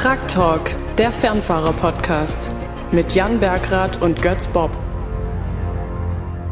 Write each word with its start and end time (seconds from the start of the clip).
Truck 0.00 0.26
Talk, 0.28 0.70
der 0.96 1.12
Fernfahrer-Podcast 1.12 2.50
mit 2.90 3.14
Jan 3.14 3.38
Bergrath 3.38 4.00
und 4.00 4.22
Götz 4.22 4.46
Bob. 4.46 4.70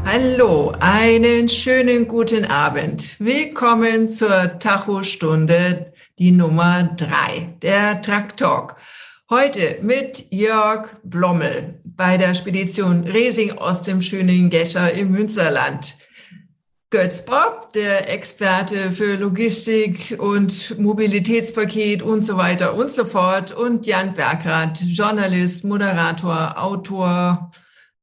Hallo, 0.05 0.75
einen 0.81 1.49
schönen 1.49 2.07
guten 2.09 2.45
Abend. 2.45 3.19
Willkommen 3.19 4.07
zur 4.07 4.59
Tacho-Stunde, 4.59 5.95
die 6.19 6.33
Nummer 6.33 6.95
drei, 6.95 7.55
der 7.63 8.03
Truck 8.03 8.37
Talk. 8.37 8.77
Heute 9.31 9.79
mit 9.81 10.27
Jörg 10.29 10.91
Blommel 11.03 11.81
bei 11.85 12.19
der 12.19 12.35
Spedition 12.35 13.05
Resing 13.05 13.53
aus 13.53 13.81
dem 13.81 14.03
schönen 14.03 14.51
Gescher 14.51 14.93
im 14.93 15.11
Münsterland. 15.11 15.97
Götz 16.91 17.23
Bob, 17.23 17.75
der 17.75 18.11
Experte 18.11 18.93
für 18.93 19.17
Logistik 19.17 20.17
und 20.19 20.79
Mobilitätspaket 20.79 22.03
und 22.03 22.23
so 22.23 22.39
weiter 22.39 22.75
und 22.77 22.91
so 22.91 23.05
fort. 23.05 23.53
Und 23.53 23.87
Jan 23.87 24.15
Bergrath, 24.15 24.81
Journalist, 24.81 25.65
Moderator, 25.65 26.55
Autor, 26.57 27.51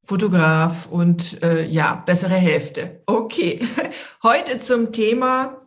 Fotograf 0.02 0.86
und 0.86 1.42
äh, 1.42 1.66
ja, 1.66 2.00
bessere 2.06 2.36
Hälfte. 2.36 3.02
Okay, 3.06 3.58
heute 4.22 4.60
zum 4.60 4.92
Thema 4.92 5.66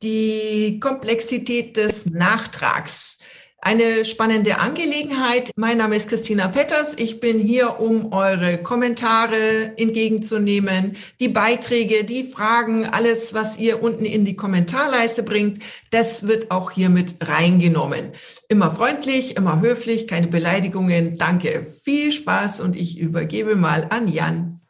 die 0.00 0.78
Komplexität 0.78 1.76
des 1.76 2.06
Nachtrags. 2.06 3.18
Eine 3.62 4.06
spannende 4.06 4.58
Angelegenheit. 4.58 5.50
Mein 5.54 5.76
Name 5.76 5.94
ist 5.96 6.08
Christina 6.08 6.48
Petters. 6.48 6.96
Ich 6.98 7.20
bin 7.20 7.38
hier, 7.38 7.78
um 7.78 8.10
eure 8.10 8.56
Kommentare 8.62 9.76
entgegenzunehmen, 9.76 10.96
die 11.20 11.28
Beiträge, 11.28 12.04
die 12.04 12.24
Fragen, 12.24 12.86
alles, 12.86 13.34
was 13.34 13.58
ihr 13.58 13.82
unten 13.82 14.06
in 14.06 14.24
die 14.24 14.34
Kommentarleiste 14.34 15.22
bringt, 15.22 15.62
das 15.90 16.26
wird 16.26 16.50
auch 16.50 16.70
hier 16.70 16.88
mit 16.88 17.16
reingenommen. 17.20 18.12
Immer 18.48 18.70
freundlich, 18.70 19.36
immer 19.36 19.60
höflich, 19.60 20.08
keine 20.08 20.28
Beleidigungen. 20.28 21.18
Danke. 21.18 21.64
Viel 21.64 22.12
Spaß 22.12 22.60
und 22.60 22.76
ich 22.76 22.98
übergebe 22.98 23.56
mal 23.56 23.86
an 23.90 24.08
Jan. 24.08 24.60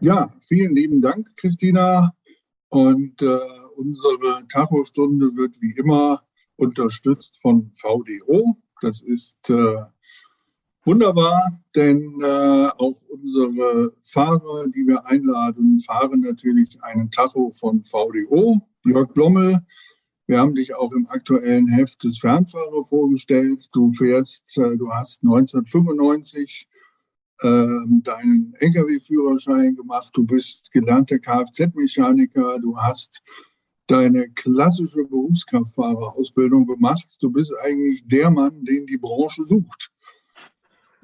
Ja, 0.00 0.32
vielen 0.46 0.76
lieben 0.76 1.00
Dank, 1.00 1.34
Christina. 1.34 2.14
Und 2.68 3.22
äh, 3.22 3.38
unsere 3.74 4.46
Tacho-Stunde 4.48 5.34
wird 5.34 5.60
wie 5.60 5.72
immer 5.72 6.22
unterstützt 6.56 7.38
von 7.40 7.70
VDO. 7.72 8.56
Das 8.80 9.00
ist 9.00 9.50
äh, 9.50 9.84
wunderbar, 10.84 11.60
denn 11.74 12.20
äh, 12.22 12.68
auch 12.78 13.00
unsere 13.08 13.94
Fahrer, 14.00 14.68
die 14.68 14.86
wir 14.86 15.06
einladen, 15.06 15.80
fahren 15.80 16.20
natürlich 16.20 16.82
einen 16.82 17.10
Tacho 17.10 17.50
von 17.50 17.82
VDO. 17.82 18.60
Jörg 18.84 19.12
Blommel, 19.14 19.60
wir 20.26 20.38
haben 20.38 20.54
dich 20.54 20.74
auch 20.74 20.92
im 20.92 21.08
aktuellen 21.08 21.68
Heft 21.68 22.02
des 22.02 22.18
Fernfahrer 22.18 22.84
vorgestellt. 22.84 23.68
Du 23.72 23.90
fährst, 23.90 24.58
äh, 24.58 24.76
du 24.76 24.92
hast 24.92 25.22
1995 25.22 26.68
äh, 27.42 27.66
deinen 28.02 28.54
Lkw-Führerschein 28.58 29.76
gemacht. 29.76 30.10
Du 30.14 30.24
bist 30.24 30.72
gelernter 30.72 31.18
Kfz-Mechaniker. 31.18 32.58
Du 32.58 32.76
hast 32.76 33.22
deine 33.86 34.28
klassische 34.30 35.04
Berufskraftfahrerausbildung 35.04 36.66
gemacht. 36.66 37.06
Du 37.20 37.30
bist 37.30 37.52
eigentlich 37.62 38.06
der 38.06 38.30
Mann, 38.30 38.64
den 38.64 38.86
die 38.86 38.98
Branche 38.98 39.46
sucht. 39.46 39.90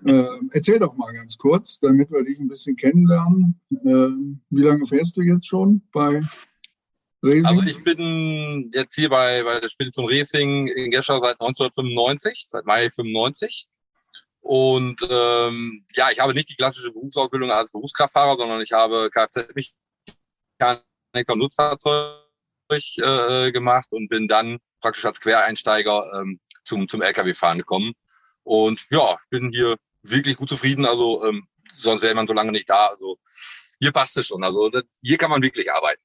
Äh, 0.05 0.24
erzähl 0.50 0.80
doch 0.80 0.97
mal 0.97 1.12
ganz 1.12 1.39
kurz, 1.39 1.78
damit 1.78 2.11
wir 2.11 2.24
dich 2.24 2.39
ein 2.41 2.48
bisschen 2.48 2.74
kennenlernen. 2.77 3.61
Äh, 3.70 4.08
wie 4.50 4.62
lange 4.62 4.84
fährst 4.86 5.16
du 5.16 5.22
jetzt 5.22 5.47
schon 5.47 5.80
bei 5.92 6.20
Racing? 7.22 7.47
Also 7.47 7.62
ich 7.62 7.84
bin 7.84 8.70
jetzt 8.74 8.96
hier 8.96 9.11
bei, 9.11 9.44
bei 9.44 9.61
der 9.61 9.69
Spedition 9.69 10.08
Racing 10.08 10.67
in 10.67 10.91
Gescher 10.91 11.20
seit 11.20 11.41
1995, 11.41 12.46
seit 12.48 12.67
Mai 12.67 12.91
95. 12.91 13.69
Und 14.41 15.06
ähm, 15.08 15.84
ja, 15.94 16.11
ich 16.11 16.19
habe 16.19 16.34
nicht 16.34 16.48
die 16.50 16.56
klassische 16.56 16.91
Berufsausbildung 16.91 17.52
als 17.52 17.70
Berufskraftfahrer, 17.70 18.36
sondern 18.36 18.61
ich 18.61 18.73
habe 18.73 19.08
Kfz-Mechaniker 19.08 20.83
und 21.29 21.39
Nutzfahrzeug 21.39 22.23
äh, 22.77 23.52
gemacht 23.52 23.88
und 23.90 24.08
bin 24.08 24.28
dann 24.28 24.58
praktisch 24.80 25.05
als 25.05 25.20
Quereinsteiger 25.20 26.05
ähm, 26.20 26.40
zum, 26.64 26.88
zum 26.88 27.02
LKW-Fahren 27.02 27.58
gekommen. 27.58 27.92
Und 28.44 28.86
ja, 28.90 29.16
bin 29.30 29.50
hier 29.52 29.77
wirklich 30.02 30.36
gut 30.36 30.48
zufrieden. 30.48 30.84
Also 30.84 31.24
ähm, 31.24 31.46
sonst 31.74 32.02
wäre 32.02 32.14
man 32.14 32.27
so 32.27 32.32
lange 32.32 32.52
nicht 32.52 32.68
da. 32.68 32.86
Also 32.86 33.18
hier 33.80 33.92
passt 33.92 34.16
es 34.16 34.27
schon. 34.27 34.44
Also 34.44 34.68
das, 34.68 34.84
hier 35.00 35.18
kann 35.18 35.30
man 35.30 35.42
wirklich 35.42 35.72
arbeiten. 35.72 36.02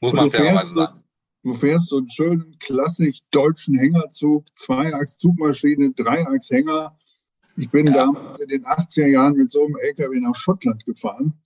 Muss 0.00 0.12
man 0.12 0.30
fairerweise 0.30 0.74
sagen. 0.74 1.04
Du 1.44 1.54
fährst 1.54 1.88
so 1.88 1.98
einen 1.98 2.10
schönen 2.10 2.56
klassisch 2.60 3.18
deutschen 3.32 3.76
Hängerzug, 3.76 4.46
Zweiachs-Zugmaschine, 4.56 5.92
Dreiachs-Hänger. 5.92 6.96
Ich 7.56 7.68
bin 7.68 7.88
ja. 7.88 7.94
damals 7.94 8.38
in 8.38 8.48
den 8.48 8.64
80er 8.64 9.08
Jahren 9.08 9.34
mit 9.34 9.50
so 9.50 9.64
einem 9.64 9.76
LKW 9.76 10.20
nach 10.20 10.36
Schottland 10.36 10.84
gefahren 10.84 11.42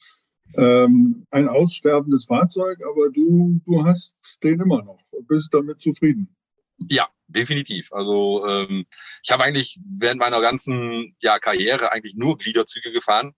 ähm, 0.56 1.26
ein 1.30 1.48
aussterbendes 1.48 2.26
Fahrzeug, 2.26 2.78
aber 2.88 3.10
du, 3.10 3.60
du 3.64 3.84
hast 3.84 4.16
den 4.42 4.60
immer 4.60 4.82
noch 4.82 5.00
und 5.10 5.28
bist 5.28 5.52
damit 5.52 5.82
zufrieden. 5.82 6.34
Ja, 6.78 7.08
definitiv. 7.26 7.92
Also 7.92 8.46
ähm, 8.46 8.86
ich 9.22 9.30
habe 9.30 9.44
eigentlich 9.44 9.78
während 9.86 10.20
meiner 10.20 10.40
ganzen 10.40 11.16
ja, 11.20 11.38
Karriere 11.38 11.92
eigentlich 11.92 12.14
nur 12.14 12.38
Gliederzüge 12.38 12.92
gefahren. 12.92 13.34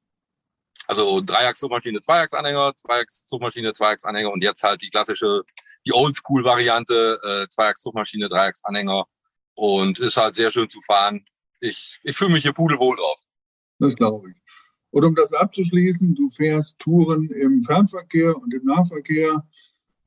Also 0.86 1.20
Dreiachs-Zugmaschine, 1.20 2.00
Zweiachs-Anhänger, 2.00 2.74
Zweiachs-Zugmaschine, 2.74 3.72
Zweiachs-Anhänger 3.72 4.30
und 4.30 4.42
jetzt 4.42 4.62
halt 4.62 4.82
die 4.82 4.90
klassische, 4.90 5.42
die 5.86 5.92
Oldschool-Variante, 5.92 7.20
äh, 7.22 7.48
Zweiachs-Zugmaschine, 7.48 8.28
Dreiachs-Anhänger 8.28 9.04
und 9.54 9.98
ist 9.98 10.16
halt 10.16 10.34
sehr 10.34 10.50
schön 10.50 10.70
zu 10.70 10.80
fahren. 10.80 11.24
Ich, 11.60 12.00
ich 12.04 12.16
fühle 12.16 12.30
mich 12.30 12.42
hier 12.42 12.52
pudelwohl 12.52 12.96
drauf. 12.96 13.20
Das 13.80 13.94
glaube 13.96 14.30
ich. 14.30 14.36
Und 14.90 15.04
um 15.04 15.14
das 15.14 15.32
abzuschließen, 15.32 16.14
du 16.14 16.28
fährst 16.28 16.78
Touren 16.78 17.30
im 17.30 17.62
Fernverkehr 17.62 18.36
und 18.36 18.54
im 18.54 18.64
Nahverkehr. 18.64 19.46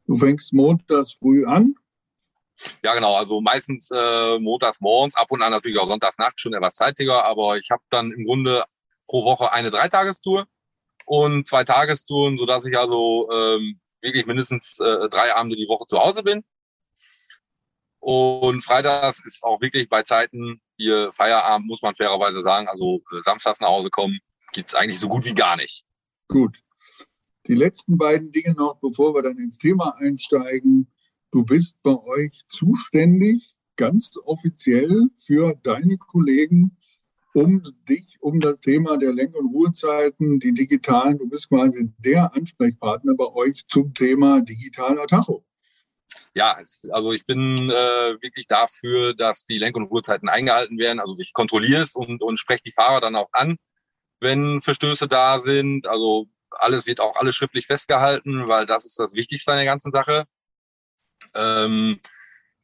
Du 0.07 0.15
fängst 0.15 0.53
montags 0.53 1.13
früh 1.13 1.45
an. 1.45 1.75
Ja, 2.83 2.93
genau. 2.93 3.15
Also 3.15 3.41
meistens 3.41 3.91
äh, 3.91 4.39
montags 4.39 4.81
morgens, 4.81 5.15
ab 5.15 5.27
und 5.31 5.41
an 5.41 5.51
natürlich 5.51 5.79
auch 5.79 5.87
sonntags 5.87 6.17
nachts 6.17 6.41
schon 6.41 6.53
etwas 6.53 6.75
zeitiger. 6.75 7.25
Aber 7.25 7.57
ich 7.57 7.69
habe 7.71 7.83
dann 7.89 8.11
im 8.11 8.25
Grunde 8.25 8.63
pro 9.07 9.23
Woche 9.23 9.51
eine 9.51 9.71
Dreitagestour 9.71 10.47
und 11.05 11.47
zwei 11.47 11.63
Tagestouren, 11.63 12.37
sodass 12.37 12.65
ich 12.65 12.77
also 12.77 13.29
ähm, 13.31 13.79
wirklich 14.01 14.25
mindestens 14.25 14.79
äh, 14.79 15.09
drei 15.09 15.35
Abende 15.35 15.55
die 15.55 15.67
Woche 15.67 15.85
zu 15.85 15.99
Hause 15.99 16.23
bin. 16.23 16.43
Und 17.99 18.63
freitags 18.63 19.23
ist 19.23 19.43
auch 19.43 19.61
wirklich 19.61 19.87
bei 19.87 20.01
Zeiten 20.01 20.59
hier 20.75 21.11
Feierabend, 21.11 21.67
muss 21.67 21.83
man 21.83 21.95
fairerweise 21.95 22.41
sagen. 22.41 22.67
Also 22.67 23.01
äh, 23.11 23.21
samstags 23.21 23.59
nach 23.59 23.69
Hause 23.69 23.91
kommen, 23.91 24.19
gibt 24.51 24.69
es 24.69 24.75
eigentlich 24.75 24.99
so 24.99 25.07
gut 25.07 25.25
wie 25.25 25.33
gar 25.33 25.55
nicht. 25.57 25.85
Gut. 26.27 26.57
Die 27.47 27.55
letzten 27.55 27.97
beiden 27.97 28.31
Dinge 28.31 28.53
noch, 28.53 28.79
bevor 28.79 29.15
wir 29.15 29.21
dann 29.21 29.37
ins 29.37 29.57
Thema 29.57 29.95
einsteigen. 29.97 30.91
Du 31.31 31.43
bist 31.43 31.81
bei 31.81 31.95
euch 31.95 32.41
zuständig, 32.49 33.55
ganz 33.77 34.15
offiziell 34.25 35.07
für 35.15 35.55
deine 35.63 35.97
Kollegen, 35.97 36.77
um 37.33 37.63
dich, 37.87 38.17
um 38.19 38.39
das 38.39 38.59
Thema 38.59 38.97
der 38.97 39.13
Lenk- 39.13 39.35
und 39.35 39.53
Ruhezeiten, 39.53 40.39
die 40.39 40.53
digitalen, 40.53 41.17
du 41.17 41.29
bist 41.29 41.49
quasi 41.49 41.89
der 41.97 42.35
Ansprechpartner 42.35 43.15
bei 43.15 43.27
euch 43.27 43.65
zum 43.67 43.93
Thema 43.93 44.41
digitaler 44.41 45.07
Tacho. 45.07 45.45
Ja, 46.33 46.57
also 46.91 47.13
ich 47.13 47.25
bin 47.25 47.69
äh, 47.69 48.21
wirklich 48.21 48.47
dafür, 48.47 49.13
dass 49.13 49.45
die 49.45 49.57
Lenk- 49.57 49.77
und 49.77 49.85
Ruhezeiten 49.85 50.29
eingehalten 50.29 50.77
werden. 50.77 50.99
Also 50.99 51.17
ich 51.17 51.31
kontrolliere 51.33 51.81
es 51.81 51.95
und, 51.95 52.21
und 52.21 52.37
spreche 52.37 52.63
die 52.65 52.73
Fahrer 52.73 52.99
dann 52.99 53.15
auch 53.15 53.29
an 53.31 53.57
wenn 54.21 54.61
Verstöße 54.61 55.07
da 55.07 55.39
sind. 55.39 55.87
Also 55.87 56.27
alles 56.51 56.85
wird 56.85 57.01
auch 57.01 57.17
alles 57.17 57.35
schriftlich 57.35 57.67
festgehalten, 57.67 58.47
weil 58.47 58.65
das 58.65 58.85
ist 58.85 58.97
das 58.99 59.13
Wichtigste 59.15 59.51
an 59.51 59.57
der 59.57 59.65
ganzen 59.65 59.91
Sache. 59.91 60.25
Ähm, 61.35 61.99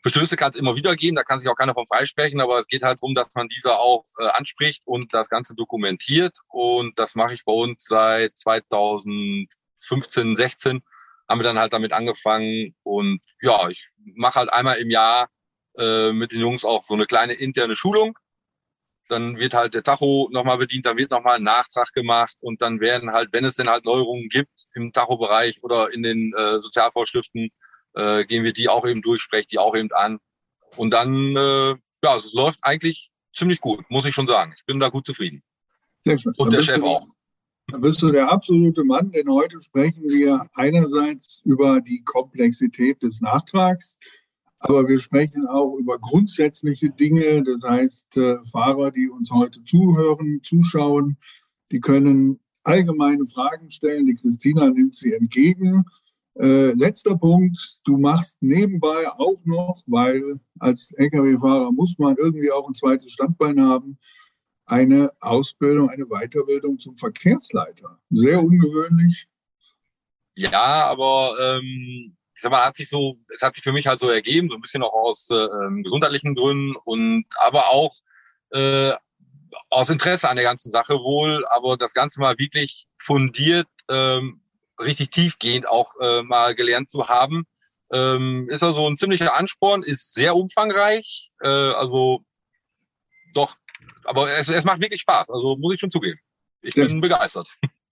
Verstöße 0.01 0.37
kann 0.37 0.51
es 0.51 0.57
immer 0.57 0.75
wieder 0.75 0.95
geben, 0.95 1.15
da 1.15 1.23
kann 1.23 1.39
sich 1.39 1.49
auch 1.49 1.55
keiner 1.55 1.73
von 1.73 1.87
freisprechen, 1.87 2.39
aber 2.39 2.59
es 2.59 2.67
geht 2.67 2.83
halt 2.83 2.99
darum, 2.99 3.15
dass 3.15 3.33
man 3.35 3.49
diese 3.49 3.77
auch 3.77 4.05
äh, 4.19 4.27
anspricht 4.27 4.83
und 4.85 5.13
das 5.13 5.29
Ganze 5.29 5.55
dokumentiert. 5.55 6.37
Und 6.47 6.97
das 6.99 7.15
mache 7.15 7.33
ich 7.33 7.43
bei 7.43 7.51
uns 7.51 7.85
seit 7.85 8.37
2015, 8.37 10.35
16 10.35 10.81
haben 11.27 11.39
wir 11.39 11.43
dann 11.43 11.59
halt 11.59 11.73
damit 11.73 11.91
angefangen. 11.91 12.75
Und 12.83 13.19
ja, 13.41 13.67
ich 13.69 13.83
mache 14.15 14.39
halt 14.39 14.49
einmal 14.49 14.77
im 14.77 14.89
Jahr 14.89 15.27
äh, 15.77 16.13
mit 16.13 16.31
den 16.31 16.41
Jungs 16.41 16.63
auch 16.63 16.85
so 16.85 16.93
eine 16.93 17.05
kleine 17.05 17.33
interne 17.33 17.75
Schulung 17.75 18.17
dann 19.09 19.37
wird 19.37 19.53
halt 19.53 19.73
der 19.73 19.83
Tacho 19.83 20.29
nochmal 20.31 20.57
bedient, 20.57 20.85
dann 20.85 20.97
wird 20.97 21.11
nochmal 21.11 21.37
ein 21.37 21.43
Nachtrag 21.43 21.93
gemacht 21.93 22.37
und 22.41 22.61
dann 22.61 22.79
werden 22.79 23.11
halt, 23.11 23.29
wenn 23.31 23.45
es 23.45 23.55
denn 23.55 23.69
halt 23.69 23.85
Neuerungen 23.85 24.29
gibt 24.29 24.67
im 24.73 24.91
Tacho-Bereich 24.91 25.63
oder 25.63 25.93
in 25.93 26.03
den 26.03 26.33
äh, 26.33 26.59
Sozialvorschriften, 26.59 27.49
äh, 27.93 28.25
gehen 28.25 28.43
wir 28.43 28.53
die 28.53 28.69
auch 28.69 28.85
eben 28.85 29.01
durch, 29.01 29.21
sprechen 29.21 29.49
die 29.51 29.59
auch 29.59 29.75
eben 29.75 29.91
an. 29.91 30.19
Und 30.75 30.91
dann, 30.91 31.35
äh, 31.35 31.69
ja, 31.69 32.11
also 32.11 32.27
es 32.27 32.33
läuft 32.33 32.59
eigentlich 32.61 33.11
ziemlich 33.35 33.61
gut, 33.61 33.89
muss 33.89 34.05
ich 34.05 34.15
schon 34.15 34.27
sagen. 34.27 34.53
Ich 34.57 34.65
bin 34.65 34.79
da 34.79 34.89
gut 34.89 35.05
zufrieden. 35.05 35.43
Sehr 36.03 36.17
schön. 36.17 36.33
Und 36.37 36.53
dann 36.53 36.59
der 36.59 36.63
Chef 36.63 36.79
du, 36.79 36.87
auch. 36.87 37.07
Dann 37.67 37.81
bist 37.81 38.01
du 38.01 38.11
der 38.11 38.29
absolute 38.29 38.83
Mann, 38.83 39.11
denn 39.11 39.29
heute 39.29 39.59
sprechen 39.61 40.03
wir 40.07 40.47
einerseits 40.53 41.41
über 41.43 41.81
die 41.81 42.03
Komplexität 42.03 43.03
des 43.03 43.19
Nachtrags, 43.21 43.97
Aber 44.59 44.87
wir 44.87 44.99
sprechen 44.99 45.47
auch 45.47 45.75
über 45.75 45.99
grundsätzliche 45.99 46.89
Dinge. 46.89 47.43
Das 47.43 47.63
heißt, 47.63 48.17
äh, 48.17 48.37
Fahrer, 48.51 48.91
die 48.91 49.09
uns 49.09 49.31
heute 49.31 49.63
zuhören, 49.63 50.41
zuschauen, 50.43 51.17
die 51.71 51.79
können 51.79 52.39
allgemeine 52.63 53.25
Fragen 53.25 53.69
stellen. 53.69 54.05
Die 54.05 54.15
Christina 54.15 54.69
nimmt 54.69 54.97
sie 54.97 55.13
entgegen. 55.13 55.85
Äh, 56.39 56.73
letzter 56.73 57.17
Punkt, 57.17 57.79
du 57.85 57.97
machst 57.97 58.37
nebenbei 58.41 59.07
auch 59.07 59.43
noch, 59.45 59.81
weil 59.87 60.39
als 60.59 60.91
Lkw-Fahrer 60.91 61.71
muss 61.71 61.97
man 61.97 62.15
irgendwie 62.17 62.51
auch 62.51 62.67
ein 62.67 62.75
zweites 62.75 63.11
Standbein 63.11 63.59
haben, 63.59 63.97
eine 64.65 65.11
Ausbildung, 65.19 65.89
eine 65.89 66.05
Weiterbildung 66.05 66.77
zum 66.79 66.97
Verkehrsleiter. 66.97 67.99
Sehr 68.09 68.43
ungewöhnlich. 68.43 69.27
Ja, 70.35 70.85
aber 70.85 71.35
ähm, 71.39 72.16
ich 72.37 72.43
sag 72.43 72.51
mal, 72.51 72.63
hat 72.63 72.75
sich 72.75 72.87
so, 72.87 73.17
es 73.33 73.41
hat 73.41 73.55
sich 73.55 73.63
für 73.63 73.71
mich 73.71 73.87
halt 73.87 73.97
so 73.99 74.11
ergeben, 74.11 74.47
so 74.51 74.55
ein 74.55 74.61
bisschen 74.61 74.83
auch 74.83 74.93
aus 74.93 75.27
äh, 75.31 75.47
gesundheitlichen 75.81 76.35
Gründen 76.35 76.75
und 76.75 77.25
aber 77.39 77.69
auch 77.69 77.95
äh, 78.51 78.93
aus 79.71 79.89
Interesse 79.89 80.29
an 80.29 80.35
der 80.35 80.45
ganzen 80.45 80.69
Sache 80.69 80.99
wohl, 80.99 81.47
aber 81.47 81.77
das 81.77 81.95
Ganze 81.95 82.19
mal 82.19 82.37
wirklich 82.37 82.85
fundiert, 82.95 83.67
ähm, 83.89 84.41
richtig 84.79 85.09
tiefgehend 85.09 85.67
auch 85.67 85.95
äh, 85.99 86.21
mal 86.21 86.53
gelernt 86.53 86.91
zu 86.91 87.07
haben. 87.07 87.47
Ähm, 87.91 88.47
ist 88.49 88.61
also 88.61 88.87
ein 88.87 88.97
ziemlicher 88.97 89.33
Ansporn, 89.33 89.81
ist 89.81 90.13
sehr 90.13 90.35
umfangreich, 90.35 91.31
äh, 91.41 91.47
also 91.47 92.23
doch, 93.33 93.55
aber 94.03 94.29
es, 94.29 94.47
es 94.47 94.63
macht 94.63 94.81
wirklich 94.81 95.01
Spaß, 95.01 95.31
also 95.31 95.57
muss 95.57 95.73
ich 95.73 95.79
schon 95.79 95.89
zugeben. 95.89 96.19
Ich 96.61 96.75
bin 96.75 96.87
ja. 96.87 96.99
begeistert. 96.99 97.47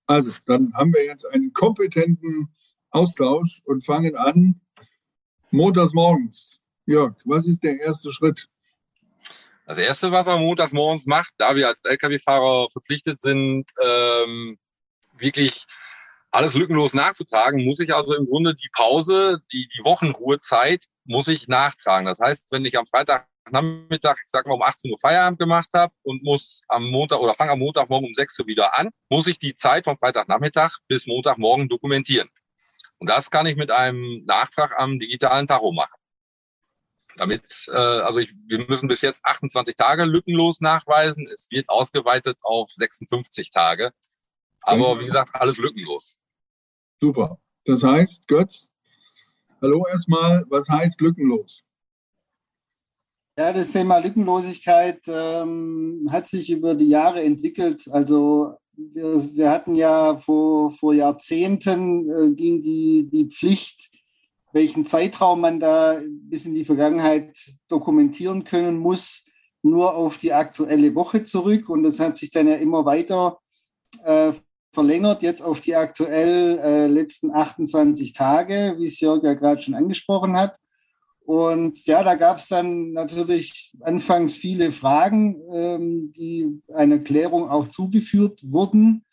Also, 0.07 0.31
dann 0.45 0.71
haben 0.75 0.93
wir 0.93 1.03
jetzt 1.03 1.25
einen 1.25 1.51
kompetenten 1.51 2.53
Austausch 2.95 3.61
und 3.65 3.85
fangen 3.85 4.15
an. 4.15 4.61
Montags 5.51 5.93
morgens. 5.93 6.59
Jörg, 6.85 7.15
was 7.25 7.45
ist 7.45 7.61
der 7.63 7.79
erste 7.79 8.11
Schritt? 8.11 8.47
Das 9.65 9.77
erste, 9.77 10.11
was 10.11 10.27
man 10.27 10.41
montags 10.41 10.71
morgens 10.71 11.05
macht, 11.05 11.33
da 11.37 11.55
wir 11.55 11.67
als 11.67 11.81
Lkw-Fahrer 11.83 12.67
verpflichtet 12.71 13.19
sind, 13.19 13.69
ähm, 13.83 14.57
wirklich 15.17 15.65
alles 16.31 16.53
lückenlos 16.53 16.93
nachzutragen, 16.93 17.65
muss 17.65 17.79
ich 17.79 17.93
also 17.93 18.15
im 18.15 18.27
Grunde 18.27 18.55
die 18.55 18.69
Pause, 18.73 19.39
die, 19.51 19.67
die 19.75 19.83
Wochenruhezeit, 19.83 20.85
muss 21.03 21.27
ich 21.27 21.47
nachtragen. 21.47 22.05
Das 22.05 22.19
heißt, 22.19 22.51
wenn 22.51 22.63
ich 22.63 22.77
am 22.77 22.85
Freitagnachmittag, 22.85 24.17
ich 24.23 24.31
sag 24.31 24.45
mal 24.45 24.53
um 24.53 24.61
18 24.61 24.91
Uhr 24.91 24.99
Feierabend 24.99 25.39
gemacht 25.39 25.69
habe 25.73 25.93
und 26.03 26.23
muss 26.23 26.63
am 26.69 26.89
Montag 26.91 27.19
oder 27.19 27.33
fange 27.33 27.51
am 27.51 27.59
Montagmorgen 27.59 28.07
um 28.07 28.13
6 28.13 28.39
Uhr 28.39 28.47
wieder 28.47 28.77
an, 28.77 28.89
muss 29.09 29.27
ich 29.27 29.39
die 29.39 29.55
Zeit 29.55 29.83
vom 29.83 29.97
Freitagnachmittag 29.97 30.77
bis 30.87 31.07
Montagmorgen 31.07 31.67
dokumentieren. 31.67 32.29
Und 32.97 33.09
das 33.09 33.29
kann 33.29 33.45
ich 33.45 33.55
mit 33.55 33.71
einem 33.71 34.23
Nachtrag 34.25 34.77
am 34.79 34.99
digitalen 34.99 35.47
Tacho 35.47 35.71
machen. 35.71 35.99
Damit, 37.17 37.69
äh, 37.71 37.75
also 37.77 38.19
ich, 38.19 38.33
wir 38.47 38.65
müssen 38.67 38.87
bis 38.87 39.01
jetzt 39.01 39.23
28 39.23 39.75
Tage 39.75 40.03
lückenlos 40.05 40.59
nachweisen. 40.59 41.27
Es 41.31 41.49
wird 41.49 41.69
ausgeweitet 41.69 42.37
auf 42.41 42.69
56 42.71 43.51
Tage. 43.51 43.93
Aber 44.61 44.99
wie 44.99 45.05
gesagt, 45.05 45.35
alles 45.35 45.57
lückenlos. 45.57 46.19
Super. 46.99 47.39
Das 47.65 47.83
heißt, 47.83 48.27
Götz, 48.27 48.69
hallo 49.61 49.85
erstmal, 49.87 50.43
was 50.49 50.67
heißt 50.69 51.01
lückenlos? 51.01 51.63
Ja, 53.37 53.51
das 53.51 53.71
Thema 53.71 53.97
Lückenlosigkeit 53.97 55.01
ähm, 55.07 56.07
hat 56.09 56.27
sich 56.27 56.49
über 56.49 56.73
die 56.73 56.87
Jahre 56.87 57.21
entwickelt. 57.21 57.87
Also 57.91 58.57
wir, 58.77 59.35
wir 59.35 59.49
hatten 59.49 59.75
ja 59.75 60.17
vor, 60.17 60.71
vor 60.71 60.93
Jahrzehnten 60.93 62.09
äh, 62.09 62.35
ging 62.35 62.61
die, 62.61 63.09
die 63.11 63.25
Pflicht, 63.25 63.91
welchen 64.53 64.85
Zeitraum 64.85 65.41
man 65.41 65.59
da 65.59 65.99
bis 66.07 66.45
in 66.45 66.53
die 66.53 66.65
Vergangenheit 66.65 67.37
dokumentieren 67.67 68.43
können 68.43 68.77
muss, 68.77 69.25
nur 69.61 69.95
auf 69.95 70.17
die 70.17 70.33
aktuelle 70.33 70.95
Woche 70.95 71.23
zurück. 71.23 71.69
Und 71.69 71.83
das 71.83 71.99
hat 71.99 72.15
sich 72.15 72.31
dann 72.31 72.47
ja 72.47 72.55
immer 72.55 72.85
weiter 72.85 73.39
äh, 74.03 74.31
verlängert, 74.71 75.23
jetzt 75.23 75.41
auf 75.41 75.61
die 75.61 75.75
aktuell 75.75 76.59
äh, 76.59 76.87
letzten 76.87 77.31
28 77.31 78.13
Tage, 78.13 78.75
wie 78.77 78.85
es 78.85 78.99
Jörg 78.99 79.23
ja 79.23 79.33
gerade 79.33 79.61
schon 79.61 79.73
angesprochen 79.73 80.37
hat. 80.37 80.57
Und 81.25 81.83
ja, 81.87 82.03
da 82.03 82.13
gab 82.15 82.37
es 82.37 82.49
dann 82.49 82.91
natürlich 82.91 83.73
anfangs 83.81 84.35
viele 84.35 84.71
Fragen, 84.71 85.41
ähm, 85.51 86.13
die 86.15 86.61
einer 86.71 86.99
Klärung 86.99 87.49
auch 87.49 87.67
zugeführt 87.67 88.41
wurden. 88.43 89.05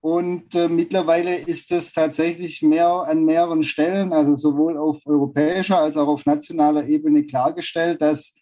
Und 0.00 0.56
äh, 0.56 0.68
mittlerweile 0.68 1.36
ist 1.36 1.70
es 1.70 1.92
tatsächlich 1.92 2.62
mehr 2.62 2.88
an 2.88 3.24
mehreren 3.24 3.62
Stellen, 3.62 4.12
also 4.12 4.34
sowohl 4.34 4.76
auf 4.76 5.06
europäischer 5.06 5.78
als 5.78 5.96
auch 5.96 6.08
auf 6.08 6.26
nationaler 6.26 6.88
Ebene 6.88 7.24
klargestellt, 7.24 8.02
dass 8.02 8.34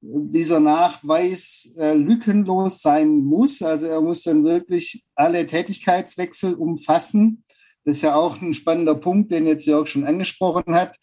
dieser 0.00 0.58
Nachweis 0.58 1.74
äh, 1.78 1.94
lückenlos 1.94 2.82
sein 2.82 3.18
muss. 3.18 3.62
Also 3.62 3.86
er 3.86 4.00
muss 4.00 4.24
dann 4.24 4.44
wirklich 4.44 5.04
alle 5.14 5.46
Tätigkeitswechsel 5.46 6.54
umfassen. 6.54 7.44
Das 7.84 7.96
ist 7.96 8.02
ja 8.02 8.16
auch 8.16 8.40
ein 8.42 8.52
spannender 8.52 8.96
Punkt, 8.96 9.30
den 9.30 9.46
jetzt 9.46 9.66
Jörg 9.66 9.86
schon 9.86 10.04
angesprochen 10.04 10.74
hat 10.74 10.96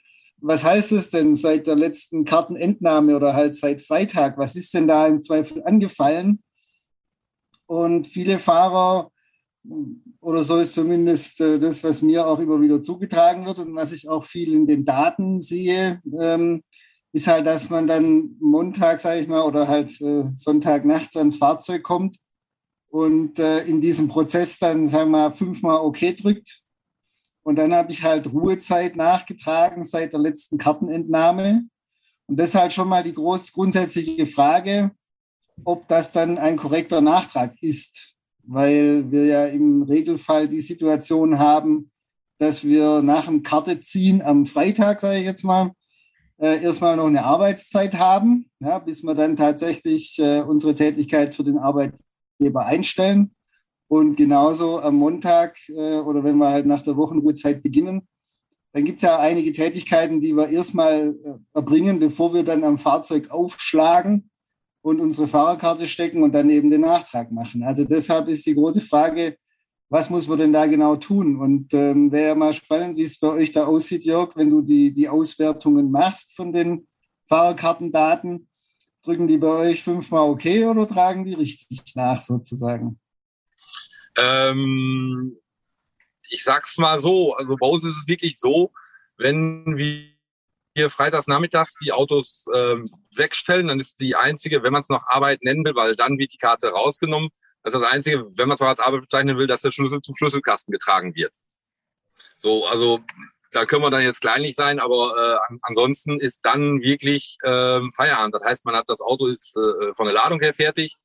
was 0.47 0.63
heißt 0.63 0.91
es 0.91 1.09
denn 1.09 1.35
seit 1.35 1.65
der 1.65 1.75
letzten 1.75 2.23
Kartenentnahme 2.23 3.15
oder 3.15 3.33
halt 3.33 3.55
seit 3.55 3.81
Freitag? 3.81 4.37
Was 4.37 4.55
ist 4.55 4.73
denn 4.75 4.87
da 4.87 5.07
im 5.07 5.23
Zweifel 5.23 5.63
angefallen? 5.63 6.43
Und 7.65 8.05
viele 8.05 8.37
Fahrer, 8.37 9.11
oder 10.21 10.43
so 10.43 10.57
ist 10.57 10.75
zumindest 10.75 11.41
äh, 11.41 11.59
das, 11.59 11.83
was 11.83 12.03
mir 12.03 12.27
auch 12.27 12.37
immer 12.37 12.61
wieder 12.61 12.79
zugetragen 12.79 13.47
wird 13.47 13.57
und 13.57 13.73
was 13.75 13.91
ich 13.91 14.07
auch 14.07 14.23
viel 14.23 14.53
in 14.53 14.67
den 14.67 14.85
Daten 14.85 15.41
sehe, 15.41 15.99
ähm, 16.19 16.61
ist 17.11 17.25
halt, 17.25 17.47
dass 17.47 17.71
man 17.71 17.87
dann 17.87 18.35
Montag, 18.39 19.01
sage 19.01 19.21
ich 19.21 19.27
mal, 19.27 19.41
oder 19.41 19.67
halt 19.67 19.99
äh, 19.99 20.25
Sonntag 20.35 20.85
nachts 20.85 21.17
ans 21.17 21.37
Fahrzeug 21.37 21.81
kommt 21.81 22.17
und 22.89 23.39
äh, 23.39 23.63
in 23.65 23.81
diesem 23.81 24.09
Prozess 24.09 24.59
dann, 24.59 24.85
sagen 24.85 25.09
wir 25.09 25.29
mal, 25.29 25.33
fünfmal 25.33 25.77
OK 25.77 26.15
drückt 26.17 26.64
und 27.45 27.57
dann 27.57 27.75
habe 27.75 27.91
ich 27.91 28.03
halt 28.03 28.33
Ruhezeit 28.33 28.95
nachgetragen 28.95 29.83
seit 29.83 30.13
der 30.13 30.19
letzten 30.19 30.57
Kartenentnahme. 30.57 31.65
Und 32.25 32.39
das 32.39 32.49
ist 32.49 32.55
halt 32.55 32.73
schon 32.73 32.89
mal 32.89 33.03
die 33.03 33.13
groß 33.13 33.53
grundsätzliche 33.53 34.25
Frage, 34.25 34.89
ob 35.63 35.87
das 35.87 36.11
dann 36.11 36.39
ein 36.39 36.57
korrekter 36.57 37.01
Nachtrag 37.01 37.53
ist. 37.61 38.15
Weil 38.41 39.11
wir 39.11 39.25
ja 39.25 39.45
im 39.45 39.83
Regelfall 39.83 40.47
die 40.47 40.59
Situation 40.59 41.37
haben, 41.37 41.91
dass 42.39 42.63
wir 42.63 43.03
nach 43.03 43.25
dem 43.25 43.43
Karteziehen 43.43 44.23
am 44.23 44.47
Freitag, 44.47 45.01
sage 45.01 45.19
ich 45.19 45.25
jetzt 45.25 45.43
mal, 45.43 45.71
äh, 46.39 46.63
erstmal 46.63 46.97
noch 46.97 47.05
eine 47.05 47.25
Arbeitszeit 47.25 47.93
haben, 47.93 48.49
ja, 48.59 48.79
bis 48.79 49.03
wir 49.03 49.13
dann 49.13 49.37
tatsächlich 49.37 50.17
äh, 50.17 50.41
unsere 50.41 50.73
Tätigkeit 50.73 51.35
für 51.35 51.43
den 51.43 51.59
Arbeitgeber 51.59 52.65
einstellen. 52.65 53.34
Und 53.87 54.15
genauso 54.15 54.79
am 54.79 54.95
Montag 54.95 55.57
äh, 55.69 55.99
oder 55.99 56.23
wenn 56.23 56.37
wir 56.37 56.49
halt 56.49 56.65
nach 56.65 56.81
der 56.81 56.97
Wochenruhezeit 56.97 57.61
beginnen, 57.61 58.07
dann 58.73 58.83
gibt 58.83 58.97
es 58.97 59.03
ja 59.03 59.19
einige 59.19 59.53
Tätigkeiten, 59.53 60.19
die 60.19 60.35
wir 60.35 60.49
erstmal 60.49 61.15
äh, 61.23 61.33
erbringen, 61.53 61.99
bevor 61.99 62.33
wir 62.33 62.43
dann 62.43 62.63
am 62.63 62.77
Fahrzeug 62.77 63.31
aufschlagen 63.31 64.29
und 64.81 64.99
unsere 64.99 65.27
Fahrerkarte 65.27 65.87
stecken 65.87 66.23
und 66.23 66.33
dann 66.33 66.49
eben 66.49 66.69
den 66.69 66.81
Nachtrag 66.81 67.31
machen. 67.31 67.63
Also 67.63 67.85
deshalb 67.85 68.27
ist 68.27 68.45
die 68.45 68.55
große 68.55 68.81
Frage, 68.81 69.37
was 69.89 70.09
muss 70.09 70.27
man 70.27 70.39
denn 70.39 70.53
da 70.53 70.65
genau 70.65 70.95
tun? 70.95 71.39
Und 71.39 71.73
ähm, 71.73 72.11
wäre 72.11 72.29
ja 72.29 72.35
mal 72.35 72.53
spannend, 72.53 72.97
wie 72.97 73.03
es 73.03 73.19
bei 73.19 73.29
euch 73.29 73.51
da 73.51 73.65
aussieht, 73.65 74.03
Jörg, 74.03 74.35
wenn 74.35 74.49
du 74.49 74.61
die, 74.61 74.91
die 74.93 75.07
Auswertungen 75.07 75.91
machst 75.91 76.35
von 76.35 76.51
den 76.51 76.87
Fahrerkartendaten. 77.27 78.49
Drücken 79.03 79.27
die 79.27 79.37
bei 79.37 79.47
euch 79.47 79.83
fünfmal 79.83 80.29
okay 80.29 80.65
oder 80.65 80.87
tragen 80.87 81.23
die 81.23 81.33
richtig 81.33 81.95
nach 81.95 82.21
sozusagen? 82.21 82.99
Ähm, 84.17 85.37
ich 86.29 86.43
sag's 86.43 86.77
mal 86.77 86.99
so, 86.99 87.35
also 87.35 87.55
bei 87.57 87.67
uns 87.67 87.85
ist 87.85 87.97
es 87.97 88.07
wirklich 88.07 88.39
so, 88.39 88.71
wenn 89.17 89.77
wir 89.77 90.89
freitags 90.89 91.27
nachmittags 91.27 91.75
die 91.75 91.91
Autos 91.91 92.45
ähm, 92.53 92.89
wegstellen, 93.15 93.67
dann 93.67 93.79
ist 93.79 93.99
die 94.01 94.15
einzige, 94.15 94.63
wenn 94.63 94.73
man 94.73 94.81
es 94.81 94.89
noch 94.89 95.07
Arbeit 95.07 95.41
nennen 95.43 95.65
will, 95.65 95.75
weil 95.75 95.95
dann 95.95 96.17
wird 96.17 96.33
die 96.33 96.37
Karte 96.37 96.69
rausgenommen. 96.69 97.29
Das 97.63 97.73
ist 97.73 97.81
das 97.81 97.89
einzige, 97.89 98.25
wenn 98.37 98.47
man 98.47 98.55
es 98.55 98.61
noch 98.61 98.67
als 98.67 98.79
Arbeit 98.79 99.01
bezeichnen 99.01 99.37
will, 99.37 99.47
dass 99.47 99.61
der 99.61 99.71
Schlüssel 99.71 100.01
zum 100.01 100.15
Schlüsselkasten 100.15 100.71
getragen 100.71 101.15
wird. 101.15 101.33
So, 102.37 102.67
also 102.67 103.01
da 103.51 103.65
können 103.65 103.83
wir 103.83 103.89
dann 103.89 104.03
jetzt 104.03 104.21
kleinlich 104.21 104.55
sein, 104.55 104.79
aber 104.79 105.13
äh, 105.17 105.55
ansonsten 105.61 106.19
ist 106.19 106.41
dann 106.43 106.81
wirklich 106.81 107.37
äh, 107.41 107.79
Feierabend. 107.95 108.35
Das 108.35 108.43
heißt, 108.43 108.65
man 108.65 108.75
hat 108.75 108.89
das 108.89 109.01
Auto 109.01 109.27
ist 109.27 109.55
äh, 109.55 109.93
von 109.93 110.05
der 110.05 110.13
Ladung 110.13 110.41
her 110.41 110.53
fertig. 110.53 110.95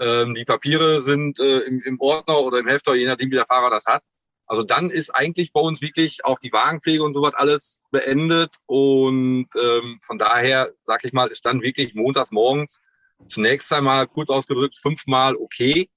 Ähm, 0.00 0.34
die 0.34 0.44
Papiere 0.44 1.00
sind 1.00 1.38
äh, 1.38 1.60
im, 1.60 1.80
im 1.82 2.00
Ordner 2.00 2.40
oder 2.40 2.58
im 2.58 2.66
Hefter, 2.66 2.94
je 2.94 3.06
nachdem, 3.06 3.30
wie 3.30 3.36
der 3.36 3.46
Fahrer 3.46 3.70
das 3.70 3.86
hat. 3.86 4.02
Also 4.46 4.64
dann 4.64 4.90
ist 4.90 5.10
eigentlich 5.10 5.52
bei 5.52 5.60
uns 5.60 5.80
wirklich 5.80 6.24
auch 6.24 6.40
die 6.40 6.52
Wagenpflege 6.52 7.04
und 7.04 7.14
sowas 7.14 7.34
alles 7.34 7.82
beendet. 7.92 8.56
Und 8.66 9.46
ähm, 9.54 10.00
von 10.02 10.18
daher, 10.18 10.72
sag 10.82 11.04
ich 11.04 11.12
mal, 11.12 11.28
ist 11.28 11.46
dann 11.46 11.62
wirklich 11.62 11.94
montags 11.94 12.32
morgens 12.32 12.80
zunächst 13.28 13.72
einmal 13.72 14.06
kurz 14.06 14.30
ausgedrückt 14.30 14.76
fünfmal 14.76 15.36
okay, 15.36 15.88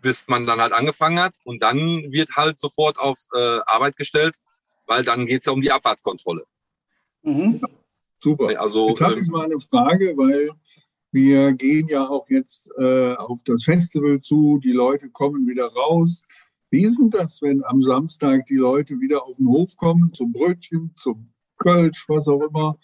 bis 0.00 0.26
man 0.26 0.46
dann 0.46 0.60
halt 0.60 0.72
angefangen 0.72 1.20
hat. 1.20 1.34
Und 1.44 1.62
dann 1.62 1.78
wird 2.10 2.30
halt 2.34 2.58
sofort 2.58 2.98
auf 2.98 3.18
äh, 3.34 3.60
Arbeit 3.66 3.96
gestellt, 3.96 4.34
weil 4.86 5.04
dann 5.04 5.26
geht's 5.26 5.46
ja 5.46 5.52
um 5.52 5.62
die 5.62 5.70
Abfahrtskontrolle. 5.70 6.44
Mhm. 7.22 7.60
Super. 8.20 8.60
Also, 8.60 8.88
jetzt 8.88 9.00
habe 9.00 9.20
ich 9.20 9.26
ähm, 9.26 9.32
mal 9.32 9.44
eine 9.44 9.60
Frage, 9.60 10.16
weil 10.16 10.50
wir 11.12 11.52
gehen 11.52 11.88
ja 11.88 12.08
auch 12.08 12.28
jetzt 12.30 12.70
äh, 12.78 13.14
auf 13.14 13.42
das 13.44 13.64
Festival 13.64 14.20
zu, 14.22 14.58
die 14.58 14.72
Leute 14.72 15.10
kommen 15.10 15.46
wieder 15.46 15.66
raus. 15.66 16.22
Wie 16.70 16.84
ist 16.84 16.98
denn 16.98 17.10
das, 17.10 17.42
wenn 17.42 17.62
am 17.64 17.82
Samstag 17.82 18.46
die 18.46 18.56
Leute 18.56 18.98
wieder 18.98 19.22
auf 19.24 19.36
den 19.36 19.46
Hof 19.46 19.76
kommen, 19.76 20.14
zum 20.14 20.32
Brötchen, 20.32 20.94
zum 20.96 21.30
Kölsch, 21.58 22.08
was 22.08 22.26
auch 22.28 22.40
immer, 22.40 22.78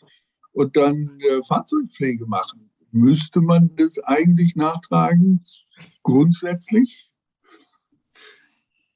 und 0.53 0.77
dann 0.77 1.19
äh, 1.21 1.41
Fahrzeugpflege 1.47 2.27
machen? 2.27 2.71
Müsste 2.91 3.41
man 3.41 3.75
das 3.77 3.99
eigentlich 3.99 4.57
nachtragen, 4.57 5.41
grundsätzlich? 6.03 7.11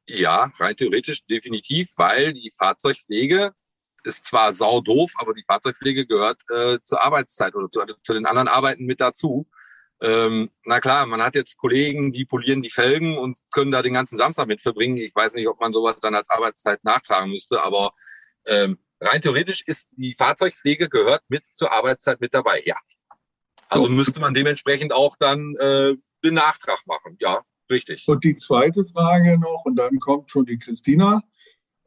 Ja, 0.07 0.53
rein 0.59 0.77
theoretisch 0.77 1.25
definitiv, 1.25 1.93
weil 1.97 2.35
die 2.35 2.51
Fahrzeugpflege 2.55 3.55
ist 4.07 4.27
zwar 4.27 4.53
sau 4.53 4.81
doof, 4.81 5.13
aber 5.17 5.35
die 5.35 5.45
Fahrzeugpflege 5.47 6.07
gehört 6.07 6.41
äh, 6.51 6.79
zur 6.83 7.03
Arbeitszeit 7.03 7.55
oder 7.55 7.69
zu, 7.71 7.81
zu, 8.03 8.15
den 8.15 8.27
anderen 8.27 8.49
Arbeiten 8.49 8.85
mit 8.85 9.01
dazu. 9.01 9.47
Ähm, 10.01 10.51
na 10.65 10.81
klar, 10.81 11.07
man 11.07 11.23
hat 11.23 11.35
jetzt 11.35 11.59
Kollegen, 11.59 12.13
die 12.13 12.25
polieren 12.25 12.63
die 12.63 12.71
Felgen 12.71 13.17
und 13.19 13.39
können 13.53 13.71
da 13.71 13.83
den 13.83 13.95
ganzen 13.95 14.17
Samstag 14.17 14.49
mit 14.49 14.61
verbringen. 14.61 14.97
Ich 14.97 15.15
weiß 15.15 15.35
nicht, 15.35 15.49
ob 15.49 15.61
man 15.61 15.73
sowas 15.73 15.97
dann 16.03 16.15
als 16.15 16.31
Arbeitszeit 16.31 16.83
nachtragen 16.83 17.31
müsste, 17.31 17.63
aber 17.63 17.93
ähm, 18.47 18.79
rein 19.01 19.23
theoretisch 19.23 19.63
ist 19.67 19.91
die 19.97 20.15
Fahrzeugpflege 20.17 20.89
gehört 20.89 21.23
mit 21.29 21.45
zur 21.45 21.73
Arbeitszeit 21.73 22.21
mit 22.21 22.35
dabei, 22.35 22.63
ja. 22.65 22.77
Also 23.69 23.89
müsste 23.89 24.21
man 24.21 24.35
dementsprechend 24.35 24.93
auch 24.93 25.17
dann 25.19 25.57
äh, 25.57 25.95
den 26.25 26.35
Nachtrag 26.35 26.81
machen, 26.87 27.17
ja, 27.21 27.43
richtig. 27.71 28.07
Und 28.07 28.25
die 28.25 28.37
zweite 28.37 28.85
Frage 28.85 29.39
noch, 29.39 29.65
und 29.65 29.77
dann 29.77 29.99
kommt 29.99 30.31
schon 30.31 30.47
die 30.47 30.59
Christina. 30.59 31.23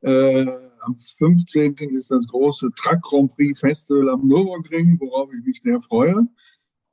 Äh, 0.01 0.45
am 0.85 0.95
15. 0.97 1.75
ist 1.91 2.11
das 2.11 2.27
große 2.27 2.71
Truck 2.75 3.01
Grand 3.01 3.35
Prix 3.35 3.59
Festival 3.59 4.09
am 4.09 4.27
Nürburgring, 4.27 4.99
worauf 4.99 5.31
ich 5.33 5.45
mich 5.45 5.61
sehr 5.61 5.81
freue. 5.81 6.27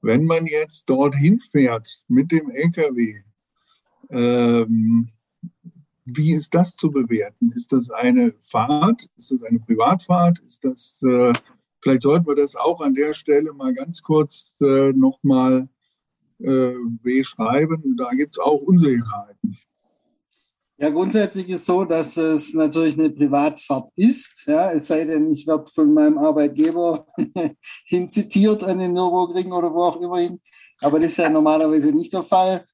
Wenn 0.01 0.25
man 0.25 0.47
jetzt 0.47 0.89
dorthin 0.91 1.41
fährt 1.41 2.03
mit 2.09 2.33
dem 2.33 2.51
LKW, 2.51 3.23
ähm, 4.11 5.09
wie 6.05 6.33
ist 6.33 6.55
das 6.55 6.77
zu 6.77 6.91
bewerten? 6.91 7.53
Ist 7.55 7.73
das 7.73 7.91
eine 7.91 8.35
Fahrt? 8.41 9.09
Ist 9.17 9.31
das 9.31 9.43
eine 9.43 9.61
Privatfahrt? 9.61 10.41
Ist 10.41 10.65
das, 10.65 11.01
äh, 11.03 11.33
vielleicht 11.81 12.03
sollten 12.03 12.27
wir 12.27 12.35
das 12.35 12.57
auch 12.57 12.81
an 12.81 12.95
der 12.95 13.15
Stelle 13.15 13.53
mal 13.53 13.73
ganz 13.73 14.03
kurz 14.03 14.57
äh, 14.61 14.93
nochmal 14.93 15.69
äh, 16.41 16.73
beschreiben. 17.03 17.97
Da 17.97 18.11
gibt 18.11 18.35
es 18.35 18.39
auch 18.39 18.63
Unsicherheiten. 18.63 19.59
Ja, 20.83 20.91
grundsätzlich 20.91 21.49
ist 21.49 21.65
so, 21.65 21.85
dass 21.85 22.17
es 22.17 22.55
natürlich 22.55 22.99
eine 22.99 23.09
Privatfahrt 23.09 23.93
ist. 23.95 24.47
Ja, 24.49 24.73
es 24.73 24.89
sei 24.89 25.05
denn, 25.05 25.31
ich 25.31 25.47
werde 25.47 25.71
von 25.73 25.95
meinem 25.95 26.19
Arbeitgeber 26.19 27.07
hinzitiert 27.87 28.65
an 28.65 28.81
den 28.81 28.93
Nürburgring 28.93 29.53
oder 29.53 29.73
wo 29.73 29.85
auch 29.85 30.01
immer 30.01 30.19
hin. 30.19 30.41
Aber 30.81 30.99
das 30.99 31.13
ist 31.13 31.19
ja 31.19 31.29
normalerweise 31.29 31.93
nicht 31.93 32.13
der 32.13 32.25
Fall. 32.25 32.67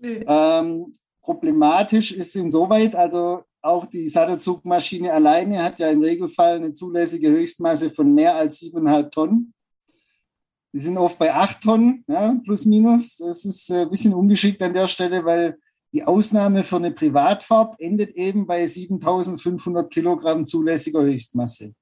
Nee. 0.00 0.24
Ähm, 0.26 0.94
problematisch 1.20 2.12
ist 2.12 2.34
insoweit, 2.36 2.94
also 2.94 3.42
auch 3.60 3.84
die 3.84 4.08
Sattelzugmaschine 4.08 5.12
alleine 5.12 5.62
hat 5.62 5.78
ja 5.78 5.90
im 5.90 6.00
Regelfall 6.00 6.56
eine 6.56 6.72
zulässige 6.72 7.28
Höchstmasse 7.28 7.90
von 7.90 8.14
mehr 8.14 8.34
als 8.34 8.62
7,5 8.62 9.10
Tonnen. 9.10 9.54
Die 10.72 10.80
sind 10.80 10.96
oft 10.96 11.18
bei 11.18 11.34
8 11.34 11.60
Tonnen, 11.60 12.04
ja, 12.08 12.34
plus 12.44 12.64
minus. 12.64 13.18
Das 13.18 13.44
ist 13.44 13.70
ein 13.70 13.90
bisschen 13.90 14.14
ungeschickt 14.14 14.62
an 14.62 14.72
der 14.72 14.88
Stelle, 14.88 15.22
weil 15.26 15.58
die 15.92 16.04
Ausnahme 16.04 16.64
für 16.64 16.76
eine 16.76 16.90
Privatfahrt 16.90 17.78
endet 17.78 18.16
eben 18.16 18.46
bei 18.46 18.66
7500 18.66 19.92
Kilogramm 19.92 20.46
zulässiger 20.46 21.02
Höchstmasse. 21.02 21.74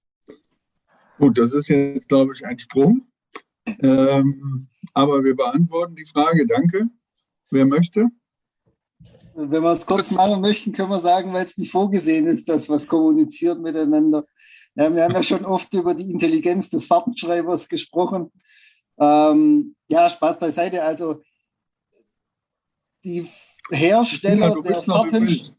Gut, 1.18 1.36
das 1.36 1.52
ist 1.52 1.68
jetzt, 1.68 2.08
glaube 2.08 2.32
ich, 2.34 2.46
ein 2.46 2.58
Sprung. 2.58 3.06
Ähm, 3.80 4.68
aber 4.94 5.22
wir 5.22 5.36
beantworten 5.36 5.96
die 5.96 6.06
Frage. 6.06 6.46
Danke. 6.46 6.86
Wer 7.50 7.66
möchte? 7.66 8.08
Wenn 9.38 9.62
wir 9.62 9.70
es 9.70 9.84
kurz 9.84 10.12
machen 10.12 10.40
möchten, 10.40 10.72
können 10.72 10.88
wir 10.88 10.98
sagen, 10.98 11.30
weil 11.34 11.44
es 11.44 11.58
nicht 11.58 11.70
vorgesehen 11.70 12.26
ist, 12.26 12.48
dass 12.48 12.70
was 12.70 12.86
kommuniziert 12.86 13.60
miteinander. 13.60 14.24
Ja, 14.74 14.94
wir 14.94 15.04
haben 15.04 15.12
ja 15.12 15.22
schon 15.22 15.44
oft 15.44 15.72
über 15.74 15.94
die 15.94 16.10
Intelligenz 16.10 16.70
des 16.70 16.86
Fahrtenschreibers 16.86 17.68
gesprochen. 17.68 18.32
Ähm, 18.98 19.76
ja, 19.88 20.08
Spaß 20.08 20.38
beiseite. 20.38 20.82
Also 20.82 21.20
die 23.04 23.26
Hersteller 23.70 24.54
Christina, 24.54 24.68
der 24.68 24.78
Fahrten... 24.82 25.56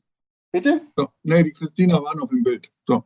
Bitte? 0.52 0.82
So. 0.96 1.08
Nee, 1.22 1.44
die 1.44 1.52
Christina 1.54 2.02
war 2.02 2.16
noch 2.16 2.32
im 2.32 2.42
Bild. 2.42 2.72
So. 2.88 3.04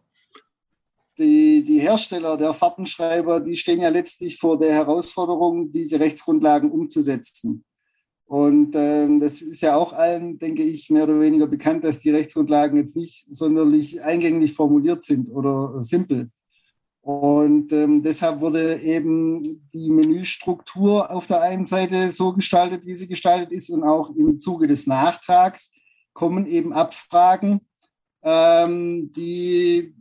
Die, 1.18 1.66
die 1.66 1.80
Hersteller 1.80 2.38
der 2.38 2.54
Fahrtenschreiber, 2.54 3.42
die 3.42 3.58
stehen 3.58 3.82
ja 3.82 3.90
letztlich 3.90 4.38
vor 4.38 4.58
der 4.58 4.74
Herausforderung, 4.74 5.74
diese 5.74 6.00
Rechtsgrundlagen 6.00 6.72
umzusetzen. 6.72 7.66
Und 8.32 8.76
ähm, 8.78 9.20
das 9.20 9.42
ist 9.42 9.60
ja 9.60 9.76
auch 9.76 9.92
allen, 9.92 10.40
denke 10.40 10.64
ich, 10.64 10.90
mehr 10.90 11.04
oder 11.04 11.20
weniger 11.20 11.48
bekannt, 11.48 11.84
dass 11.84 12.00
die 12.00 12.12
Rechtsgrundlagen 12.12 12.78
jetzt 12.78 12.96
nicht 12.96 13.26
sonderlich 13.26 14.02
eingänglich 14.02 14.54
formuliert 14.54 15.04
sind 15.04 15.28
oder 15.28 15.84
simpel. 15.84 16.30
Und 17.02 17.74
ähm, 17.74 18.04
deshalb 18.04 18.40
wurde 18.40 18.80
eben 18.80 19.68
die 19.74 19.90
Menüstruktur 19.90 21.12
auf 21.12 21.28
der 21.28 21.42
einen 21.42 21.66
Seite 21.66 22.10
so 22.12 22.32
gestaltet, 22.32 22.86
wie 22.86 22.94
sie 22.94 23.10
gestaltet 23.10 23.52
ist, 23.52 23.70
und 23.70 23.84
auch 23.84 24.16
im 24.16 24.40
Zuge 24.40 24.66
des 24.66 24.88
Nachtrags 24.88 25.74
kommen 26.14 26.46
eben 26.46 26.72
Abfragen, 26.72 27.60
ähm, 28.24 29.12
die 29.12 29.94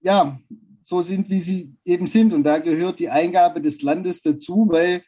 ja 0.00 0.40
so 0.82 1.02
sind, 1.02 1.30
wie 1.30 1.40
sie 1.40 1.76
eben 1.84 2.08
sind. 2.08 2.32
Und 2.32 2.42
da 2.42 2.58
gehört 2.58 2.98
die 2.98 3.10
Eingabe 3.10 3.60
des 3.60 3.80
Landes 3.80 4.22
dazu, 4.22 4.66
weil 4.68 5.04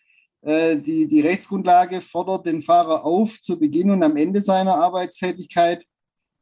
die, 0.49 1.07
die 1.07 1.21
Rechtsgrundlage 1.21 2.00
fordert 2.00 2.47
den 2.47 2.62
Fahrer 2.62 3.05
auf, 3.05 3.40
zu 3.40 3.59
Beginn 3.59 3.90
und 3.90 4.02
am 4.02 4.17
Ende 4.17 4.40
seiner 4.43 4.76
Arbeitstätigkeit 4.76 5.85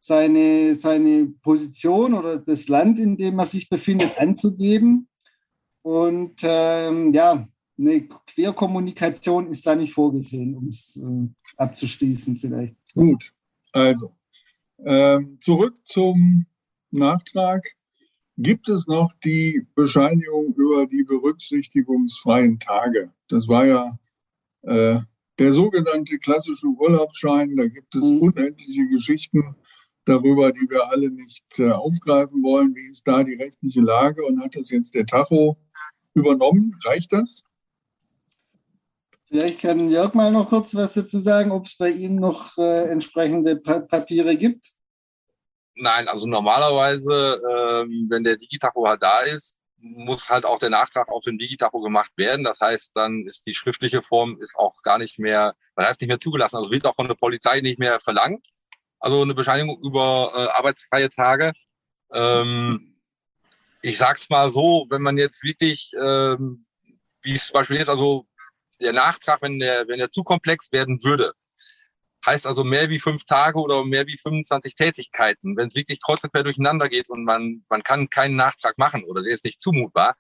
seine, 0.06 0.76
seine 0.76 1.26
Position 1.42 2.14
oder 2.14 2.38
das 2.38 2.68
Land, 2.68 3.00
in 3.00 3.16
dem 3.16 3.38
er 3.40 3.46
sich 3.46 3.68
befindet, 3.68 4.16
anzugeben. 4.18 5.08
Und 5.82 6.40
ähm, 6.42 7.12
ja, 7.12 7.48
eine 7.78 8.08
Querkommunikation 8.26 9.48
ist 9.48 9.66
da 9.66 9.74
nicht 9.74 9.92
vorgesehen, 9.92 10.54
um 10.54 10.68
es 10.68 10.96
äh, 10.96 11.28
abzuschließen 11.56 12.36
vielleicht. 12.36 12.76
Gut, 12.94 13.32
also 13.72 14.12
ähm, 14.84 15.38
zurück 15.40 15.76
zum 15.84 16.46
Nachtrag. 16.92 17.64
Gibt 18.36 18.68
es 18.68 18.86
noch 18.86 19.12
die 19.24 19.66
Bescheinigung 19.74 20.54
über 20.54 20.86
die 20.86 21.04
berücksichtigungsfreien 21.04 22.58
Tage. 22.58 23.12
Das 23.28 23.48
war 23.48 23.66
ja 23.66 23.98
äh, 24.62 25.00
der 25.38 25.52
sogenannte 25.52 26.18
klassische 26.18 26.66
Urlaubsschein. 26.66 27.56
Da 27.56 27.66
gibt 27.66 27.94
es 27.94 28.02
mhm. 28.02 28.20
unendliche 28.20 28.86
Geschichten 28.88 29.56
darüber, 30.04 30.52
die 30.52 30.68
wir 30.70 30.88
alle 30.88 31.10
nicht 31.10 31.44
äh, 31.58 31.70
aufgreifen 31.70 32.42
wollen. 32.42 32.74
Wie 32.74 32.90
ist 32.90 33.06
da 33.06 33.24
die 33.24 33.34
rechtliche 33.34 33.80
Lage 33.80 34.24
und 34.24 34.40
hat 34.40 34.56
das 34.56 34.70
jetzt 34.70 34.94
der 34.94 35.06
Tacho 35.06 35.56
übernommen? 36.14 36.76
Reicht 36.84 37.12
das? 37.12 37.42
Vielleicht 39.28 39.60
kann 39.60 39.90
Jörg 39.90 40.14
mal 40.14 40.30
noch 40.30 40.50
kurz 40.50 40.74
was 40.74 40.94
dazu 40.94 41.20
sagen, 41.20 41.50
ob 41.50 41.66
es 41.66 41.76
bei 41.76 41.90
ihm 41.90 42.16
noch 42.16 42.56
äh, 42.58 42.88
entsprechende 42.88 43.56
pa 43.56 43.80
Papiere 43.80 44.36
gibt. 44.36 44.75
Nein, 45.76 46.08
also 46.08 46.26
normalerweise, 46.26 47.40
ähm, 47.50 48.06
wenn 48.08 48.24
der 48.24 48.36
Digitacho 48.36 48.88
halt 48.88 49.02
da 49.02 49.20
ist, 49.20 49.58
muss 49.78 50.30
halt 50.30 50.46
auch 50.46 50.58
der 50.58 50.70
Nachtrag 50.70 51.10
auf 51.10 51.24
dem 51.24 51.38
Digitacho 51.38 51.80
gemacht 51.80 52.10
werden. 52.16 52.44
Das 52.44 52.60
heißt, 52.60 52.96
dann 52.96 53.26
ist 53.26 53.46
die 53.46 53.54
schriftliche 53.54 54.00
Form 54.00 54.40
ist 54.40 54.56
auch 54.56 54.72
gar 54.82 54.98
nicht 54.98 55.18
mehr, 55.18 55.54
bereits 55.74 56.00
nicht 56.00 56.08
mehr 56.08 56.18
zugelassen. 56.18 56.56
Also 56.56 56.70
wird 56.70 56.86
auch 56.86 56.94
von 56.94 57.08
der 57.08 57.14
Polizei 57.14 57.60
nicht 57.60 57.78
mehr 57.78 58.00
verlangt. 58.00 58.48
Also 59.00 59.20
eine 59.22 59.34
Bescheinigung 59.34 59.78
über 59.82 60.32
äh, 60.34 60.48
arbeitsfreie 60.56 61.10
Tage. 61.10 61.52
Ähm, 62.10 62.96
ich 63.82 63.98
sag's 63.98 64.30
mal 64.30 64.50
so, 64.50 64.86
wenn 64.88 65.02
man 65.02 65.18
jetzt 65.18 65.44
wirklich, 65.44 65.92
ähm, 66.00 66.66
wie 67.20 67.34
es 67.34 67.48
zum 67.48 67.54
Beispiel 67.54 67.76
jetzt, 67.76 67.90
also 67.90 68.26
der 68.80 68.94
Nachtrag, 68.94 69.42
wenn 69.42 69.58
der, 69.58 69.86
wenn 69.88 69.98
der 69.98 70.10
zu 70.10 70.24
komplex 70.24 70.72
werden 70.72 71.04
würde, 71.04 71.34
heißt 72.26 72.46
also 72.46 72.64
mehr 72.64 72.90
wie 72.90 72.98
fünf 72.98 73.24
Tage 73.24 73.58
oder 73.58 73.84
mehr 73.84 74.06
wie 74.06 74.18
25 74.18 74.74
Tätigkeiten. 74.74 75.56
Wenn 75.56 75.68
es 75.68 75.74
wirklich 75.74 76.00
kreuz 76.02 76.22
und 76.24 76.32
quer 76.32 76.42
durcheinander 76.42 76.88
geht 76.88 77.08
und 77.08 77.24
man, 77.24 77.64
man 77.68 77.82
kann 77.82 78.10
keinen 78.10 78.36
Nachtrag 78.36 78.76
machen 78.78 79.04
oder 79.04 79.22
der 79.22 79.32
ist 79.32 79.44
nicht 79.44 79.60
zumutbar, 79.60 80.16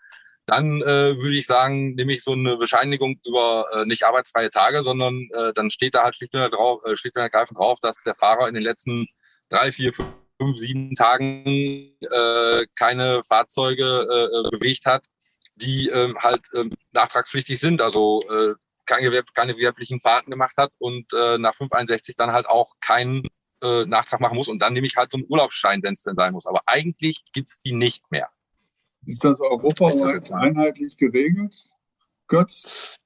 dann 0.46 0.80
äh, 0.82 1.18
würde 1.18 1.36
ich 1.36 1.46
sagen, 1.46 1.94
nehme 1.96 2.12
ich 2.12 2.22
so 2.22 2.32
eine 2.32 2.56
Bescheinigung 2.56 3.20
über 3.26 3.66
äh, 3.74 3.84
nicht 3.84 4.04
arbeitsfreie 4.04 4.50
Tage, 4.50 4.84
sondern 4.84 5.28
äh, 5.34 5.52
dann 5.52 5.70
steht 5.70 5.96
da 5.96 6.04
halt 6.04 6.16
schlicht 6.16 6.34
und, 6.36 6.50
drauf, 6.50 6.82
äh, 6.84 6.94
ergreifend 7.14 7.58
drauf, 7.58 7.80
dass 7.80 8.02
der 8.04 8.14
Fahrer 8.14 8.46
in 8.46 8.54
den 8.54 8.62
letzten 8.62 9.08
drei, 9.48 9.72
vier, 9.72 9.92
fünf, 9.92 10.56
sieben 10.56 10.94
Tagen 10.94 11.44
äh, 12.00 12.66
keine 12.76 13.22
Fahrzeuge 13.24 13.84
äh, 13.84 14.50
bewegt 14.50 14.86
hat, 14.86 15.06
die 15.56 15.88
äh, 15.88 16.14
halt 16.16 16.42
äh, 16.52 16.64
nachtragspflichtig 16.92 17.58
sind. 17.58 17.82
Also 17.82 18.22
äh, 18.30 18.54
keine, 18.86 19.02
Gewerb 19.02 19.34
keine 19.34 19.54
gewerblichen 19.54 20.00
Fahrten 20.00 20.30
gemacht 20.30 20.56
hat 20.56 20.72
und 20.78 21.12
äh, 21.12 21.38
nach 21.38 21.54
561 21.54 22.16
dann 22.16 22.32
halt 22.32 22.46
auch 22.46 22.74
keinen 22.80 23.26
äh, 23.62 23.84
Nachtrag 23.86 24.20
machen 24.20 24.36
muss. 24.36 24.48
Und 24.48 24.60
dann 24.60 24.72
nehme 24.72 24.86
ich 24.86 24.96
halt 24.96 25.10
so 25.10 25.18
einen 25.18 25.26
Urlaubsschein, 25.28 25.82
wenn 25.82 25.94
es 25.94 26.02
denn 26.02 26.14
sein 26.14 26.32
muss. 26.32 26.46
Aber 26.46 26.62
eigentlich 26.66 27.22
gibt's 27.32 27.58
die 27.58 27.72
nicht 27.72 28.10
mehr. 28.10 28.28
Ist 29.06 29.24
das 29.24 29.40
europaweit 29.40 30.32
einheitlich 30.32 30.96
geregelt, 30.96 31.68
Götz? 32.26 32.96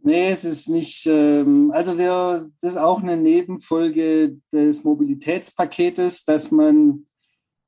Nee, 0.00 0.28
es 0.28 0.44
ist 0.44 0.68
nicht. 0.68 1.06
Ähm, 1.06 1.72
also 1.72 1.98
wir, 1.98 2.50
das 2.60 2.72
ist 2.72 2.78
auch 2.78 3.02
eine 3.02 3.16
Nebenfolge 3.16 4.36
des 4.52 4.84
Mobilitätspaketes, 4.84 6.24
dass 6.24 6.50
man 6.50 7.06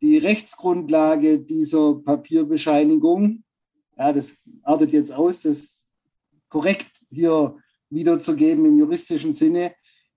die 0.00 0.18
Rechtsgrundlage 0.18 1.40
dieser 1.40 1.94
Papierbescheinigung, 1.94 3.42
ja, 3.96 4.12
das 4.12 4.36
artet 4.62 4.92
jetzt 4.92 5.10
aus, 5.10 5.40
das 5.40 5.77
korrekt 6.48 6.90
hier 7.08 7.56
wiederzugeben 7.90 8.64
im 8.66 8.78
juristischen 8.78 9.34
Sinne. 9.34 9.74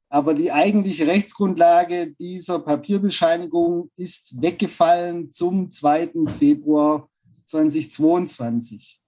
Aber 0.09 0.33
die 0.33 0.51
eigentliche 0.51 1.07
Rechtsgrundlage 1.07 2.13
dieser 2.19 2.59
Papierbescheinigung 2.59 3.91
ist 3.95 4.41
weggefallen 4.41 5.31
zum 5.31 5.71
2. 5.71 6.11
Februar 6.37 7.09
2022. 7.45 8.99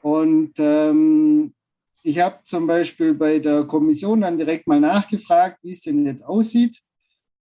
Und 0.00 0.52
ähm, 0.58 1.54
ich 2.02 2.18
habe 2.18 2.38
zum 2.44 2.66
Beispiel 2.66 3.14
bei 3.14 3.38
der 3.38 3.64
Kommission 3.64 4.22
dann 4.22 4.38
direkt 4.38 4.66
mal 4.66 4.80
nachgefragt, 4.80 5.58
wie 5.62 5.70
es 5.70 5.82
denn 5.82 6.04
jetzt 6.06 6.24
aussieht. 6.24 6.80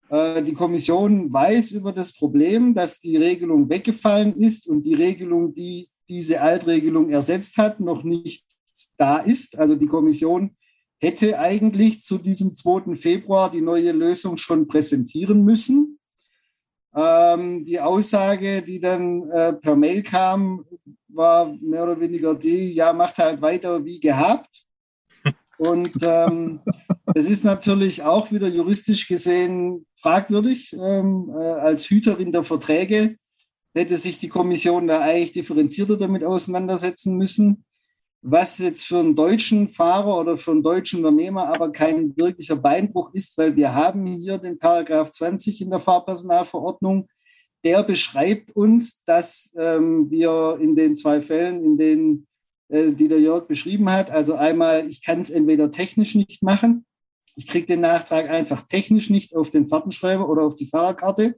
Äh, 0.08 0.42
die 0.42 0.54
Kommission 0.54 1.32
weiß 1.32 1.72
über 1.72 1.92
das 1.92 2.14
Problem, 2.14 2.72
dass 2.72 3.00
die 3.00 3.16
Regelung 3.16 3.68
weggefallen 3.68 4.34
ist 4.34 4.68
und 4.68 4.84
die 4.84 4.94
Regelung, 4.94 5.52
die 5.54 5.88
diese 6.08 6.40
Altregelung 6.40 7.10
ersetzt 7.10 7.58
hat, 7.58 7.80
noch 7.80 8.04
nicht 8.04 8.45
da 8.96 9.18
ist. 9.18 9.58
Also 9.58 9.74
die 9.74 9.86
Kommission 9.86 10.56
hätte 10.98 11.38
eigentlich 11.38 12.02
zu 12.02 12.18
diesem 12.18 12.54
2. 12.54 12.96
Februar 12.96 13.50
die 13.50 13.60
neue 13.60 13.92
Lösung 13.92 14.36
schon 14.36 14.66
präsentieren 14.66 15.44
müssen. 15.44 15.98
Ähm, 16.94 17.64
die 17.64 17.80
Aussage, 17.80 18.62
die 18.62 18.80
dann 18.80 19.28
äh, 19.30 19.52
per 19.52 19.76
Mail 19.76 20.02
kam, 20.02 20.64
war 21.08 21.54
mehr 21.60 21.82
oder 21.82 22.00
weniger 22.00 22.34
die, 22.34 22.72
ja, 22.72 22.92
macht 22.92 23.18
halt 23.18 23.42
weiter 23.42 23.84
wie 23.84 24.00
gehabt. 24.00 24.64
Und 25.58 25.92
ähm, 26.02 26.60
es 27.14 27.28
ist 27.28 27.44
natürlich 27.44 28.02
auch 28.02 28.32
wieder 28.32 28.48
juristisch 28.48 29.08
gesehen 29.08 29.86
fragwürdig. 29.96 30.74
Ähm, 30.74 31.30
äh, 31.34 31.42
als 31.42 31.88
Hüterin 31.88 32.32
der 32.32 32.44
Verträge 32.44 33.16
hätte 33.74 33.96
sich 33.96 34.18
die 34.18 34.28
Kommission 34.28 34.86
da 34.86 35.00
eigentlich 35.00 35.32
differenzierter 35.32 35.98
damit 35.98 36.24
auseinandersetzen 36.24 37.16
müssen 37.16 37.64
was 38.22 38.58
jetzt 38.58 38.84
für 38.84 38.98
einen 38.98 39.14
deutschen 39.14 39.68
Fahrer 39.68 40.20
oder 40.20 40.36
für 40.36 40.50
einen 40.50 40.62
deutschen 40.62 41.04
Unternehmer 41.04 41.48
aber 41.48 41.70
kein 41.70 42.16
wirklicher 42.16 42.56
Beinbruch 42.56 43.12
ist, 43.12 43.38
weil 43.38 43.54
wir 43.56 43.74
haben 43.74 44.06
hier 44.06 44.38
den 44.38 44.58
Paragraph 44.58 45.10
20 45.10 45.60
in 45.60 45.70
der 45.70 45.80
Fahrpersonalverordnung, 45.80 47.08
der 47.64 47.82
beschreibt 47.82 48.54
uns, 48.54 49.02
dass 49.04 49.52
ähm, 49.56 50.10
wir 50.10 50.58
in 50.60 50.76
den 50.76 50.96
zwei 50.96 51.20
Fällen, 51.20 51.64
in 51.64 51.78
denen 51.78 52.26
äh, 52.68 52.92
die 52.92 53.08
der 53.08 53.20
Jörg 53.20 53.46
beschrieben 53.46 53.90
hat, 53.90 54.10
also 54.10 54.34
einmal, 54.34 54.88
ich 54.88 55.04
kann 55.04 55.20
es 55.20 55.30
entweder 55.30 55.70
technisch 55.70 56.14
nicht 56.14 56.42
machen, 56.42 56.84
ich 57.36 57.46
kriege 57.46 57.66
den 57.66 57.80
Nachtrag 57.80 58.30
einfach 58.30 58.62
technisch 58.66 59.10
nicht 59.10 59.36
auf 59.36 59.50
den 59.50 59.68
Fahrtenschreiber 59.68 60.28
oder 60.28 60.42
auf 60.42 60.56
die 60.56 60.66
Fahrerkarte, 60.66 61.36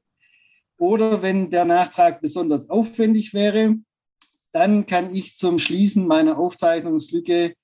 oder 0.78 1.22
wenn 1.22 1.50
der 1.50 1.64
Nachtrag 1.64 2.20
besonders 2.20 2.70
aufwendig 2.70 3.34
wäre, 3.34 3.76
dann 4.58 4.86
kann 4.86 5.14
ich 5.14 5.36
zum 5.36 5.60
Schließen 5.60 6.08
meiner 6.08 6.36
Aufzeichnungslücke 6.36 7.54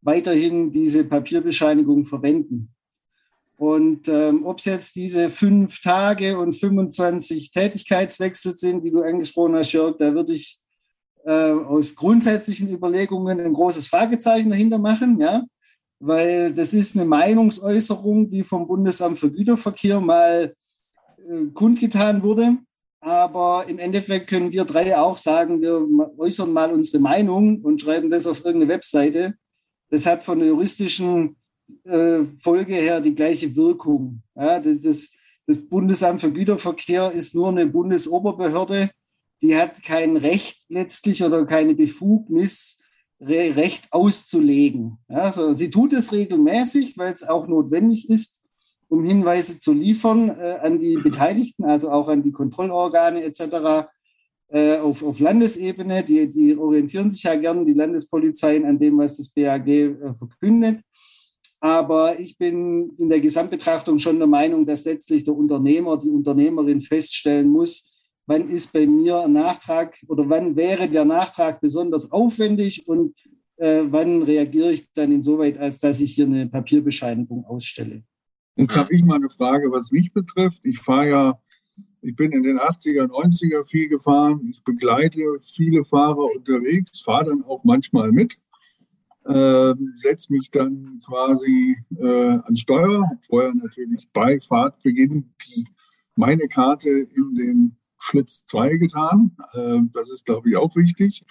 weiterhin 0.00 0.72
diese 0.72 1.04
Papierbescheinigung 1.04 2.06
verwenden. 2.06 2.74
Und 3.58 4.08
ähm, 4.08 4.46
ob 4.46 4.60
es 4.60 4.64
jetzt 4.64 4.96
diese 4.96 5.28
fünf 5.28 5.82
Tage 5.82 6.38
und 6.38 6.54
25 6.54 7.50
Tätigkeitswechsel 7.50 8.54
sind, 8.54 8.82
die 8.82 8.90
du 8.90 9.02
angesprochen 9.02 9.56
hast, 9.56 9.72
Jörg, 9.72 9.98
da 9.98 10.14
würde 10.14 10.32
ich 10.32 10.58
äh, 11.26 11.50
aus 11.50 11.94
grundsätzlichen 11.94 12.72
Überlegungen 12.72 13.40
ein 13.40 13.52
großes 13.52 13.86
Fragezeichen 13.86 14.48
dahinter 14.48 14.78
machen, 14.78 15.20
ja, 15.20 15.44
weil 16.00 16.54
das 16.54 16.72
ist 16.72 16.96
eine 16.96 17.04
Meinungsäußerung, 17.04 18.30
die 18.30 18.42
vom 18.42 18.66
Bundesamt 18.66 19.18
für 19.18 19.30
Güterverkehr 19.30 20.00
mal 20.00 20.54
äh, 21.18 21.46
kundgetan 21.52 22.22
wurde. 22.22 22.56
Aber 23.00 23.66
im 23.68 23.78
Endeffekt 23.78 24.28
können 24.28 24.50
wir 24.50 24.64
drei 24.64 24.96
auch 24.98 25.16
sagen, 25.16 25.60
wir 25.60 25.86
äußern 26.18 26.52
mal 26.52 26.72
unsere 26.72 27.00
Meinung 27.00 27.60
und 27.62 27.80
schreiben 27.80 28.10
das 28.10 28.26
auf 28.26 28.44
irgendeine 28.44 28.72
Webseite. 28.72 29.34
Das 29.90 30.04
hat 30.04 30.24
von 30.24 30.40
der 30.40 30.48
juristischen 30.48 31.36
äh, 31.84 32.20
Folge 32.42 32.74
her 32.74 33.00
die 33.00 33.14
gleiche 33.14 33.54
Wirkung. 33.54 34.22
Ja, 34.34 34.58
das, 34.58 34.80
das, 34.82 35.08
das 35.46 35.58
Bundesamt 35.58 36.20
für 36.20 36.32
Güterverkehr 36.32 37.12
ist 37.12 37.34
nur 37.34 37.48
eine 37.48 37.66
Bundesoberbehörde, 37.66 38.90
die 39.40 39.56
hat 39.56 39.82
kein 39.82 40.16
Recht 40.16 40.64
letztlich 40.68 41.22
oder 41.22 41.46
keine 41.46 41.74
Befugnis, 41.74 42.78
Recht 43.20 43.88
auszulegen. 43.90 44.98
Ja, 45.08 45.32
so, 45.32 45.52
sie 45.52 45.70
tut 45.70 45.92
es 45.92 46.12
regelmäßig, 46.12 46.96
weil 46.96 47.12
es 47.12 47.24
auch 47.24 47.48
notwendig 47.48 48.08
ist, 48.08 48.37
um 48.88 49.04
Hinweise 49.04 49.58
zu 49.58 49.72
liefern 49.72 50.30
äh, 50.30 50.58
an 50.62 50.78
die 50.78 50.96
Beteiligten, 50.96 51.64
also 51.64 51.90
auch 51.90 52.08
an 52.08 52.22
die 52.22 52.32
Kontrollorgane 52.32 53.22
etc. 53.22 53.88
Äh, 54.50 54.78
auf, 54.78 55.02
auf 55.02 55.18
Landesebene. 55.20 56.02
Die, 56.04 56.32
die 56.32 56.56
orientieren 56.56 57.10
sich 57.10 57.22
ja 57.22 57.34
gern, 57.34 57.66
die 57.66 57.74
Landespolizeien, 57.74 58.64
an 58.64 58.78
dem, 58.78 58.98
was 58.98 59.18
das 59.18 59.28
BAG 59.28 59.68
äh, 59.68 60.14
verkündet. 60.14 60.80
Aber 61.60 62.18
ich 62.18 62.38
bin 62.38 62.92
in 62.98 63.08
der 63.08 63.20
Gesamtbetrachtung 63.20 63.98
schon 63.98 64.18
der 64.18 64.28
Meinung, 64.28 64.64
dass 64.64 64.84
letztlich 64.84 65.24
der 65.24 65.34
Unternehmer, 65.34 65.96
die 65.96 66.08
Unternehmerin 66.08 66.80
feststellen 66.80 67.48
muss, 67.48 67.90
wann 68.26 68.48
ist 68.48 68.72
bei 68.72 68.86
mir 68.86 69.24
ein 69.24 69.32
Nachtrag 69.32 69.96
oder 70.06 70.28
wann 70.28 70.54
wäre 70.54 70.88
der 70.88 71.04
Nachtrag 71.04 71.60
besonders 71.60 72.12
aufwendig 72.12 72.86
und 72.86 73.14
äh, 73.56 73.82
wann 73.86 74.22
reagiere 74.22 74.72
ich 74.72 74.92
dann 74.92 75.10
insoweit, 75.10 75.58
als 75.58 75.80
dass 75.80 76.00
ich 76.00 76.14
hier 76.14 76.26
eine 76.26 76.46
Papierbescheinigung 76.46 77.44
ausstelle. 77.44 78.04
Jetzt 78.58 78.76
habe 78.76 78.92
ich 78.92 79.04
mal 79.04 79.14
eine 79.14 79.30
Frage, 79.30 79.70
was 79.70 79.92
mich 79.92 80.12
betrifft. 80.12 80.60
Ich 80.64 80.80
fahre 80.80 81.08
ja, 81.08 81.40
ich 82.02 82.16
bin 82.16 82.32
in 82.32 82.42
den 82.42 82.58
80er, 82.58 83.06
90er 83.06 83.64
viel 83.64 83.88
gefahren. 83.88 84.48
Ich 84.50 84.64
begleite 84.64 85.20
viele 85.40 85.84
Fahrer 85.84 86.24
unterwegs, 86.34 87.00
fahre 87.00 87.26
dann 87.26 87.44
auch 87.44 87.62
manchmal 87.62 88.10
mit, 88.10 88.36
äh, 89.26 89.74
setze 89.94 90.32
mich 90.32 90.50
dann 90.50 90.98
quasi 91.06 91.76
äh, 91.98 92.04
ans 92.04 92.58
Steuer, 92.58 93.08
vorher 93.28 93.54
natürlich 93.54 94.08
bei 94.12 94.40
Fahrtbeginn 94.40 95.32
die, 95.46 95.64
meine 96.16 96.48
Karte 96.48 96.88
in 96.88 97.36
den 97.36 97.76
Schlitz 98.00 98.44
2 98.46 98.76
getan. 98.78 99.36
Äh, 99.52 99.82
das 99.92 100.10
ist, 100.10 100.26
glaube 100.26 100.50
ich, 100.50 100.56
auch 100.56 100.74
wichtig. 100.74 101.24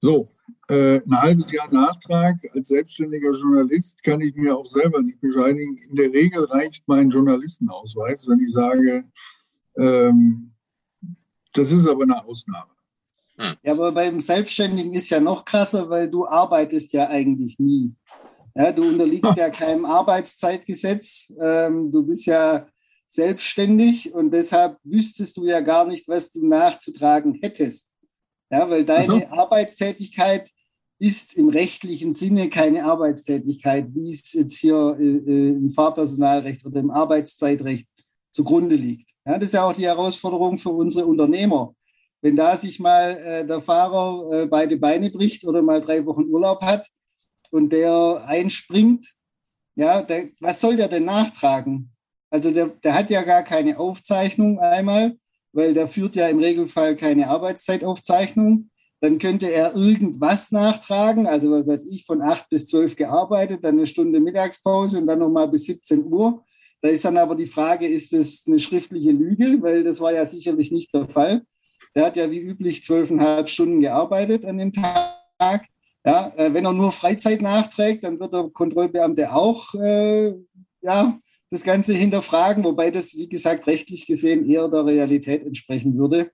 So, 0.00 0.32
äh, 0.68 1.00
ein 1.00 1.20
halbes 1.20 1.52
Jahr 1.52 1.72
Nachtrag 1.72 2.36
als 2.54 2.68
selbstständiger 2.68 3.32
Journalist 3.32 4.02
kann 4.02 4.20
ich 4.20 4.34
mir 4.34 4.56
auch 4.56 4.66
selber 4.66 5.00
nicht 5.00 5.20
bescheinigen. 5.20 5.76
In 5.90 5.96
der 5.96 6.12
Regel 6.12 6.44
reicht 6.44 6.86
mein 6.86 7.10
Journalistenausweis, 7.10 8.28
wenn 8.28 8.40
ich 8.40 8.52
sage, 8.52 9.04
ähm, 9.78 10.52
das 11.52 11.72
ist 11.72 11.88
aber 11.88 12.02
eine 12.02 12.24
Ausnahme. 12.24 12.70
Hm. 13.38 13.54
Ja, 13.62 13.72
aber 13.72 13.92
beim 13.92 14.20
Selbstständigen 14.20 14.92
ist 14.94 15.10
ja 15.10 15.20
noch 15.20 15.44
krasser, 15.44 15.88
weil 15.88 16.10
du 16.10 16.26
arbeitest 16.26 16.92
ja 16.92 17.08
eigentlich 17.08 17.58
nie. 17.58 17.94
Ja, 18.54 18.72
du 18.72 18.82
unterliegst 18.82 19.36
ja 19.36 19.50
keinem 19.50 19.84
Arbeitszeitgesetz. 19.84 21.32
Ähm, 21.40 21.92
du 21.92 22.04
bist 22.04 22.26
ja 22.26 22.66
selbstständig 23.06 24.12
und 24.12 24.32
deshalb 24.32 24.78
wüsstest 24.84 25.36
du 25.36 25.46
ja 25.46 25.60
gar 25.60 25.86
nicht, 25.86 26.08
was 26.08 26.32
du 26.32 26.46
nachzutragen 26.46 27.34
hättest. 27.40 27.88
Ja, 28.50 28.68
weil 28.68 28.84
deine 28.84 29.04
so. 29.04 29.26
Arbeitstätigkeit 29.30 30.50
ist 30.98 31.34
im 31.34 31.48
rechtlichen 31.48 32.12
Sinne 32.12 32.48
keine 32.50 32.84
Arbeitstätigkeit, 32.84 33.86
wie 33.94 34.10
es 34.10 34.32
jetzt 34.32 34.58
hier 34.58 34.96
äh, 34.98 35.04
äh, 35.04 35.48
im 35.50 35.70
Fahrpersonalrecht 35.70 36.64
oder 36.64 36.80
im 36.80 36.90
Arbeitszeitrecht 36.90 37.86
zugrunde 38.30 38.76
liegt. 38.76 39.10
Ja, 39.24 39.38
das 39.38 39.48
ist 39.48 39.54
ja 39.54 39.64
auch 39.64 39.72
die 39.72 39.86
Herausforderung 39.86 40.58
für 40.58 40.70
unsere 40.70 41.06
Unternehmer. 41.06 41.74
Wenn 42.20 42.34
da 42.34 42.56
sich 42.56 42.80
mal 42.80 43.16
äh, 43.16 43.46
der 43.46 43.60
Fahrer 43.60 44.42
äh, 44.42 44.46
beide 44.46 44.76
Beine 44.76 45.10
bricht 45.10 45.44
oder 45.44 45.62
mal 45.62 45.80
drei 45.80 46.04
Wochen 46.04 46.24
Urlaub 46.24 46.62
hat 46.62 46.88
und 47.50 47.72
der 47.72 48.24
einspringt, 48.26 49.12
ja, 49.76 50.02
der, 50.02 50.30
was 50.40 50.60
soll 50.60 50.76
der 50.76 50.88
denn 50.88 51.04
nachtragen? 51.04 51.92
Also 52.30 52.50
der, 52.50 52.66
der 52.66 52.94
hat 52.94 53.10
ja 53.10 53.22
gar 53.22 53.44
keine 53.44 53.78
Aufzeichnung 53.78 54.58
einmal, 54.58 55.16
weil 55.52 55.74
der 55.74 55.88
führt 55.88 56.16
ja 56.16 56.28
im 56.28 56.38
Regelfall 56.38 56.96
keine 56.96 57.28
Arbeitszeitaufzeichnung. 57.28 58.70
Dann 59.00 59.18
könnte 59.18 59.50
er 59.50 59.76
irgendwas 59.76 60.50
nachtragen, 60.50 61.26
also 61.26 61.52
was 61.52 61.66
weiß 61.66 61.86
ich, 61.86 62.04
von 62.04 62.20
acht 62.20 62.48
bis 62.48 62.66
zwölf 62.66 62.96
gearbeitet, 62.96 63.62
dann 63.62 63.76
eine 63.76 63.86
Stunde 63.86 64.20
Mittagspause 64.20 64.98
und 64.98 65.06
dann 65.06 65.20
nochmal 65.20 65.48
bis 65.48 65.66
17 65.66 66.12
Uhr. 66.12 66.44
Da 66.80 66.88
ist 66.88 67.04
dann 67.04 67.16
aber 67.16 67.34
die 67.34 67.46
Frage, 67.46 67.86
ist 67.86 68.12
das 68.12 68.44
eine 68.46 68.60
schriftliche 68.60 69.12
Lüge? 69.12 69.60
Weil 69.60 69.84
das 69.84 70.00
war 70.00 70.12
ja 70.12 70.24
sicherlich 70.26 70.72
nicht 70.72 70.92
der 70.94 71.08
Fall. 71.08 71.42
Der 71.94 72.06
hat 72.06 72.16
ja 72.16 72.30
wie 72.30 72.40
üblich 72.40 72.82
zwölfeinhalb 72.82 73.48
Stunden 73.48 73.80
gearbeitet 73.80 74.44
an 74.44 74.58
dem 74.58 74.72
Tag. 74.72 75.66
Ja, 76.04 76.32
äh, 76.36 76.52
wenn 76.54 76.64
er 76.64 76.72
nur 76.72 76.92
Freizeit 76.92 77.42
nachträgt, 77.42 78.04
dann 78.04 78.20
wird 78.20 78.32
der 78.32 78.50
Kontrollbeamte 78.52 79.32
auch 79.32 79.74
äh, 79.74 80.34
ja, 80.80 81.18
das 81.50 81.62
Ganze 81.62 81.94
hinterfragen, 81.94 82.64
wobei 82.64 82.90
das, 82.90 83.16
wie 83.16 83.28
gesagt, 83.28 83.66
rechtlich 83.66 84.06
gesehen 84.06 84.46
eher 84.46 84.68
der 84.68 84.84
Realität 84.84 85.44
entsprechen 85.44 85.96
würde. 85.96 86.30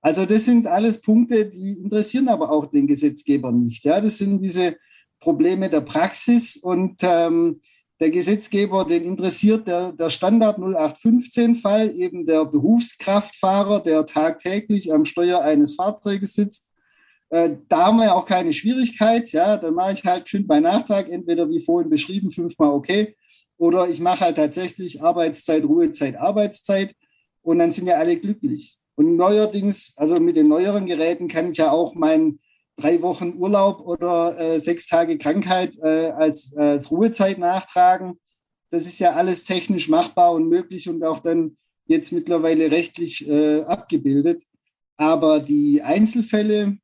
Also 0.00 0.26
das 0.26 0.44
sind 0.44 0.66
alles 0.66 1.00
Punkte, 1.00 1.46
die 1.46 1.72
interessieren 1.80 2.28
aber 2.28 2.50
auch 2.50 2.66
den 2.66 2.86
Gesetzgeber 2.86 3.50
nicht. 3.50 3.84
Ja, 3.84 4.00
das 4.00 4.18
sind 4.18 4.40
diese 4.40 4.76
Probleme 5.20 5.68
der 5.68 5.80
Praxis 5.80 6.56
und 6.56 6.98
ähm, 7.02 7.60
der 8.00 8.10
Gesetzgeber, 8.10 8.84
den 8.84 9.02
interessiert 9.02 9.66
der, 9.66 9.92
der 9.92 10.10
Standard 10.10 10.58
0815-Fall, 10.58 11.96
eben 11.96 12.26
der 12.26 12.44
Berufskraftfahrer, 12.44 13.82
der 13.82 14.06
tagtäglich 14.06 14.92
am 14.92 15.04
Steuer 15.04 15.40
eines 15.40 15.74
Fahrzeuges 15.74 16.34
sitzt. 16.34 16.70
Äh, 17.30 17.56
da 17.68 17.86
haben 17.86 17.98
wir 17.98 18.14
auch 18.14 18.24
keine 18.24 18.52
Schwierigkeit. 18.52 19.32
Ja, 19.32 19.56
dann 19.56 19.74
mache 19.74 19.92
ich 19.92 20.04
halt 20.04 20.28
schön 20.28 20.46
bei 20.46 20.60
Nachtrag, 20.60 21.08
entweder 21.08 21.50
wie 21.50 21.60
vorhin 21.60 21.90
beschrieben, 21.90 22.30
fünfmal 22.30 22.70
okay, 22.70 23.16
oder 23.58 23.88
ich 23.88 24.00
mache 24.00 24.20
halt 24.20 24.36
tatsächlich 24.36 25.02
Arbeitszeit, 25.02 25.64
Ruhezeit, 25.64 26.16
Arbeitszeit 26.16 26.94
und 27.42 27.58
dann 27.58 27.72
sind 27.72 27.86
ja 27.86 27.96
alle 27.96 28.16
glücklich. 28.16 28.78
Und 28.94 29.16
neuerdings, 29.16 29.92
also 29.96 30.16
mit 30.16 30.36
den 30.36 30.48
neueren 30.48 30.86
Geräten 30.86 31.28
kann 31.28 31.50
ich 31.50 31.58
ja 31.58 31.70
auch 31.70 31.94
meinen 31.94 32.40
drei 32.76 33.02
Wochen 33.02 33.34
Urlaub 33.36 33.80
oder 33.80 34.38
äh, 34.38 34.60
sechs 34.60 34.88
Tage 34.88 35.18
Krankheit 35.18 35.76
äh, 35.82 36.10
als, 36.10 36.52
äh, 36.56 36.60
als 36.60 36.90
Ruhezeit 36.90 37.38
nachtragen. 37.38 38.18
Das 38.70 38.86
ist 38.86 38.98
ja 38.98 39.12
alles 39.12 39.44
technisch 39.44 39.88
machbar 39.88 40.32
und 40.32 40.48
möglich 40.48 40.88
und 40.88 41.04
auch 41.04 41.20
dann 41.20 41.56
jetzt 41.86 42.12
mittlerweile 42.12 42.70
rechtlich 42.70 43.26
äh, 43.28 43.62
abgebildet. 43.62 44.42
Aber 44.96 45.40
die 45.40 45.82
Einzelfälle, 45.82 46.78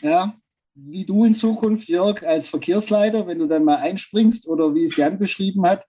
ja, 0.00 0.34
wie 0.76 1.04
du 1.04 1.24
in 1.24 1.34
Zukunft, 1.34 1.88
Jörg, 1.88 2.22
als 2.22 2.48
Verkehrsleiter, 2.48 3.26
wenn 3.26 3.38
du 3.38 3.46
dann 3.46 3.64
mal 3.64 3.76
einspringst 3.76 4.46
oder 4.46 4.74
wie 4.74 4.84
es 4.84 4.96
Jan 4.96 5.18
beschrieben 5.18 5.66
hat, 5.66 5.84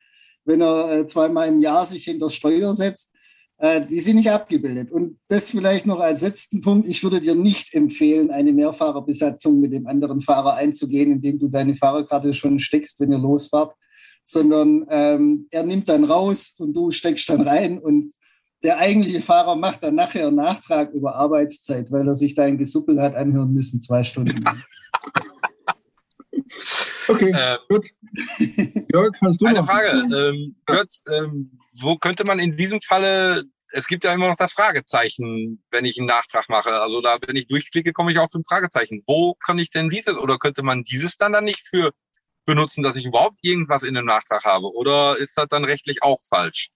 wenn 0.45 0.61
er 0.61 0.91
äh, 0.91 1.07
zweimal 1.07 1.49
im 1.49 1.61
Jahr 1.61 1.85
sich 1.85 2.05
hinter 2.05 2.27
das 2.27 2.35
Steuer 2.35 2.73
setzt, 2.73 3.11
äh, 3.57 3.85
die 3.85 3.99
sind 3.99 4.15
nicht 4.15 4.31
abgebildet. 4.31 4.91
Und 4.91 5.19
das 5.27 5.49
vielleicht 5.49 5.85
noch 5.85 5.99
als 5.99 6.21
letzten 6.21 6.61
Punkt. 6.61 6.87
Ich 6.87 7.03
würde 7.03 7.19
dir 7.19 7.35
nicht 7.35 7.73
empfehlen, 7.73 8.31
eine 8.31 8.53
Mehrfahrerbesatzung 8.53 9.59
mit 9.59 9.73
dem 9.73 9.87
anderen 9.87 10.21
Fahrer 10.21 10.53
einzugehen, 10.53 11.11
indem 11.11 11.39
du 11.39 11.49
deine 11.49 11.75
Fahrerkarte 11.75 12.33
schon 12.33 12.59
steckst, 12.59 12.99
wenn 12.99 13.11
ihr 13.11 13.19
losfahrt, 13.19 13.75
sondern 14.23 14.85
ähm, 14.89 15.47
er 15.51 15.63
nimmt 15.63 15.89
dann 15.89 16.05
raus 16.05 16.55
und 16.59 16.73
du 16.73 16.91
steckst 16.91 17.29
dann 17.29 17.41
rein 17.41 17.79
und 17.79 18.13
der 18.63 18.77
eigentliche 18.77 19.21
Fahrer 19.21 19.55
macht 19.55 19.83
dann 19.83 19.95
nachher 19.95 20.27
einen 20.27 20.37
Nachtrag 20.37 20.91
über 20.93 21.15
Arbeitszeit, 21.15 21.91
weil 21.91 22.07
er 22.07 22.15
sich 22.15 22.35
dein 22.35 22.57
Gesuppel 22.57 23.01
hat 23.01 23.15
anhören 23.15 23.53
müssen, 23.53 23.81
zwei 23.81 24.03
Stunden. 24.03 24.43
Okay, 27.09 27.31
äh, 27.31 27.57
gut. 27.69 27.87
Jörg, 28.91 29.15
hast 29.21 29.41
du 29.41 29.45
Eine 29.45 29.63
Frage. 29.63 29.89
Ähm, 30.13 30.55
Götz, 30.65 31.03
ähm, 31.09 31.57
wo 31.79 31.95
könnte 31.95 32.25
man 32.25 32.39
in 32.39 32.57
diesem 32.57 32.81
Falle, 32.81 33.43
es 33.71 33.87
gibt 33.87 34.03
ja 34.03 34.13
immer 34.13 34.27
noch 34.27 34.35
das 34.35 34.53
Fragezeichen, 34.53 35.63
wenn 35.71 35.85
ich 35.85 35.97
einen 35.97 36.07
Nachtrag 36.07 36.49
mache. 36.49 36.71
Also 36.81 37.01
da, 37.01 37.17
wenn 37.25 37.35
ich 37.35 37.47
durchklicke, 37.47 37.93
komme 37.93 38.11
ich 38.11 38.19
auch 38.19 38.29
zum 38.29 38.43
Fragezeichen. 38.43 39.03
Wo 39.07 39.35
kann 39.35 39.57
ich 39.57 39.69
denn 39.69 39.89
dieses 39.89 40.17
oder 40.17 40.37
könnte 40.37 40.63
man 40.63 40.83
dieses 40.83 41.15
dann 41.17 41.33
dann 41.33 41.45
nicht 41.45 41.65
für 41.67 41.91
benutzen, 42.45 42.83
dass 42.83 42.95
ich 42.95 43.05
überhaupt 43.05 43.39
irgendwas 43.41 43.83
in 43.83 43.93
dem 43.93 44.05
Nachtrag 44.05 44.43
habe? 44.45 44.67
Oder 44.73 45.17
ist 45.17 45.37
das 45.37 45.47
dann 45.49 45.65
rechtlich 45.65 46.03
auch 46.03 46.19
falsch? 46.27 46.69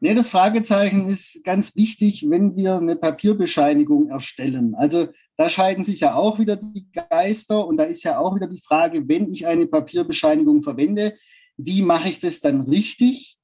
Nee, 0.00 0.14
das 0.14 0.28
Fragezeichen 0.28 1.06
ist 1.06 1.44
ganz 1.44 1.76
wichtig, 1.76 2.28
wenn 2.28 2.56
wir 2.56 2.76
eine 2.76 2.96
Papierbescheinigung 2.96 4.08
erstellen. 4.08 4.74
Also 4.74 5.08
da 5.36 5.48
scheiden 5.48 5.84
sich 5.84 6.00
ja 6.00 6.14
auch 6.14 6.38
wieder 6.38 6.56
die 6.56 6.86
Geister 6.92 7.66
und 7.66 7.76
da 7.76 7.84
ist 7.84 8.02
ja 8.04 8.18
auch 8.18 8.34
wieder 8.34 8.46
die 8.46 8.60
Frage, 8.60 9.08
wenn 9.08 9.30
ich 9.30 9.46
eine 9.46 9.66
Papierbescheinigung 9.66 10.62
verwende, 10.62 11.16
wie 11.56 11.82
mache 11.82 12.08
ich 12.08 12.20
das 12.20 12.40
dann 12.40 12.62
richtig? 12.62 13.38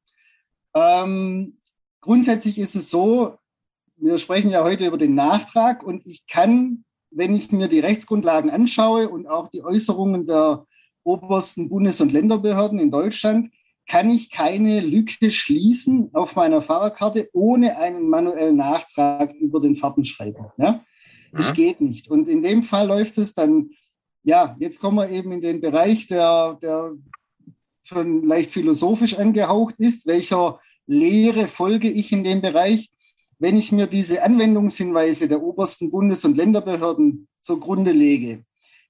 Ähm, 0.75 1.59
grundsätzlich 2.01 2.59
ist 2.59 2.75
es 2.75 2.91
so, 2.91 3.39
wir 3.97 4.19
sprechen 4.19 4.51
ja 4.51 4.65
heute 4.65 4.87
über 4.87 4.99
den 4.99 5.15
Nachtrag 5.15 5.83
und 5.83 6.07
ich 6.07 6.27
kann, 6.27 6.85
wenn 7.11 7.35
ich 7.35 7.53
mir 7.53 7.69
die 7.69 7.81
Rechtsgrundlagen 7.81 8.51
anschaue 8.51 9.09
und 9.09 9.27
auch 9.27 9.49
die 9.49 9.63
Äußerungen 9.63 10.27
der 10.27 10.67
obersten 11.03 11.69
Bundes- 11.69 12.01
und 12.01 12.13
Länderbehörden 12.13 12.79
in 12.79 12.91
Deutschland, 12.91 13.53
kann 13.91 14.09
ich 14.09 14.31
keine 14.31 14.79
Lücke 14.79 15.33
schließen 15.33 16.15
auf 16.15 16.37
meiner 16.37 16.63
Fahrerkarte 16.63 17.29
ohne 17.33 17.77
einen 17.77 18.09
manuellen 18.09 18.55
Nachtrag 18.55 19.35
über 19.35 19.61
den 19.61 19.75
Fahrtenschreiber. 19.75 20.55
Ja? 20.59 20.85
Das 21.33 21.49
ja. 21.49 21.55
geht 21.55 21.81
nicht. 21.81 22.09
Und 22.09 22.29
in 22.29 22.45
dem 22.45 22.63
Fall 22.63 22.87
läuft 22.87 23.19
es 23.19 23.35
dann, 23.35 23.71
ja, 24.23 24.55
jetzt 24.61 24.79
kommen 24.79 24.99
wir 24.99 25.11
eben 25.11 25.33
in 25.33 25.41
den 25.41 25.61
Bereich, 25.61 26.07
der, 26.07 26.57
der 26.63 26.93
schon 27.83 28.23
leicht 28.23 28.53
philosophisch 28.53 29.19
angehaucht 29.19 29.75
ist. 29.79 30.07
Welcher 30.07 30.61
Lehre 30.87 31.49
folge 31.49 31.91
ich 31.91 32.13
in 32.13 32.23
dem 32.23 32.43
Bereich? 32.43 32.93
Wenn 33.41 33.57
ich 33.57 33.73
mir 33.73 33.89
diese 33.89 34.23
Anwendungshinweise 34.23 35.27
der 35.27 35.43
obersten 35.43 35.91
Bundes- 35.91 36.25
und 36.25 36.37
Länderbehörden 36.37 37.27
zugrunde 37.43 37.91
lege, 37.91 38.45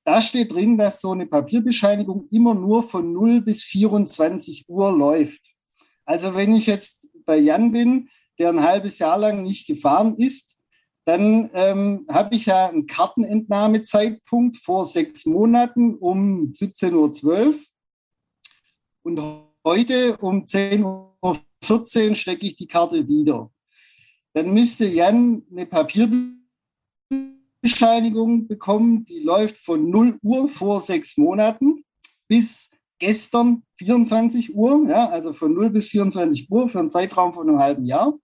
da 0.05 0.23
steht 0.23 0.53
drin, 0.53 0.79
dass 0.79 1.01
so 1.01 1.13
eine 1.13 1.27
Papierbescheinigung 1.27 2.29
immer 2.31 2.55
nur 2.55 2.89
von 2.89 3.13
0 3.13 3.43
bis 3.43 3.63
24 3.65 4.65
Uhr 4.69 4.93
läuft. 4.93 5.43
Also 6.05 6.35
wenn 6.35 6.55
ich 6.55 6.67
jetzt 6.67 7.09
bei 7.27 7.37
Jan 7.37 7.73
bin, 7.73 8.09
der 8.39 8.49
ein 8.49 8.63
halbes 8.63 8.99
Jahr 8.99 9.19
lang 9.19 9.43
nicht 9.43 9.67
gefahren 9.67 10.17
ist, 10.17 10.57
dann 11.05 11.51
ähm, 11.55 12.07
habe 12.09 12.35
ich 12.35 12.47
ja 12.47 12.69
einen 12.69 12.87
Kartenentnahmezeitpunkt 12.87 14.57
vor 14.57 14.87
sechs 14.87 15.27
Monaten 15.27 15.95
um 15.97 16.53
17.12 16.53 17.25
Uhr. 17.25 17.55
Und 19.03 19.21
heute 19.65 20.17
um 20.19 20.45
10.14 20.45 22.11
Uhr 22.11 22.15
stecke 22.15 22.47
ich 22.47 22.57
die 22.57 22.69
Karte 22.69 23.09
wieder. 23.09 23.51
Dann 24.33 24.53
müsste 24.53 24.87
Jan 24.87 25.43
eine 25.51 25.67
Papierbescheinigung 25.67 26.40
bekommen, 28.49 29.05
die 29.05 29.21
läuft 29.21 29.59
von 29.59 29.91
0 29.91 30.19
Uhr 30.23 30.49
vor 30.49 30.81
sechs 30.81 31.17
Monaten 31.17 31.85
bis 32.29 32.71
gestern 32.99 33.63
24 33.79 34.55
Uhr, 34.55 34.87
ja, 34.89 35.09
also 35.09 35.33
von 35.33 35.55
0 35.55 35.71
bis 35.71 35.89
24 35.89 36.51
Uhr 36.51 36.69
für 36.69 36.79
einen 36.79 36.91
Zeitraum 36.91 37.35
von 37.35 37.49
einem 37.49 37.59
halben 37.59 37.85
Jahr. 37.87 38.15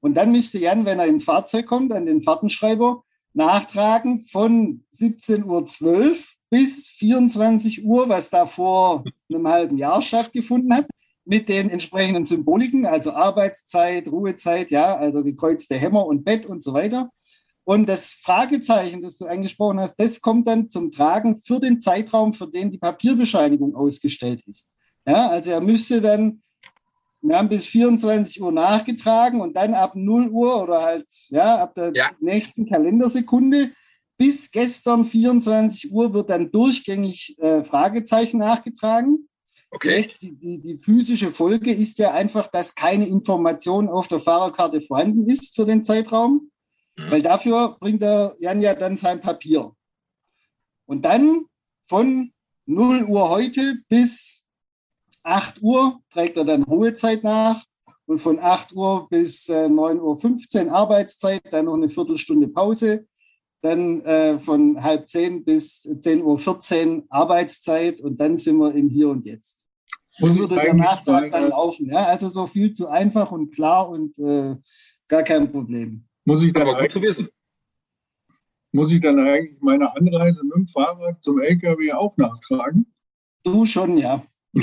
Und 0.00 0.14
dann 0.14 0.32
müsste 0.32 0.58
Jan, 0.58 0.84
wenn 0.84 0.98
er 0.98 1.06
ins 1.06 1.24
Fahrzeug 1.24 1.66
kommt, 1.66 1.92
an 1.92 2.06
den 2.06 2.22
Fahrtenschreiber 2.22 3.04
nachtragen 3.32 4.26
von 4.26 4.84
17.12 4.94 5.44
Uhr 5.44 6.16
bis 6.50 6.88
24 6.88 7.84
Uhr, 7.84 8.08
was 8.08 8.30
da 8.30 8.46
vor 8.46 9.04
einem 9.28 9.48
halben 9.48 9.76
Jahr 9.76 10.02
stattgefunden 10.02 10.72
hat. 10.72 10.86
mit 11.26 11.48
den 11.48 11.70
entsprechenden 11.70 12.22
Symboliken, 12.22 12.84
also 12.84 13.12
Arbeitszeit, 13.12 14.08
Ruhezeit, 14.08 14.70
ja, 14.70 14.94
also 14.94 15.24
gekreuzte 15.24 15.74
Hämmer 15.74 16.04
und 16.04 16.22
Bett 16.22 16.44
und 16.44 16.62
so 16.62 16.74
weiter. 16.74 17.10
Und 17.64 17.88
das 17.88 18.12
Fragezeichen, 18.12 19.00
das 19.00 19.16
du 19.16 19.26
angesprochen 19.26 19.80
hast, 19.80 19.96
das 19.96 20.20
kommt 20.20 20.46
dann 20.46 20.68
zum 20.68 20.90
Tragen 20.90 21.40
für 21.40 21.60
den 21.60 21.80
Zeitraum, 21.80 22.34
für 22.34 22.46
den 22.46 22.70
die 22.70 22.78
Papierbescheinigung 22.78 23.74
ausgestellt 23.74 24.42
ist. 24.46 24.76
Ja, 25.06 25.28
also 25.28 25.50
er 25.50 25.60
müsste 25.60 26.00
dann, 26.00 26.42
wir 27.22 27.38
haben 27.38 27.48
bis 27.48 27.66
24 27.66 28.42
Uhr 28.42 28.52
nachgetragen 28.52 29.40
und 29.40 29.56
dann 29.56 29.72
ab 29.72 29.96
0 29.96 30.28
Uhr 30.28 30.62
oder 30.62 30.82
halt 30.82 31.06
ja, 31.28 31.62
ab 31.62 31.74
der 31.74 31.92
ja. 31.94 32.10
nächsten 32.20 32.66
Kalendersekunde 32.66 33.72
bis 34.16 34.50
gestern 34.50 35.06
24 35.06 35.90
Uhr 35.90 36.12
wird 36.12 36.30
dann 36.30 36.50
durchgängig 36.50 37.36
äh, 37.38 37.64
Fragezeichen 37.64 38.38
nachgetragen. 38.38 39.28
Okay. 39.70 40.08
Die, 40.22 40.36
die, 40.36 40.60
die, 40.60 40.78
physische 40.78 41.32
Folge 41.32 41.72
ist 41.72 41.98
ja 41.98 42.12
einfach, 42.12 42.46
dass 42.46 42.76
keine 42.76 43.08
Information 43.08 43.88
auf 43.88 44.06
der 44.06 44.20
Fahrerkarte 44.20 44.80
vorhanden 44.80 45.26
ist 45.26 45.56
für 45.56 45.66
den 45.66 45.82
Zeitraum. 45.82 46.50
Mhm. 46.96 47.10
Weil 47.10 47.22
dafür 47.22 47.76
bringt 47.80 48.02
der 48.02 48.36
Jan 48.38 48.62
ja 48.62 48.74
dann 48.74 48.96
sein 48.96 49.20
Papier. 49.20 49.72
Und 50.86 51.04
dann 51.04 51.46
von 51.86 52.30
0 52.66 53.04
Uhr 53.04 53.28
heute 53.28 53.76
bis 53.88 54.42
8 55.22 55.62
Uhr 55.62 56.00
trägt 56.10 56.36
er 56.36 56.44
dann 56.44 56.62
Ruhezeit 56.62 57.24
nach. 57.24 57.64
Und 58.06 58.18
von 58.18 58.38
8 58.38 58.72
Uhr 58.74 59.08
bis 59.08 59.48
äh, 59.48 59.64
9.15 59.64 60.66
Uhr 60.66 60.72
Arbeitszeit, 60.72 61.42
dann 61.50 61.64
noch 61.64 61.74
eine 61.74 61.88
Viertelstunde 61.88 62.48
Pause. 62.48 63.06
Dann 63.62 64.02
äh, 64.02 64.38
von 64.38 64.82
halb 64.82 65.08
zehn 65.08 65.42
bis 65.42 65.86
10.14 65.86 66.96
Uhr 66.96 67.04
Arbeitszeit 67.08 68.00
und 68.00 68.20
dann 68.20 68.36
sind 68.36 68.58
wir 68.58 68.74
im 68.74 68.90
Hier 68.90 69.08
und 69.08 69.24
Jetzt. 69.24 69.64
Und 70.20 70.38
würde 70.38 70.56
der 70.56 70.74
Nachtrag 70.74 71.32
dann 71.32 71.48
laufen. 71.48 71.88
Ja? 71.88 72.04
Also 72.04 72.28
so 72.28 72.46
viel 72.46 72.72
zu 72.72 72.88
einfach 72.88 73.32
und 73.32 73.54
klar 73.54 73.88
und 73.88 74.18
äh, 74.18 74.56
gar 75.08 75.22
kein 75.22 75.50
Problem. 75.50 76.06
Muss 76.24 76.42
ich 76.42 76.52
dann 76.52 76.68
Aber 76.68 76.80
gut 76.80 76.92
zu 76.92 77.02
wissen. 77.02 77.28
Muss 78.72 78.90
ich 78.92 79.00
dann 79.00 79.18
eigentlich 79.20 79.60
meine 79.60 79.94
Anreise 79.94 80.42
mit 80.44 80.56
dem 80.56 80.66
Fahrrad 80.66 81.22
zum 81.22 81.40
LKW 81.40 81.92
auch 81.92 82.16
nachtragen? 82.16 82.86
Du 83.44 83.66
schon, 83.66 83.98
ja. 83.98 84.24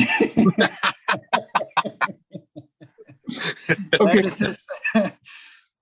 okay. 3.99 4.29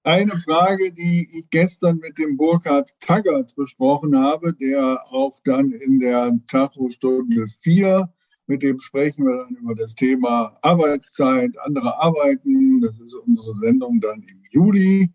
Eine 0.04 0.32
Frage, 0.32 0.94
die 0.94 1.30
ich 1.32 1.50
gestern 1.50 1.98
mit 1.98 2.18
dem 2.18 2.38
Burkhard 2.38 2.90
Taggart 3.00 3.54
besprochen 3.56 4.18
habe, 4.18 4.54
der 4.54 5.06
auch 5.12 5.40
dann 5.44 5.72
in 5.72 6.00
der 6.00 6.40
Tacho-Stunde 6.48 7.48
4, 7.62 8.12
mit 8.48 8.64
dem 8.64 8.80
sprechen 8.80 9.26
wir 9.26 9.38
dann 9.44 9.56
über 9.58 9.76
das 9.76 9.94
Thema 9.96 10.58
Arbeitszeit, 10.62 11.52
andere 11.60 12.00
Arbeiten. 12.00 12.82
Das 12.82 13.00
ist 13.00 13.14
unsere 13.14 13.54
Sendung 13.54 14.02
dann 14.02 14.24
im 14.24 14.42
Juli. 14.50 15.12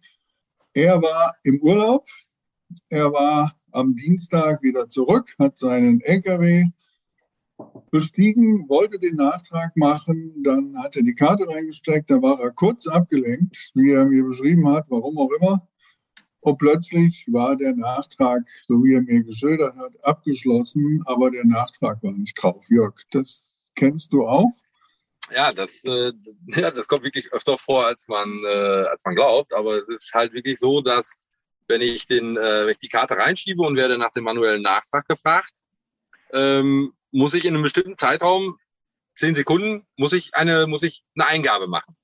Er 0.74 1.00
war 1.00 1.36
im 1.44 1.60
Urlaub. 1.62 2.04
Er 2.88 3.12
war 3.12 3.54
am 3.70 3.94
Dienstag 3.94 4.60
wieder 4.62 4.88
zurück, 4.88 5.32
hat 5.38 5.56
seinen 5.56 6.00
LKW 6.00 6.66
bestiegen, 7.92 8.68
wollte 8.68 8.98
den 8.98 9.14
Nachtrag 9.14 9.76
machen, 9.76 10.42
dann 10.42 10.76
hat 10.82 10.96
er 10.96 11.04
die 11.04 11.14
Karte 11.14 11.46
reingesteckt, 11.46 12.10
da 12.10 12.20
war 12.20 12.40
er 12.40 12.50
kurz 12.50 12.88
abgelenkt, 12.88 13.70
wie 13.74 13.92
er 13.92 14.04
mir 14.04 14.24
beschrieben 14.24 14.68
hat, 14.68 14.86
warum 14.88 15.16
auch 15.18 15.30
immer. 15.40 15.68
Und 16.40 16.58
plötzlich 16.58 17.26
war 17.30 17.56
der 17.56 17.76
Nachtrag, 17.76 18.42
so 18.64 18.82
wie 18.82 18.94
er 18.94 19.02
mir 19.02 19.22
geschildert 19.22 19.76
hat, 19.76 19.92
abgeschlossen, 20.04 21.02
aber 21.06 21.30
der 21.30 21.44
Nachtrag 21.44 22.02
war 22.02 22.12
nicht 22.12 22.34
drauf. 22.34 22.66
Jörg, 22.68 23.00
das 23.12 23.46
kennst 23.76 24.12
du 24.12 24.26
auch? 24.26 24.50
Ja, 25.32 25.52
das, 25.52 25.84
äh, 25.84 26.12
ja, 26.48 26.70
das 26.70 26.88
kommt 26.88 27.04
wirklich 27.04 27.32
öfter 27.32 27.58
vor, 27.58 27.86
als 27.86 28.08
man, 28.08 28.42
äh, 28.44 28.86
als 28.86 29.04
man 29.04 29.14
glaubt. 29.14 29.52
Aber 29.54 29.76
es 29.76 29.88
ist 29.88 30.14
halt 30.14 30.32
wirklich 30.32 30.58
so, 30.58 30.80
dass 30.80 31.18
wenn 31.68 31.80
ich, 31.80 32.06
den, 32.06 32.36
äh, 32.36 32.66
wenn 32.66 32.70
ich 32.70 32.78
die 32.78 32.88
Karte 32.88 33.16
reinschiebe 33.16 33.62
und 33.62 33.76
werde 33.76 33.98
nach 33.98 34.12
dem 34.12 34.24
manuellen 34.24 34.62
Nachtrag 34.62 35.08
gefragt, 35.08 35.52
ähm, 36.32 36.92
muss 37.10 37.34
ich 37.34 37.44
in 37.44 37.54
einem 37.54 37.62
bestimmten 37.62 37.96
Zeitraum, 37.96 38.58
zehn 39.14 39.34
Sekunden, 39.34 39.86
muss 39.96 40.12
ich 40.12 40.34
eine, 40.34 40.66
muss 40.66 40.82
ich 40.82 41.04
eine 41.14 41.26
Eingabe 41.26 41.68
machen. 41.68 41.96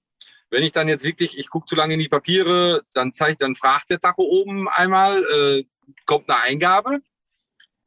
Wenn 0.50 0.62
ich 0.62 0.72
dann 0.72 0.88
jetzt 0.88 1.04
wirklich, 1.04 1.38
ich 1.38 1.50
gucke 1.50 1.66
zu 1.66 1.76
lange 1.76 1.94
in 1.94 2.00
die 2.00 2.08
Papiere, 2.08 2.82
dann 2.94 3.12
zeigt, 3.12 3.42
dann 3.42 3.54
fragt 3.54 3.90
der 3.90 4.00
Tacho 4.00 4.22
oben 4.22 4.68
einmal, 4.68 5.22
äh, 5.22 5.64
kommt 6.06 6.28
eine 6.30 6.40
Eingabe. 6.40 7.00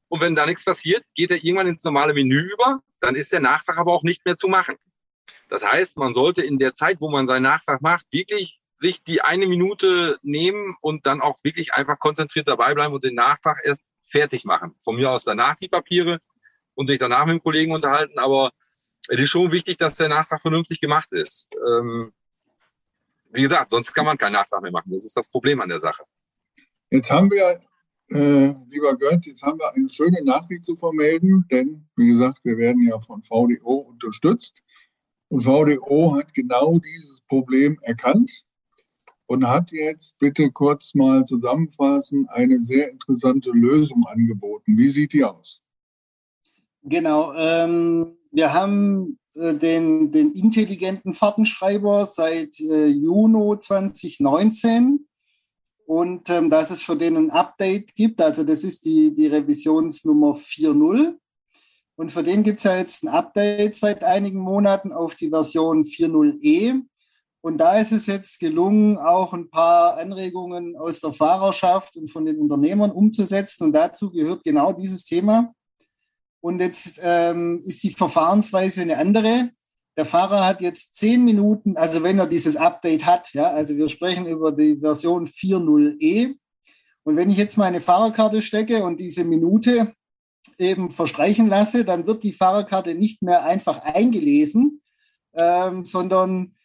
Und 0.07 0.21
wenn 0.21 0.35
da 0.35 0.45
nichts 0.45 0.63
passiert, 0.63 1.03
geht 1.15 1.31
er 1.31 1.43
irgendwann 1.43 1.67
ins 1.67 1.83
normale 1.83 2.13
Menü 2.13 2.39
über. 2.39 2.81
Dann 2.99 3.15
ist 3.15 3.33
der 3.33 3.39
Nachtrag 3.39 3.79
aber 3.79 3.93
auch 3.93 4.03
nicht 4.03 4.23
mehr 4.25 4.37
zu 4.37 4.47
machen. 4.47 4.75
Das 5.49 5.65
heißt, 5.65 5.97
man 5.97 6.13
sollte 6.13 6.41
in 6.41 6.57
der 6.57 6.73
Zeit, 6.73 6.97
wo 6.99 7.09
man 7.09 7.27
seinen 7.27 7.43
Nachtrag 7.43 7.81
macht, 7.81 8.05
wirklich 8.11 8.59
sich 8.75 9.03
die 9.03 9.21
eine 9.21 9.47
Minute 9.47 10.17
nehmen 10.23 10.75
und 10.81 11.05
dann 11.05 11.21
auch 11.21 11.37
wirklich 11.43 11.73
einfach 11.73 11.99
konzentriert 11.99 12.47
dabei 12.47 12.73
bleiben 12.73 12.93
und 12.93 13.03
den 13.03 13.15
Nachtrag 13.15 13.57
erst 13.63 13.89
fertig 14.01 14.45
machen. 14.45 14.75
Von 14.79 14.95
mir 14.95 15.11
aus 15.11 15.23
danach 15.23 15.55
die 15.55 15.69
Papiere 15.69 16.19
und 16.75 16.87
sich 16.87 16.99
danach 16.99 17.25
mit 17.25 17.35
dem 17.35 17.41
Kollegen 17.41 17.71
unterhalten. 17.71 18.19
Aber 18.19 18.51
es 19.07 19.19
ist 19.19 19.29
schon 19.29 19.51
wichtig, 19.51 19.77
dass 19.77 19.95
der 19.95 20.09
Nachtrag 20.09 20.41
vernünftig 20.41 20.79
gemacht 20.79 21.11
ist. 21.11 21.49
Ähm, 21.55 22.13
wie 23.31 23.41
gesagt, 23.41 23.71
sonst 23.71 23.93
kann 23.93 24.05
man 24.05 24.17
keinen 24.17 24.33
Nachtrag 24.33 24.61
mehr 24.61 24.71
machen. 24.71 24.91
Das 24.91 25.03
ist 25.03 25.17
das 25.17 25.29
Problem 25.29 25.59
an 25.61 25.69
der 25.69 25.79
Sache. 25.79 26.03
Jetzt 26.89 27.09
haben 27.09 27.31
wir, 27.31 27.59
äh, 28.09 28.53
lieber 28.69 28.95
Götz, 28.97 29.25
jetzt 29.25 29.41
haben 29.41 29.57
wir 29.59 29.73
eine 29.73 29.89
schöne 29.89 30.23
Nachricht 30.23 30.65
zu 30.65 30.75
vermelden, 30.75 31.45
denn 31.49 31.87
wie 31.95 32.09
gesagt, 32.09 32.39
wir 32.43 32.57
werden 32.57 32.87
ja 32.87 32.99
von 32.99 33.23
VDO 33.23 33.77
unterstützt. 33.89 34.61
Und 35.33 35.41
VDO 35.41 36.15
hat 36.15 36.31
genau 36.35 36.77
dieses 36.77 37.19
Problem 37.21 37.79
erkannt 37.81 38.43
und 39.25 39.47
hat 39.47 39.71
jetzt 39.71 40.19
bitte 40.19 40.51
kurz 40.51 40.93
mal 40.93 41.25
zusammenfassen 41.25 42.27
eine 42.29 42.59
sehr 42.59 42.91
interessante 42.91 43.49
Lösung 43.49 44.05
angeboten. 44.05 44.77
Wie 44.77 44.89
sieht 44.89 45.11
die 45.13 45.23
aus? 45.23 45.59
Genau, 46.83 47.33
ähm, 47.33 48.15
wir 48.29 48.53
haben 48.53 49.17
äh, 49.33 49.55
den, 49.55 50.11
den 50.11 50.33
intelligenten 50.33 51.15
Fahrtenschreiber 51.15 52.05
seit 52.05 52.59
äh, 52.59 52.85
Juni 52.85 53.57
2019 53.57 55.07
und 55.87 56.29
ähm, 56.29 56.51
dass 56.51 56.69
es 56.69 56.83
für 56.83 56.95
den 56.95 57.17
ein 57.17 57.31
Update 57.31 57.95
gibt, 57.95 58.21
also 58.21 58.43
das 58.43 58.63
ist 58.63 58.85
die, 58.85 59.15
die 59.15 59.25
Revisionsnummer 59.25 60.35
4.0 60.35 61.15
und 61.95 62.11
für 62.11 62.23
den 62.23 62.43
gibt 62.43 62.57
es 62.57 62.63
ja 62.63 62.77
jetzt 62.77 63.03
ein 63.03 63.09
Update 63.09 63.75
seit 63.75 64.03
einigen 64.03 64.39
Monaten 64.39 64.91
auf 64.91 65.15
die 65.15 65.29
Version 65.29 65.83
4.0e. 65.83 66.81
Und 67.41 67.57
da 67.57 67.77
ist 67.77 67.91
es 67.91 68.07
jetzt 68.07 68.39
gelungen, 68.39 68.97
auch 68.97 69.33
ein 69.33 69.49
paar 69.49 69.97
Anregungen 69.97 70.75
aus 70.75 71.01
der 71.01 71.13
Fahrerschaft 71.13 71.95
und 71.97 72.09
von 72.09 72.25
den 72.25 72.39
Unternehmern 72.39 72.89
umzusetzen. 72.89 73.65
Und 73.65 73.73
dazu 73.73 74.11
gehört 74.11 74.43
genau 74.43 74.73
dieses 74.73 75.03
Thema. 75.03 75.53
Und 76.41 76.61
jetzt 76.61 76.99
ähm, 77.01 77.61
ist 77.63 77.83
die 77.83 77.91
Verfahrensweise 77.91 78.81
eine 78.81 78.97
andere. 78.97 79.51
Der 79.95 80.05
Fahrer 80.05 80.45
hat 80.45 80.61
jetzt 80.61 80.95
zehn 80.95 81.23
Minuten, 81.23 81.77
also 81.77 82.01
wenn 82.01 82.17
er 82.17 82.25
dieses 82.25 82.55
Update 82.55 83.05
hat, 83.05 83.31
ja, 83.33 83.51
also 83.51 83.75
wir 83.75 83.87
sprechen 83.87 84.25
über 84.25 84.51
die 84.51 84.77
Version 84.77 85.27
4.0e. 85.27 86.35
Und 87.03 87.17
wenn 87.17 87.29
ich 87.29 87.37
jetzt 87.37 87.57
meine 87.57 87.81
Fahrerkarte 87.81 88.41
stecke 88.41 88.83
und 88.83 88.99
diese 88.99 89.23
Minute 89.23 89.93
eben 90.57 90.91
verstreichen 90.91 91.47
lasse, 91.47 91.85
dann 91.85 92.07
wird 92.07 92.23
die 92.23 92.33
Fahrerkarte 92.33 92.95
nicht 92.95 93.21
mehr 93.21 93.43
einfach 93.43 93.79
eingelesen, 93.79 94.81
ähm, 95.33 95.85
sondern 95.85 96.55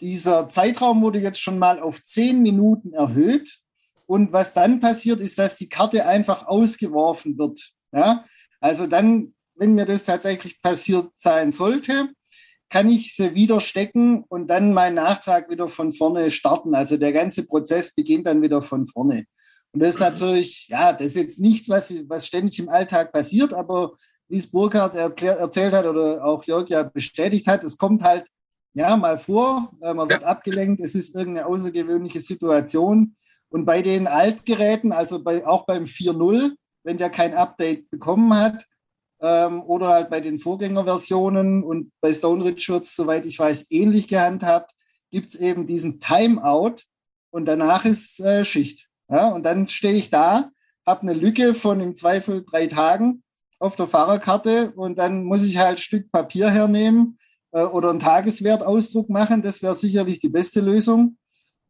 dieser 0.00 0.48
Zeitraum 0.48 1.02
wurde 1.02 1.18
jetzt 1.18 1.40
schon 1.40 1.58
mal 1.58 1.80
auf 1.80 2.02
zehn 2.02 2.40
Minuten 2.42 2.92
erhöht. 2.92 3.58
Und 4.06 4.32
was 4.32 4.54
dann 4.54 4.80
passiert, 4.80 5.20
ist, 5.20 5.38
dass 5.38 5.56
die 5.56 5.68
Karte 5.68 6.06
einfach 6.06 6.46
ausgeworfen 6.46 7.38
wird. 7.38 7.72
Ja? 7.92 8.24
Also 8.60 8.86
dann, 8.86 9.34
wenn 9.54 9.74
mir 9.74 9.86
das 9.86 10.04
tatsächlich 10.04 10.60
passiert 10.62 11.10
sein 11.14 11.52
sollte, 11.52 12.08
kann 12.70 12.88
ich 12.88 13.14
sie 13.14 13.34
wieder 13.34 13.60
stecken 13.60 14.24
und 14.28 14.48
dann 14.48 14.72
meinen 14.72 14.94
Nachtrag 14.94 15.50
wieder 15.50 15.68
von 15.68 15.92
vorne 15.92 16.30
starten. 16.30 16.74
Also 16.74 16.96
der 16.96 17.12
ganze 17.12 17.46
Prozess 17.46 17.94
beginnt 17.94 18.26
dann 18.26 18.42
wieder 18.42 18.62
von 18.62 18.86
vorne. 18.86 19.26
Und 19.72 19.82
das 19.82 19.94
ist 19.94 20.00
natürlich, 20.00 20.68
ja, 20.68 20.92
das 20.92 21.08
ist 21.08 21.16
jetzt 21.16 21.40
nichts, 21.40 21.68
was, 21.68 21.94
was 22.08 22.26
ständig 22.26 22.58
im 22.58 22.68
Alltag 22.68 23.12
passiert, 23.12 23.52
aber 23.52 23.92
wie 24.28 24.36
es 24.36 24.50
Burkhardt 24.50 24.94
erklär, 24.94 25.38
erzählt 25.38 25.72
hat 25.72 25.86
oder 25.86 26.24
auch 26.24 26.44
Jörg 26.44 26.68
ja 26.68 26.82
bestätigt 26.84 27.46
hat, 27.46 27.64
es 27.64 27.76
kommt 27.76 28.02
halt 28.02 28.26
ja 28.74 28.96
mal 28.96 29.18
vor, 29.18 29.72
äh, 29.80 29.94
man 29.94 30.08
wird 30.08 30.22
ja. 30.22 30.28
abgelenkt, 30.28 30.80
es 30.80 30.94
ist 30.94 31.14
irgendeine 31.14 31.46
außergewöhnliche 31.46 32.20
Situation. 32.20 33.16
Und 33.48 33.64
bei 33.64 33.82
den 33.82 34.06
Altgeräten, 34.06 34.92
also 34.92 35.22
bei, 35.22 35.46
auch 35.46 35.66
beim 35.66 35.84
4.0, 35.84 36.52
wenn 36.84 36.98
der 36.98 37.10
kein 37.10 37.34
Update 37.34 37.90
bekommen 37.90 38.34
hat, 38.34 38.64
ähm, 39.20 39.62
oder 39.62 39.88
halt 39.88 40.10
bei 40.10 40.20
den 40.20 40.38
Vorgängerversionen 40.38 41.62
und 41.62 41.92
bei 42.00 42.12
Stone 42.12 42.44
Ridge 42.44 42.66
wird 42.68 42.84
es, 42.84 42.96
soweit 42.96 43.26
ich 43.26 43.38
weiß, 43.38 43.70
ähnlich 43.70 44.08
gehandhabt, 44.08 44.72
gibt 45.10 45.30
es 45.30 45.34
eben 45.34 45.66
diesen 45.66 46.00
Timeout 46.00 46.76
und 47.30 47.46
danach 47.46 47.84
ist 47.84 48.20
äh, 48.20 48.44
Schicht. 48.44 48.89
Ja, 49.10 49.28
und 49.30 49.42
dann 49.42 49.68
stehe 49.68 49.94
ich 49.94 50.10
da, 50.10 50.50
habe 50.86 51.02
eine 51.02 51.14
Lücke 51.14 51.54
von 51.54 51.80
im 51.80 51.94
Zweifel 51.94 52.44
drei 52.44 52.66
Tagen 52.66 53.22
auf 53.58 53.76
der 53.76 53.88
Fahrerkarte 53.88 54.72
und 54.76 54.98
dann 54.98 55.24
muss 55.24 55.44
ich 55.44 55.58
halt 55.58 55.72
ein 55.72 55.76
Stück 55.78 56.10
Papier 56.12 56.50
hernehmen, 56.50 57.18
äh, 57.52 57.62
oder 57.62 57.90
einen 57.90 58.00
Tageswertausdruck 58.00 59.08
machen. 59.08 59.42
Das 59.42 59.62
wäre 59.62 59.74
sicherlich 59.74 60.20
die 60.20 60.28
beste 60.28 60.60
Lösung, 60.60 61.16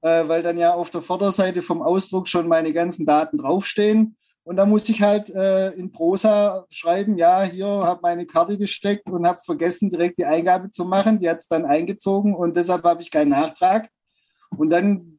äh, 0.02 0.26
weil 0.28 0.42
dann 0.42 0.58
ja 0.58 0.74
auf 0.74 0.90
der 0.90 1.02
Vorderseite 1.02 1.62
vom 1.62 1.82
Ausdruck 1.82 2.28
schon 2.28 2.48
meine 2.48 2.72
ganzen 2.72 3.06
Daten 3.06 3.38
draufstehen. 3.38 4.16
Und 4.42 4.56
da 4.56 4.66
muss 4.66 4.88
ich 4.88 5.02
halt 5.02 5.30
äh, 5.30 5.70
in 5.72 5.92
Prosa 5.92 6.66
schreiben, 6.70 7.16
ja, 7.18 7.42
hier 7.42 7.66
habe 7.66 8.00
meine 8.02 8.26
Karte 8.26 8.58
gesteckt 8.58 9.08
und 9.08 9.26
habe 9.26 9.40
vergessen, 9.44 9.90
direkt 9.90 10.18
die 10.18 10.24
Eingabe 10.24 10.70
zu 10.70 10.84
machen. 10.84 11.20
Die 11.20 11.28
hat 11.28 11.38
es 11.38 11.48
dann 11.48 11.64
eingezogen 11.66 12.34
und 12.34 12.56
deshalb 12.56 12.84
habe 12.84 13.02
ich 13.02 13.10
keinen 13.10 13.30
Nachtrag. 13.30 13.88
Und 14.56 14.70
dann 14.70 15.09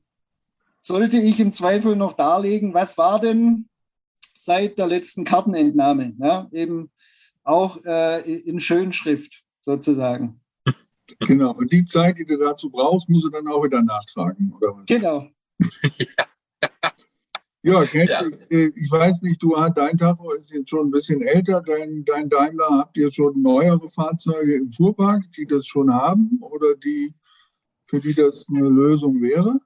sollte 0.82 1.18
ich 1.18 1.40
im 1.40 1.54
Zweifel 1.54 1.96
noch 1.96 2.14
darlegen, 2.14 2.74
was 2.74 2.98
war 2.98 3.20
denn 3.20 3.70
seit 4.36 4.80
der 4.80 4.88
letzten 4.88 5.24
Kartenentnahme, 5.24 6.16
ja, 6.20 6.50
eben 6.52 6.92
auch 7.44 7.84
äh, 7.86 8.22
in 8.40 8.60
Schönschrift 8.60 9.44
sozusagen. 9.62 10.42
Genau, 11.20 11.52
und 11.52 11.70
die 11.74 11.84
Zeit, 11.84 12.18
die 12.20 12.26
du 12.26 12.38
dazu 12.38 12.70
brauchst, 12.72 13.10
musst 13.10 13.26
du 13.26 13.30
dann 13.30 13.46
auch 13.50 13.62
wieder 13.66 13.82
nachtragen, 13.82 14.54
oder 14.56 14.78
was? 14.78 14.86
Genau. 14.86 15.28
ja, 17.64 17.84
ja. 17.84 18.22
Äh, 18.50 18.72
ich 18.74 18.90
weiß 18.90 19.22
nicht, 19.24 19.44
du 19.44 19.54
dein 19.76 19.98
Tacho 19.98 20.32
ist 20.32 20.52
jetzt 20.52 20.70
schon 20.70 20.88
ein 20.88 20.92
bisschen 20.92 21.22
älter, 21.22 21.62
dein, 21.62 22.06
dein 22.06 22.30
Daimler, 22.30 22.70
habt 22.70 22.98
ihr 22.98 23.12
schon 23.12 23.42
neuere 23.42 23.90
Fahrzeuge 23.90 24.56
im 24.56 24.72
Fuhrpark, 24.72 25.24
die 25.34 25.46
das 25.46 25.68
schon 25.68 25.94
haben 25.94 26.40
oder 26.40 26.76
die, 26.76 27.14
für 27.88 28.00
die 28.00 28.14
das 28.14 28.48
eine 28.50 28.70
Lösung 28.70 29.22
wäre? 29.22 29.60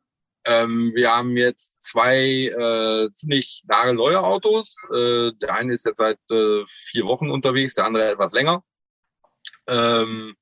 Ähm, 0.45 0.91
wir 0.93 1.11
haben 1.11 1.35
jetzt 1.37 1.81
zwei 1.81 2.17
äh, 2.17 3.11
ziemlich 3.13 3.63
nagelneue 3.67 4.21
Autos. 4.21 4.85
Äh, 4.93 5.31
der 5.41 5.55
eine 5.55 5.73
ist 5.73 5.85
jetzt 5.85 5.97
seit 5.97 6.19
äh, 6.31 6.63
vier 6.67 7.05
Wochen 7.05 7.31
unterwegs, 7.31 7.73
der 7.73 7.85
andere 7.85 8.11
etwas 8.11 8.33
länger. 8.33 8.63
Ähm, 9.67 10.35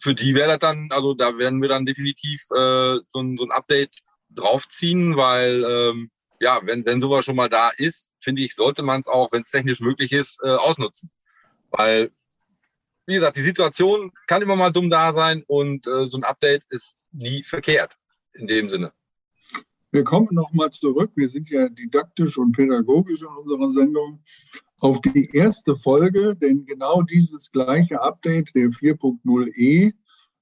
für 0.00 0.14
die 0.14 0.34
wäre 0.34 0.48
das 0.48 0.58
dann, 0.60 0.88
also 0.90 1.14
da 1.14 1.36
werden 1.36 1.60
wir 1.60 1.68
dann 1.68 1.84
definitiv 1.84 2.42
äh, 2.52 2.98
so, 3.08 3.20
ein, 3.20 3.36
so 3.36 3.44
ein 3.44 3.50
Update 3.50 3.96
draufziehen, 4.30 5.16
weil 5.16 5.64
ähm, 5.64 6.10
ja, 6.40 6.60
wenn, 6.62 6.86
wenn 6.86 7.00
sowas 7.00 7.24
schon 7.24 7.36
mal 7.36 7.48
da 7.48 7.70
ist, 7.76 8.12
finde 8.20 8.42
ich, 8.42 8.54
sollte 8.54 8.82
man 8.82 9.00
es 9.00 9.08
auch, 9.08 9.32
wenn 9.32 9.42
es 9.42 9.50
technisch 9.50 9.80
möglich 9.80 10.12
ist, 10.12 10.40
äh, 10.42 10.50
ausnutzen. 10.50 11.10
Weil, 11.70 12.12
wie 13.06 13.14
gesagt, 13.14 13.36
die 13.36 13.42
Situation 13.42 14.12
kann 14.26 14.42
immer 14.42 14.56
mal 14.56 14.70
dumm 14.70 14.88
da 14.88 15.12
sein 15.12 15.42
und 15.46 15.86
äh, 15.86 16.06
so 16.06 16.16
ein 16.16 16.24
Update 16.24 16.62
ist 16.70 16.96
nie 17.10 17.42
verkehrt 17.42 17.96
in 18.32 18.46
dem 18.46 18.70
Sinne. 18.70 18.92
Wir 19.90 20.04
kommen 20.04 20.28
nochmal 20.32 20.70
zurück. 20.70 21.12
Wir 21.14 21.28
sind 21.28 21.48
ja 21.48 21.68
didaktisch 21.68 22.36
und 22.36 22.52
pädagogisch 22.52 23.22
in 23.22 23.28
unserer 23.28 23.70
Sendung 23.70 24.22
auf 24.80 25.00
die 25.00 25.30
erste 25.32 25.76
Folge, 25.76 26.36
denn 26.36 26.66
genau 26.66 27.02
dieses 27.02 27.50
gleiche 27.50 28.00
Update 28.00 28.54
der 28.54 28.68
4.0e, 28.68 29.92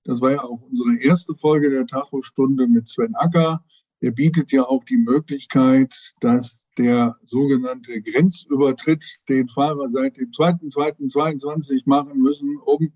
das 0.05 0.21
war 0.21 0.33
ja 0.33 0.43
auch 0.43 0.61
unsere 0.63 0.97
erste 1.01 1.35
Folge 1.35 1.71
der 1.71 1.87
Tacho-Stunde 1.87 2.67
mit 2.67 2.89
Sven 2.89 3.15
Acker. 3.15 3.65
Der 4.03 4.11
bietet 4.11 4.53
ja 4.53 4.65
auch 4.65 4.85
die 4.85 4.99
Möglichkeit, 4.99 5.95
dass 6.21 6.67
der 6.77 7.15
sogenannte 7.25 8.03
Grenzübertritt, 8.03 9.05
den 9.29 9.49
Fahrer 9.49 9.89
seit 9.89 10.17
dem 10.17 10.31
2.2.22 10.31 11.83
machen 11.87 12.21
müssen, 12.21 12.59
um 12.59 12.93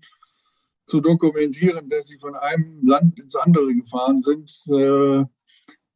zu 0.85 0.99
dokumentieren, 0.99 1.89
dass 1.89 2.07
sie 2.07 2.17
von 2.19 2.35
einem 2.35 2.85
Land 2.85 3.19
ins 3.19 3.35
andere 3.35 3.73
gefahren 3.73 4.19
sind, 4.19 4.51
äh, 4.67 5.25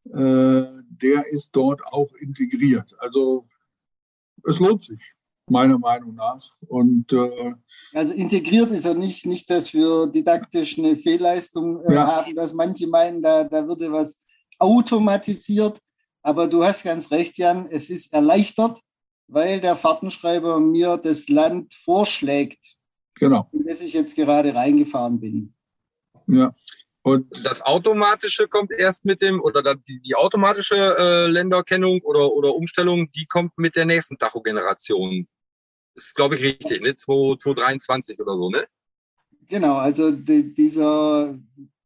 der 0.05 1.25
ist 1.31 1.55
dort 1.55 1.81
auch 1.85 2.13
integriert. 2.19 2.93
Also 2.99 3.47
es 4.43 4.59
lohnt 4.59 4.83
sich, 4.83 5.01
meiner 5.49 5.77
Meinung 5.77 6.15
nach. 6.15 6.41
Und, 6.67 7.11
äh, 7.13 7.53
also 7.93 8.13
integriert 8.13 8.71
ist 8.71 8.85
er 8.85 8.93
nicht, 8.93 9.25
nicht, 9.25 9.49
dass 9.49 9.73
wir 9.73 10.07
didaktisch 10.07 10.77
eine 10.77 10.95
Fehlleistung 10.95 11.83
äh, 11.85 11.93
ja. 11.93 12.07
haben, 12.07 12.35
dass 12.35 12.53
manche 12.53 12.87
meinen, 12.87 13.21
da, 13.21 13.43
da 13.43 13.67
würde 13.67 13.91
was 13.91 14.21
automatisiert. 14.59 15.79
Aber 16.21 16.47
du 16.47 16.63
hast 16.63 16.83
ganz 16.83 17.11
recht, 17.11 17.37
Jan, 17.37 17.67
es 17.69 17.89
ist 17.89 18.13
erleichtert, 18.13 18.79
weil 19.27 19.61
der 19.61 19.75
Fahrtenschreiber 19.75 20.59
mir 20.59 20.97
das 20.97 21.29
Land 21.29 21.73
vorschlägt, 21.73 22.77
genau. 23.15 23.47
in 23.51 23.65
das 23.65 23.81
ich 23.81 23.93
jetzt 23.93 24.15
gerade 24.15 24.53
reingefahren 24.53 25.19
bin. 25.19 25.53
Ja, 26.27 26.53
und 27.05 27.45
das 27.45 27.61
Automatische 27.61 28.47
kommt 28.47 28.71
erst 28.71 29.05
mit 29.05 29.21
dem, 29.21 29.39
oder 29.39 29.75
die, 29.75 30.01
die 30.01 30.15
automatische 30.15 30.97
äh, 30.97 31.27
Länderkennung 31.27 32.01
oder, 32.01 32.31
oder 32.31 32.55
Umstellung, 32.55 33.11
die 33.11 33.27
kommt 33.27 33.55
mit 33.57 33.75
der 33.75 33.85
nächsten 33.85 34.17
Tachogeneration. 34.17 35.27
Das 35.93 36.05
ist, 36.05 36.15
glaube 36.15 36.33
ich, 36.33 36.41
richtig, 36.41 36.81
ne? 36.81 36.95
2023 36.95 38.19
oder 38.19 38.31
so, 38.31 38.49
ne? 38.49 38.65
Genau, 39.47 39.75
also 39.75 40.09
die, 40.09 40.51
dieser, 40.51 41.37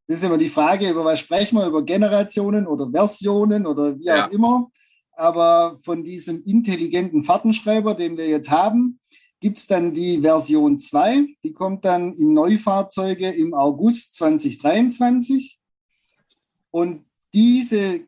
das 0.07 0.19
ist 0.19 0.23
immer 0.23 0.37
die 0.37 0.47
Frage, 0.47 0.89
über 0.89 1.03
was 1.03 1.19
sprechen 1.19 1.57
wir, 1.57 1.67
über 1.67 1.83
Generationen 1.83 2.65
oder 2.65 2.89
Versionen 2.89 3.67
oder 3.67 3.99
wie 3.99 4.09
auch 4.09 4.15
ja. 4.15 4.25
immer. 4.27 4.71
Aber 5.17 5.79
von 5.83 6.01
diesem 6.01 6.45
intelligenten 6.45 7.25
Fahrtenschreiber, 7.25 7.93
den 7.93 8.15
wir 8.15 8.29
jetzt 8.29 8.51
haben, 8.51 9.01
gibt 9.39 9.59
es 9.59 9.67
dann 9.67 9.93
die 9.93 10.19
Version 10.19 10.79
2, 10.79 11.25
die 11.43 11.53
kommt 11.53 11.85
dann 11.85 12.13
in 12.13 12.33
Neufahrzeuge 12.33 13.29
im 13.29 13.53
August 13.53 14.15
2023. 14.15 15.59
Und 16.71 17.05
diese, 17.33 18.01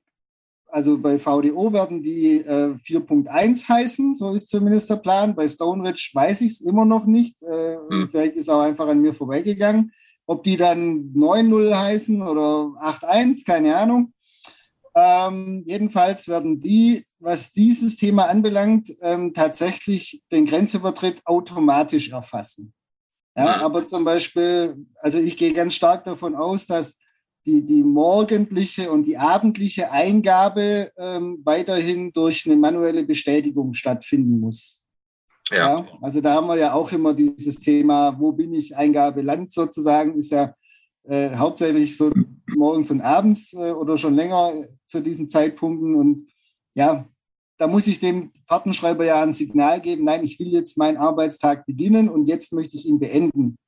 also 0.67 0.97
bei 0.97 1.17
VDO 1.17 1.71
werden 1.73 2.03
die 2.03 2.41
äh, 2.41 2.75
4.1 2.85 3.67
heißen, 3.67 4.15
so 4.15 4.33
ist 4.33 4.49
zumindest 4.49 4.89
der 4.89 4.97
Plan. 4.97 5.35
Bei 5.35 5.47
Stone 5.47 5.87
Ridge 5.87 6.09
weiß 6.13 6.41
ich 6.41 6.51
es 6.51 6.61
immer 6.61 6.85
noch 6.85 7.05
nicht. 7.05 7.41
Äh, 7.43 7.77
hm. 7.89 8.09
Vielleicht 8.09 8.35
ist 8.35 8.49
auch 8.49 8.61
einfach 8.61 8.87
an 8.87 9.01
mir 9.01 9.13
vorbeigegangen. 9.13 9.93
Ob 10.25 10.43
die 10.43 10.57
dann 10.57 11.13
9.0 11.13 11.75
heißen 11.75 12.21
oder 12.21 12.73
8.1, 12.81 13.45
keine 13.45 13.75
Ahnung. 13.75 14.13
Ähm, 14.93 15.63
jedenfalls 15.65 16.27
werden 16.27 16.59
die, 16.59 17.03
was 17.21 17.53
dieses 17.53 17.95
Thema 17.95 18.25
anbelangt, 18.27 18.91
ähm, 19.01 19.33
tatsächlich 19.33 20.21
den 20.31 20.45
Grenzübertritt 20.45 21.21
automatisch 21.25 22.09
erfassen. 22.11 22.73
Ja, 23.35 23.57
mhm. 23.57 23.63
aber 23.63 23.85
zum 23.85 24.03
Beispiel, 24.03 24.85
also 24.99 25.19
ich 25.19 25.37
gehe 25.37 25.53
ganz 25.53 25.73
stark 25.73 26.03
davon 26.03 26.35
aus, 26.35 26.67
dass 26.67 26.97
die, 27.45 27.65
die 27.65 27.83
morgendliche 27.83 28.91
und 28.91 29.05
die 29.05 29.17
abendliche 29.17 29.91
Eingabe 29.91 30.91
ähm, 30.97 31.41
weiterhin 31.43 32.11
durch 32.11 32.45
eine 32.45 32.55
manuelle 32.55 33.03
Bestätigung 33.03 33.73
stattfinden 33.73 34.39
muss. 34.39 34.81
Ja. 35.49 35.79
ja. 35.79 35.87
Also 36.01 36.21
da 36.21 36.33
haben 36.33 36.47
wir 36.47 36.57
ja 36.57 36.73
auch 36.73 36.91
immer 36.91 37.13
dieses 37.13 37.59
Thema, 37.59 38.19
wo 38.19 38.31
bin 38.31 38.53
ich, 38.53 38.75
Eingabe 38.75 39.21
Land 39.21 39.51
sozusagen, 39.51 40.17
ist 40.17 40.31
ja 40.31 40.53
äh, 41.03 41.35
hauptsächlich 41.35 41.97
so 41.97 42.11
morgens 42.47 42.91
und 42.91 43.01
abends 43.01 43.53
äh, 43.53 43.71
oder 43.71 43.97
schon 43.97 44.15
länger 44.15 44.53
zu 44.85 45.01
diesen 45.01 45.29
Zeitpunkten. 45.29 45.95
Und 45.95 46.27
ja, 46.75 47.07
da 47.61 47.67
muss 47.67 47.85
ich 47.85 47.99
dem 47.99 48.31
Fahrtenschreiber 48.45 49.05
ja 49.05 49.21
ein 49.21 49.33
Signal 49.33 49.81
geben, 49.81 50.05
nein, 50.05 50.23
ich 50.23 50.39
will 50.39 50.47
jetzt 50.47 50.79
meinen 50.79 50.97
Arbeitstag 50.97 51.67
beginnen 51.67 52.09
und 52.09 52.25
jetzt 52.25 52.53
möchte 52.53 52.75
ich 52.75 52.87
ihn 52.87 52.97
beenden. 52.97 53.59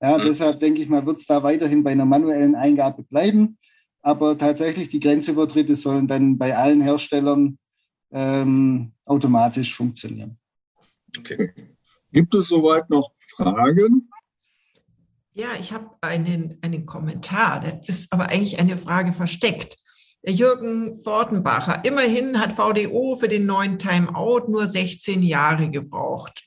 Ja, 0.00 0.16
mhm. 0.16 0.22
deshalb 0.22 0.60
denke 0.60 0.80
ich 0.80 0.88
mal, 0.88 1.04
wird 1.04 1.18
es 1.18 1.26
da 1.26 1.42
weiterhin 1.42 1.84
bei 1.84 1.90
einer 1.90 2.06
manuellen 2.06 2.54
Eingabe 2.54 3.02
bleiben. 3.02 3.58
Aber 4.00 4.38
tatsächlich 4.38 4.88
die 4.88 4.98
Grenzübertritte 4.98 5.76
sollen 5.76 6.08
dann 6.08 6.38
bei 6.38 6.56
allen 6.56 6.80
Herstellern 6.80 7.58
ähm, 8.12 8.92
automatisch 9.04 9.76
funktionieren. 9.76 10.38
Okay. 11.18 11.52
Gibt 12.12 12.34
es 12.34 12.48
soweit 12.48 12.88
noch 12.88 13.12
Fragen? 13.18 14.08
Ja, 15.34 15.48
ich 15.60 15.70
habe 15.70 15.90
einen, 16.00 16.56
einen 16.62 16.86
Kommentar, 16.86 17.60
das 17.60 17.90
ist 17.90 18.10
aber 18.10 18.30
eigentlich 18.30 18.58
eine 18.58 18.78
Frage 18.78 19.12
versteckt. 19.12 19.83
Jürgen 20.26 20.96
Fortenbacher, 20.96 21.84
immerhin 21.84 22.40
hat 22.40 22.54
VDO 22.54 23.16
für 23.16 23.28
den 23.28 23.46
neuen 23.46 23.78
Timeout 23.78 24.48
nur 24.48 24.66
16 24.66 25.22
Jahre 25.22 25.70
gebraucht. 25.70 26.44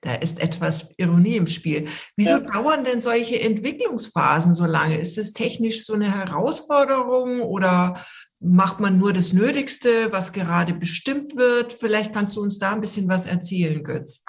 Da 0.00 0.14
ist 0.14 0.40
etwas 0.40 0.90
Ironie 0.96 1.36
im 1.36 1.46
Spiel. 1.46 1.88
Wieso 2.16 2.32
ja. 2.32 2.40
dauern 2.40 2.84
denn 2.84 3.00
solche 3.00 3.40
Entwicklungsphasen 3.40 4.54
so 4.54 4.66
lange? 4.66 4.98
Ist 4.98 5.18
es 5.18 5.32
technisch 5.32 5.84
so 5.84 5.94
eine 5.94 6.14
Herausforderung 6.14 7.40
oder 7.40 8.02
macht 8.40 8.80
man 8.80 8.98
nur 8.98 9.12
das 9.12 9.32
Nötigste, 9.32 10.12
was 10.12 10.32
gerade 10.32 10.74
bestimmt 10.74 11.36
wird? 11.36 11.72
Vielleicht 11.72 12.12
kannst 12.12 12.36
du 12.36 12.42
uns 12.42 12.58
da 12.58 12.72
ein 12.72 12.80
bisschen 12.80 13.08
was 13.08 13.26
erzählen, 13.26 13.82
Götz. 13.82 14.22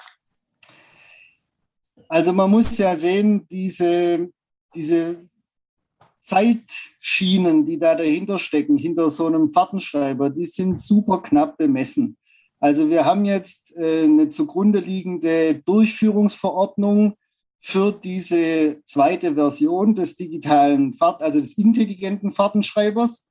Also 2.08 2.32
man 2.32 2.50
muss 2.50 2.76
ja 2.78 2.94
sehen, 2.94 3.46
diese, 3.48 4.28
diese 4.74 5.25
Zeitschienen, 6.26 7.66
die 7.66 7.78
da 7.78 7.94
dahinter 7.94 8.40
stecken, 8.40 8.76
hinter 8.76 9.10
so 9.10 9.26
einem 9.26 9.48
Fahrtenschreiber, 9.48 10.28
die 10.28 10.44
sind 10.44 10.80
super 10.80 11.22
knapp 11.22 11.56
bemessen. 11.56 12.16
Also 12.58 12.90
wir 12.90 13.04
haben 13.04 13.24
jetzt 13.24 13.76
äh, 13.76 14.04
eine 14.04 14.28
zugrunde 14.28 14.80
liegende 14.80 15.62
Durchführungsverordnung 15.64 17.14
für 17.58 17.92
diese 17.92 18.82
zweite 18.86 19.34
Version 19.34 19.94
des 19.94 20.16
digitalen 20.16 20.94
Fahrt, 20.94 21.22
also 21.22 21.38
des 21.38 21.56
intelligenten 21.58 22.32
Fahrtenschreibers. 22.32 23.24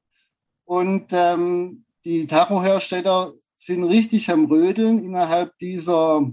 Und 0.64 1.08
ähm, 1.12 1.84
die 2.06 2.28
Tachohersteller 2.28 3.34
sind 3.58 3.84
richtig 3.84 4.32
am 4.32 4.46
Rödeln 4.46 5.04
innerhalb 5.04 5.58
dieser 5.58 6.32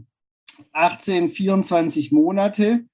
18, 0.72 1.30
24 1.30 2.12
Monate 2.12 2.84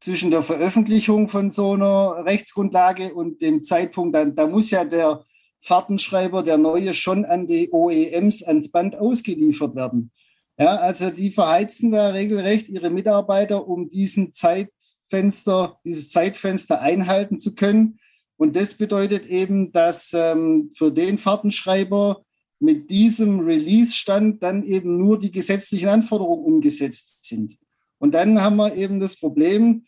zwischen 0.00 0.30
der 0.30 0.42
Veröffentlichung 0.42 1.28
von 1.28 1.50
so 1.50 1.72
einer 1.72 2.24
Rechtsgrundlage 2.24 3.14
und 3.14 3.42
dem 3.42 3.62
Zeitpunkt, 3.62 4.16
da, 4.16 4.24
da 4.24 4.46
muss 4.46 4.70
ja 4.70 4.84
der 4.84 5.24
Fahrtenschreiber, 5.60 6.42
der 6.42 6.56
neue, 6.56 6.94
schon 6.94 7.26
an 7.26 7.46
die 7.46 7.70
OEMs 7.70 8.42
ans 8.42 8.70
Band 8.70 8.96
ausgeliefert 8.96 9.76
werden. 9.76 10.10
Ja, 10.58 10.76
also 10.76 11.10
die 11.10 11.30
verheizen 11.30 11.90
da 11.90 12.08
regelrecht 12.08 12.68
ihre 12.68 12.90
Mitarbeiter, 12.90 13.66
um 13.68 13.88
diesen 13.88 14.32
Zeitfenster, 14.32 15.78
dieses 15.84 16.10
Zeitfenster 16.10 16.80
einhalten 16.80 17.38
zu 17.38 17.54
können. 17.54 17.98
Und 18.36 18.56
das 18.56 18.74
bedeutet 18.74 19.26
eben, 19.26 19.72
dass 19.72 20.12
ähm, 20.14 20.70
für 20.76 20.90
den 20.90 21.18
Fahrtenschreiber 21.18 22.24
mit 22.58 22.90
diesem 22.90 23.40
Release-Stand 23.40 24.42
dann 24.42 24.62
eben 24.62 24.96
nur 24.98 25.18
die 25.18 25.30
gesetzlichen 25.30 25.88
Anforderungen 25.88 26.44
umgesetzt 26.44 27.26
sind. 27.26 27.56
Und 27.98 28.14
dann 28.14 28.40
haben 28.40 28.56
wir 28.56 28.74
eben 28.74 29.00
das 29.00 29.16
Problem, 29.16 29.86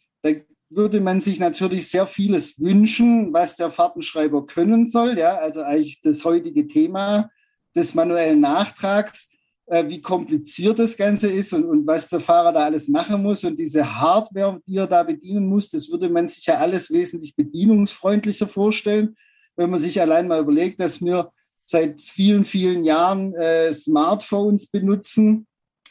würde 0.74 1.00
man 1.00 1.20
sich 1.20 1.38
natürlich 1.38 1.88
sehr 1.88 2.06
vieles 2.06 2.60
wünschen, 2.60 3.32
was 3.32 3.56
der 3.56 3.70
Fahrtenschreiber 3.70 4.46
können 4.46 4.86
soll. 4.86 5.18
Ja, 5.18 5.36
also 5.36 5.62
eigentlich 5.62 6.00
das 6.00 6.24
heutige 6.24 6.66
Thema 6.66 7.30
des 7.74 7.94
manuellen 7.94 8.40
Nachtrags, 8.40 9.28
äh, 9.66 9.88
wie 9.88 10.00
kompliziert 10.00 10.78
das 10.78 10.96
Ganze 10.96 11.30
ist 11.30 11.52
und, 11.52 11.64
und 11.64 11.86
was 11.86 12.08
der 12.08 12.20
Fahrer 12.20 12.52
da 12.52 12.64
alles 12.64 12.88
machen 12.88 13.22
muss 13.22 13.44
und 13.44 13.58
diese 13.58 14.00
Hardware, 14.00 14.60
die 14.66 14.76
er 14.76 14.86
da 14.86 15.02
bedienen 15.02 15.46
muss, 15.46 15.70
das 15.70 15.90
würde 15.90 16.08
man 16.08 16.28
sich 16.28 16.44
ja 16.46 16.58
alles 16.58 16.90
wesentlich 16.90 17.34
bedienungsfreundlicher 17.36 18.48
vorstellen, 18.48 19.16
wenn 19.56 19.70
man 19.70 19.80
sich 19.80 20.00
allein 20.00 20.28
mal 20.28 20.40
überlegt, 20.40 20.80
dass 20.80 21.00
wir 21.00 21.30
seit 21.64 22.00
vielen, 22.00 22.44
vielen 22.44 22.84
Jahren 22.84 23.34
äh, 23.34 23.72
Smartphones 23.72 24.66
benutzen. 24.66 25.46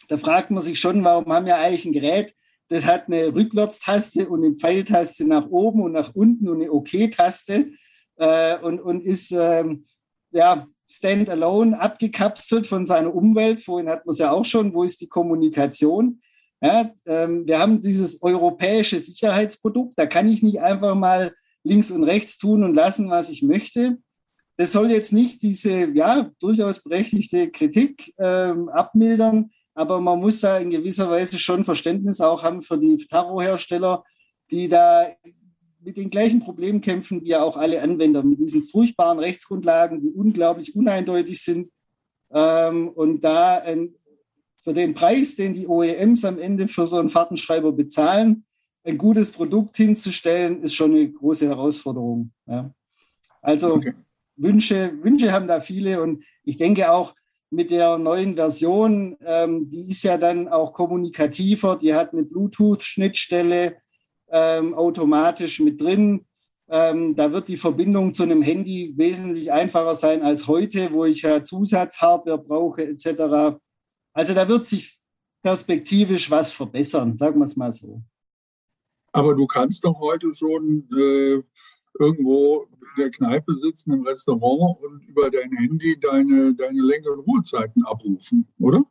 Da 0.07 0.17
fragt 0.17 0.51
man 0.51 0.61
sich 0.61 0.79
schon, 0.79 1.03
warum 1.03 1.31
haben 1.31 1.45
wir 1.45 1.57
eigentlich 1.57 1.85
ein 1.85 1.93
Gerät, 1.93 2.35
das 2.71 2.85
hat 2.85 3.07
eine 3.07 3.35
Rückwärtstaste 3.35 4.29
und 4.29 4.45
eine 4.45 4.55
Pfeiltaste 4.55 5.27
nach 5.27 5.49
oben 5.49 5.83
und 5.83 5.91
nach 5.91 6.15
unten 6.15 6.47
und 6.47 6.61
eine 6.61 6.71
OK-Taste 6.71 7.73
äh, 8.15 8.57
und, 8.59 8.79
und 8.79 9.03
ist 9.03 9.33
ähm, 9.33 9.83
ja, 10.31 10.65
standalone, 10.89 11.77
abgekapselt 11.77 12.65
von 12.65 12.85
seiner 12.85 13.13
Umwelt. 13.13 13.59
Vorhin 13.59 13.89
hat 13.89 14.05
man 14.05 14.13
es 14.13 14.19
ja 14.19 14.31
auch 14.31 14.45
schon, 14.45 14.73
wo 14.73 14.83
ist 14.83 15.01
die 15.01 15.09
Kommunikation? 15.09 16.21
Ja, 16.61 16.89
ähm, 17.05 17.45
wir 17.45 17.59
haben 17.59 17.81
dieses 17.81 18.23
europäische 18.23 19.01
Sicherheitsprodukt, 19.01 19.99
da 19.99 20.05
kann 20.05 20.29
ich 20.29 20.41
nicht 20.41 20.61
einfach 20.61 20.95
mal 20.95 21.35
links 21.63 21.91
und 21.91 22.03
rechts 22.03 22.37
tun 22.37 22.63
und 22.63 22.73
lassen, 22.73 23.09
was 23.09 23.29
ich 23.29 23.41
möchte. 23.41 23.97
Das 24.55 24.71
soll 24.71 24.91
jetzt 24.91 25.11
nicht 25.11 25.41
diese 25.41 25.91
ja, 25.91 26.31
durchaus 26.39 26.81
berechtigte 26.81 27.51
Kritik 27.51 28.13
ähm, 28.17 28.69
abmildern, 28.69 29.51
aber 29.73 30.01
man 30.01 30.19
muss 30.19 30.41
da 30.41 30.57
in 30.57 30.69
gewisser 30.69 31.09
Weise 31.09 31.37
schon 31.37 31.65
Verständnis 31.65 32.21
auch 32.21 32.43
haben 32.43 32.61
für 32.61 32.77
die 32.77 32.97
Tarothersteller, 32.97 34.03
die 34.49 34.67
da 34.67 35.07
mit 35.79 35.97
den 35.97 36.09
gleichen 36.09 36.41
Problemen 36.41 36.81
kämpfen 36.81 37.23
wie 37.23 37.35
auch 37.35 37.57
alle 37.57 37.81
Anwender, 37.81 38.23
mit 38.23 38.39
diesen 38.39 38.63
furchtbaren 38.63 39.19
Rechtsgrundlagen, 39.19 40.01
die 40.01 40.11
unglaublich 40.11 40.75
uneindeutig 40.75 41.41
sind. 41.41 41.71
Ähm, 42.31 42.89
und 42.89 43.23
da 43.23 43.57
ein, 43.57 43.95
für 44.63 44.73
den 44.73 44.93
Preis, 44.93 45.35
den 45.35 45.53
die 45.53 45.67
OEMs 45.67 46.23
am 46.25 46.37
Ende 46.37 46.67
für 46.67 46.87
so 46.87 46.97
einen 46.97 47.09
Fahrtenschreiber 47.09 47.71
bezahlen, 47.71 48.45
ein 48.83 48.97
gutes 48.97 49.31
Produkt 49.31 49.77
hinzustellen, 49.77 50.61
ist 50.61 50.75
schon 50.75 50.91
eine 50.91 51.09
große 51.09 51.47
Herausforderung. 51.47 52.31
Ja. 52.45 52.71
Also 53.41 53.75
okay. 53.75 53.93
Wünsche, 54.35 54.93
Wünsche 55.01 55.31
haben 55.31 55.47
da 55.47 55.61
viele 55.61 56.01
und 56.01 56.23
ich 56.43 56.57
denke 56.57 56.91
auch, 56.91 57.15
mit 57.51 57.69
der 57.69 57.97
neuen 57.97 58.35
Version, 58.35 59.17
ähm, 59.25 59.69
die 59.69 59.89
ist 59.89 60.03
ja 60.03 60.17
dann 60.17 60.47
auch 60.47 60.73
kommunikativer, 60.73 61.75
die 61.75 61.93
hat 61.93 62.13
eine 62.13 62.23
Bluetooth-Schnittstelle 62.23 63.77
ähm, 64.29 64.73
automatisch 64.73 65.59
mit 65.59 65.81
drin. 65.81 66.25
Ähm, 66.69 67.15
da 67.17 67.33
wird 67.33 67.49
die 67.49 67.57
Verbindung 67.57 68.13
zu 68.13 68.23
einem 68.23 68.41
Handy 68.41 68.93
wesentlich 68.95 69.51
einfacher 69.51 69.95
sein 69.95 70.21
als 70.23 70.47
heute, 70.47 70.93
wo 70.93 71.03
ich 71.03 71.23
ja 71.23 71.43
Zusatzhardware 71.43 72.37
brauche 72.37 72.87
etc. 72.87 73.59
Also 74.13 74.33
da 74.33 74.47
wird 74.47 74.65
sich 74.65 74.97
perspektivisch 75.43 76.31
was 76.31 76.53
verbessern, 76.53 77.17
sagen 77.17 77.39
wir 77.39 77.45
es 77.45 77.57
mal 77.57 77.73
so. 77.73 78.01
Aber 79.11 79.35
du 79.35 79.45
kannst 79.45 79.83
doch 79.83 79.99
heute 79.99 80.33
schon 80.33 80.87
äh, 80.97 81.41
irgendwo 81.99 82.63
in 82.63 83.03
der 83.03 83.11
Kneipe 83.11 83.55
sitzen, 83.55 83.93
im 83.93 84.05
Restaurant 84.05 84.81
und 84.81 85.01
über 85.07 85.29
dein 85.29 85.51
Handy 85.51 85.99
deine, 85.99 86.53
deine 86.55 86.81
Lenk- 86.81 87.07
und 87.07 87.19
Ruhezeiten 87.19 87.83
abrufen, 87.85 88.47
oder? 88.59 88.83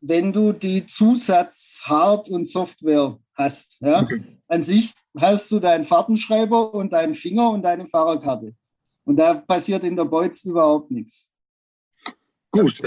Wenn 0.00 0.32
du 0.32 0.52
die 0.52 0.86
Zusatz-Hard- 0.86 2.28
und 2.28 2.46
Software 2.46 3.18
hast. 3.36 3.76
Ja? 3.80 4.02
Okay. 4.02 4.22
An 4.48 4.62
sich 4.62 4.92
hast 5.16 5.50
du 5.50 5.60
deinen 5.60 5.84
Fahrtenschreiber 5.84 6.74
und 6.74 6.92
deinen 6.92 7.14
Finger 7.14 7.50
und 7.50 7.62
deine 7.62 7.86
Fahrerkarte. 7.86 8.54
Und 9.04 9.16
da 9.16 9.34
passiert 9.34 9.84
in 9.84 9.96
der 9.96 10.04
Beutz 10.04 10.44
überhaupt 10.44 10.90
nichts. 10.90 11.30
Gut. 12.50 12.80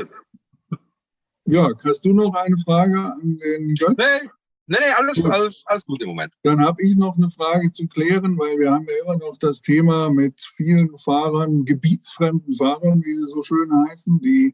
Ja, 1.46 1.70
hast 1.84 2.06
du 2.06 2.14
noch 2.14 2.34
eine 2.36 2.58
Frage 2.58 3.00
an 3.00 3.40
den 3.40 3.76
Götz? 3.76 3.96
Nee, 3.98 4.30
Nee, 4.72 4.78
nee, 4.82 4.94
alles, 5.00 5.24
gut. 5.24 5.32
alles, 5.32 5.64
alles 5.66 5.84
gut 5.88 6.00
im 6.04 6.10
Moment. 6.10 6.32
Dann 6.44 6.62
habe 6.62 6.84
ich 6.84 6.96
noch 6.96 7.18
eine 7.18 7.32
Frage 7.32 7.72
zu 7.72 7.88
klären, 7.88 8.38
weil 8.38 8.60
wir 8.60 8.70
haben 8.70 8.86
ja 8.88 9.04
immer 9.04 9.18
noch 9.18 9.40
das 9.40 9.64
Thema 9.64 10.12
mit 10.12 10.40
vielen 10.40 10.96
Fahrern, 10.96 11.66
gebietsfremden 11.66 12.54
Fahrern, 12.54 13.04
wie 13.04 13.16
sie 13.16 13.26
so 13.26 13.42
schön 13.42 13.72
heißen, 13.90 14.20
die 14.20 14.54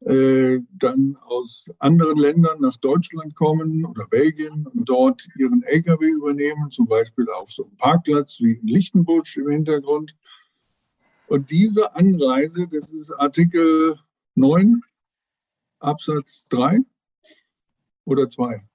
äh, 0.00 0.60
dann 0.72 1.16
aus 1.22 1.70
anderen 1.78 2.18
Ländern 2.18 2.60
nach 2.60 2.76
Deutschland 2.76 3.34
kommen 3.34 3.86
oder 3.86 4.06
Belgien 4.08 4.66
und 4.66 4.86
dort 4.86 5.26
ihren 5.38 5.62
LKW 5.62 6.06
übernehmen, 6.06 6.70
zum 6.70 6.86
Beispiel 6.86 7.26
auf 7.30 7.50
so 7.50 7.64
einem 7.64 7.76
Parkplatz 7.78 8.40
wie 8.40 8.52
in 8.52 8.66
Lichtenbusch 8.66 9.38
im 9.38 9.48
Hintergrund. 9.48 10.14
Und 11.28 11.50
diese 11.50 11.96
Anreise, 11.96 12.68
das 12.70 12.90
ist 12.90 13.10
Artikel 13.12 13.98
9 14.34 14.82
Absatz 15.78 16.46
3 16.50 16.80
oder 18.04 18.28
2? 18.28 18.66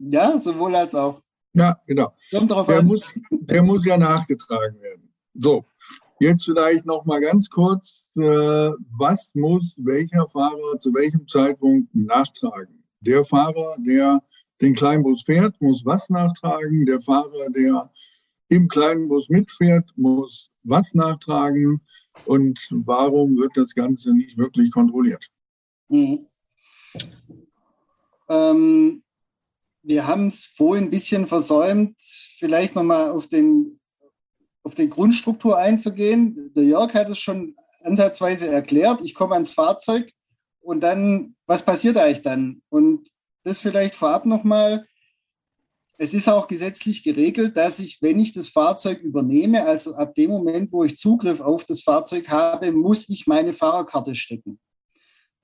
Ja, 0.00 0.38
sowohl 0.38 0.74
als 0.74 0.94
auch. 0.94 1.20
Ja, 1.52 1.78
genau. 1.86 2.14
Der 2.32 2.82
muss, 2.82 3.18
der 3.30 3.62
muss 3.62 3.84
ja 3.84 3.98
nachgetragen 3.98 4.80
werden. 4.80 5.12
So, 5.34 5.64
jetzt 6.20 6.44
vielleicht 6.44 6.86
noch 6.86 7.04
mal 7.04 7.20
ganz 7.20 7.50
kurz, 7.50 8.10
äh, 8.16 8.20
was 8.20 9.30
muss 9.34 9.76
welcher 9.82 10.26
Fahrer 10.28 10.78
zu 10.78 10.94
welchem 10.94 11.28
Zeitpunkt 11.28 11.94
nachtragen? 11.94 12.84
Der 13.00 13.24
Fahrer, 13.24 13.76
der 13.78 14.22
den 14.60 14.74
Kleinbus 14.74 15.24
fährt, 15.24 15.60
muss 15.60 15.84
was 15.84 16.08
nachtragen. 16.08 16.86
Der 16.86 17.00
Fahrer, 17.00 17.50
der 17.50 17.90
im 18.48 18.68
Kleinbus 18.68 19.28
mitfährt, 19.28 19.90
muss 19.96 20.50
was 20.62 20.94
nachtragen. 20.94 21.80
Und 22.26 22.58
warum 22.70 23.36
wird 23.36 23.52
das 23.54 23.74
Ganze 23.74 24.14
nicht 24.14 24.36
wirklich 24.38 24.70
kontrolliert? 24.70 25.26
Mhm. 25.88 26.26
Ähm, 28.28 29.02
wir 29.82 30.06
haben 30.06 30.26
es 30.26 30.46
vorhin 30.46 30.84
ein 30.84 30.90
bisschen 30.90 31.26
versäumt, 31.26 31.96
vielleicht 32.38 32.74
nochmal 32.74 33.10
auf, 33.10 33.26
den, 33.26 33.80
auf 34.62 34.74
die 34.74 34.90
Grundstruktur 34.90 35.58
einzugehen. 35.58 36.52
Der 36.54 36.64
Jörg 36.64 36.92
hat 36.94 37.08
es 37.08 37.18
schon 37.18 37.54
ansatzweise 37.82 38.48
erklärt. 38.48 39.00
Ich 39.02 39.14
komme 39.14 39.34
ans 39.34 39.52
Fahrzeug 39.52 40.12
und 40.60 40.80
dann, 40.80 41.34
was 41.46 41.64
passiert 41.64 41.96
eigentlich 41.96 42.22
dann? 42.22 42.62
Und 42.68 43.08
das 43.42 43.60
vielleicht 43.60 43.94
vorab 43.94 44.26
nochmal. 44.26 44.86
Es 45.96 46.14
ist 46.14 46.28
auch 46.28 46.48
gesetzlich 46.48 47.02
geregelt, 47.02 47.56
dass 47.56 47.78
ich, 47.78 48.00
wenn 48.00 48.18
ich 48.20 48.32
das 48.32 48.48
Fahrzeug 48.48 49.00
übernehme, 49.00 49.64
also 49.64 49.94
ab 49.94 50.14
dem 50.14 50.30
Moment, 50.30 50.72
wo 50.72 50.82
ich 50.84 50.96
Zugriff 50.96 51.40
auf 51.40 51.64
das 51.64 51.82
Fahrzeug 51.82 52.28
habe, 52.28 52.72
muss 52.72 53.08
ich 53.10 53.26
meine 53.26 53.52
Fahrerkarte 53.52 54.14
stecken. 54.14 54.58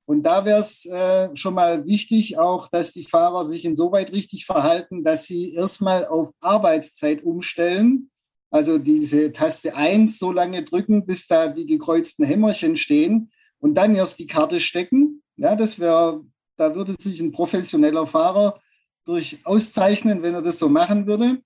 Und 0.06 0.22
da 0.22 0.44
wäre 0.44 0.60
es 0.60 0.86
äh, 0.86 1.28
schon 1.34 1.54
mal 1.54 1.84
wichtig, 1.84 2.38
auch, 2.38 2.68
dass 2.68 2.92
die 2.92 3.04
Fahrer 3.04 3.44
sich 3.44 3.64
insoweit 3.64 4.12
richtig 4.12 4.46
verhalten, 4.46 5.02
dass 5.02 5.26
sie 5.26 5.52
erstmal 5.52 6.06
auf 6.06 6.30
Arbeitszeit 6.40 7.24
umstellen. 7.24 8.10
Also 8.50 8.78
diese 8.78 9.32
Taste 9.32 9.74
1 9.74 10.18
so 10.18 10.30
lange 10.30 10.62
drücken, 10.64 11.04
bis 11.06 11.26
da 11.26 11.48
die 11.48 11.66
gekreuzten 11.66 12.24
Hämmerchen 12.24 12.76
stehen 12.76 13.32
und 13.58 13.74
dann 13.74 13.96
erst 13.96 14.20
die 14.20 14.28
Karte 14.28 14.60
stecken. 14.60 15.22
Ja, 15.36 15.56
das 15.56 15.80
wäre, 15.80 16.24
da 16.56 16.74
würde 16.76 16.94
sich 16.98 17.20
ein 17.20 17.32
professioneller 17.32 18.06
Fahrer 18.06 18.60
durch 19.04 19.40
auszeichnen, 19.44 20.22
wenn 20.22 20.34
er 20.34 20.42
das 20.42 20.60
so 20.60 20.68
machen 20.68 21.08
würde. 21.08 21.38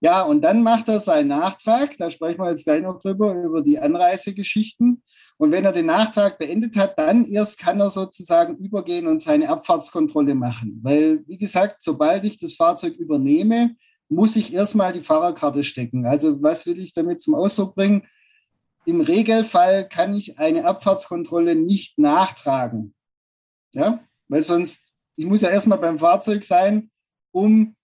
Ja, 0.00 0.22
und 0.22 0.42
dann 0.42 0.62
macht 0.62 0.88
er 0.88 1.00
seinen 1.00 1.28
Nachtrag. 1.28 1.96
Da 1.96 2.10
sprechen 2.10 2.42
wir 2.42 2.50
jetzt 2.50 2.64
gleich 2.64 2.82
noch 2.82 3.00
drüber, 3.00 3.34
über 3.34 3.62
die 3.62 3.78
Anreisegeschichten. 3.78 5.02
Und 5.38 5.52
wenn 5.52 5.64
er 5.64 5.72
den 5.72 5.86
Nachtrag 5.86 6.38
beendet 6.38 6.76
hat, 6.76 6.98
dann 6.98 7.26
erst 7.26 7.58
kann 7.58 7.78
er 7.78 7.90
sozusagen 7.90 8.56
übergehen 8.56 9.06
und 9.06 9.20
seine 9.20 9.50
Abfahrtskontrolle 9.50 10.34
machen. 10.34 10.80
Weil, 10.82 11.24
wie 11.26 11.36
gesagt, 11.36 11.82
sobald 11.82 12.24
ich 12.24 12.38
das 12.38 12.54
Fahrzeug 12.54 12.96
übernehme, 12.96 13.76
muss 14.08 14.36
ich 14.36 14.54
erstmal 14.54 14.92
die 14.92 15.02
Fahrerkarte 15.02 15.62
stecken. 15.62 16.06
Also 16.06 16.42
was 16.42 16.64
will 16.64 16.80
ich 16.80 16.94
damit 16.94 17.20
zum 17.20 17.34
Ausdruck 17.34 17.74
bringen? 17.74 18.06
Im 18.86 19.00
Regelfall 19.00 19.88
kann 19.88 20.14
ich 20.14 20.38
eine 20.38 20.64
Abfahrtskontrolle 20.64 21.54
nicht 21.54 21.98
nachtragen. 21.98 22.94
Ja, 23.74 24.00
weil 24.28 24.42
sonst, 24.42 24.80
ich 25.16 25.26
muss 25.26 25.42
ja 25.42 25.50
erstmal 25.50 25.78
beim 25.78 25.98
Fahrzeug 25.98 26.44
sein, 26.44 26.90
um 27.32 27.75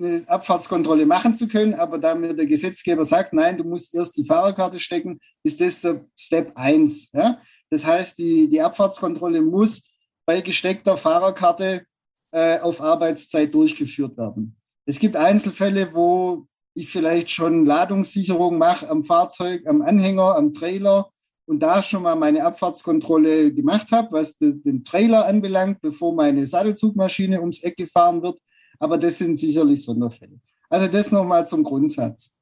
eine 0.00 0.24
Abfahrtskontrolle 0.26 1.06
machen 1.06 1.34
zu 1.34 1.46
können, 1.46 1.74
aber 1.74 1.98
da 1.98 2.14
mir 2.14 2.34
der 2.34 2.46
Gesetzgeber 2.46 3.04
sagt, 3.04 3.32
nein, 3.32 3.58
du 3.58 3.64
musst 3.64 3.94
erst 3.94 4.16
die 4.16 4.24
Fahrerkarte 4.24 4.78
stecken, 4.78 5.20
ist 5.42 5.60
das 5.60 5.80
der 5.80 6.04
Step 6.18 6.52
1. 6.54 7.12
Ja? 7.12 7.40
Das 7.70 7.84
heißt, 7.84 8.18
die, 8.18 8.48
die 8.48 8.60
Abfahrtskontrolle 8.60 9.42
muss 9.42 9.82
bei 10.26 10.40
gesteckter 10.40 10.96
Fahrerkarte 10.96 11.84
äh, 12.32 12.58
auf 12.60 12.80
Arbeitszeit 12.80 13.52
durchgeführt 13.52 14.16
werden. 14.16 14.56
Es 14.86 14.98
gibt 14.98 15.16
Einzelfälle, 15.16 15.92
wo 15.94 16.46
ich 16.74 16.88
vielleicht 16.88 17.30
schon 17.30 17.64
Ladungssicherung 17.64 18.58
mache 18.58 18.88
am 18.88 19.04
Fahrzeug, 19.04 19.66
am 19.66 19.82
Anhänger, 19.82 20.36
am 20.36 20.54
Trailer 20.54 21.10
und 21.46 21.60
da 21.60 21.82
schon 21.82 22.04
mal 22.04 22.14
meine 22.14 22.44
Abfahrtskontrolle 22.44 23.52
gemacht 23.52 23.90
habe, 23.90 24.12
was 24.12 24.38
den 24.38 24.84
Trailer 24.84 25.26
anbelangt, 25.26 25.80
bevor 25.80 26.14
meine 26.14 26.46
Sattelzugmaschine 26.46 27.40
ums 27.40 27.62
Eck 27.62 27.76
gefahren 27.76 28.22
wird. 28.22 28.38
Aber 28.80 28.98
das 28.98 29.18
sind 29.18 29.36
sicherlich 29.38 29.84
Sonderfälle. 29.84 30.40
Also 30.68 30.88
das 30.88 31.12
nochmal 31.12 31.46
zum 31.46 31.62
Grundsatz. 31.62 32.36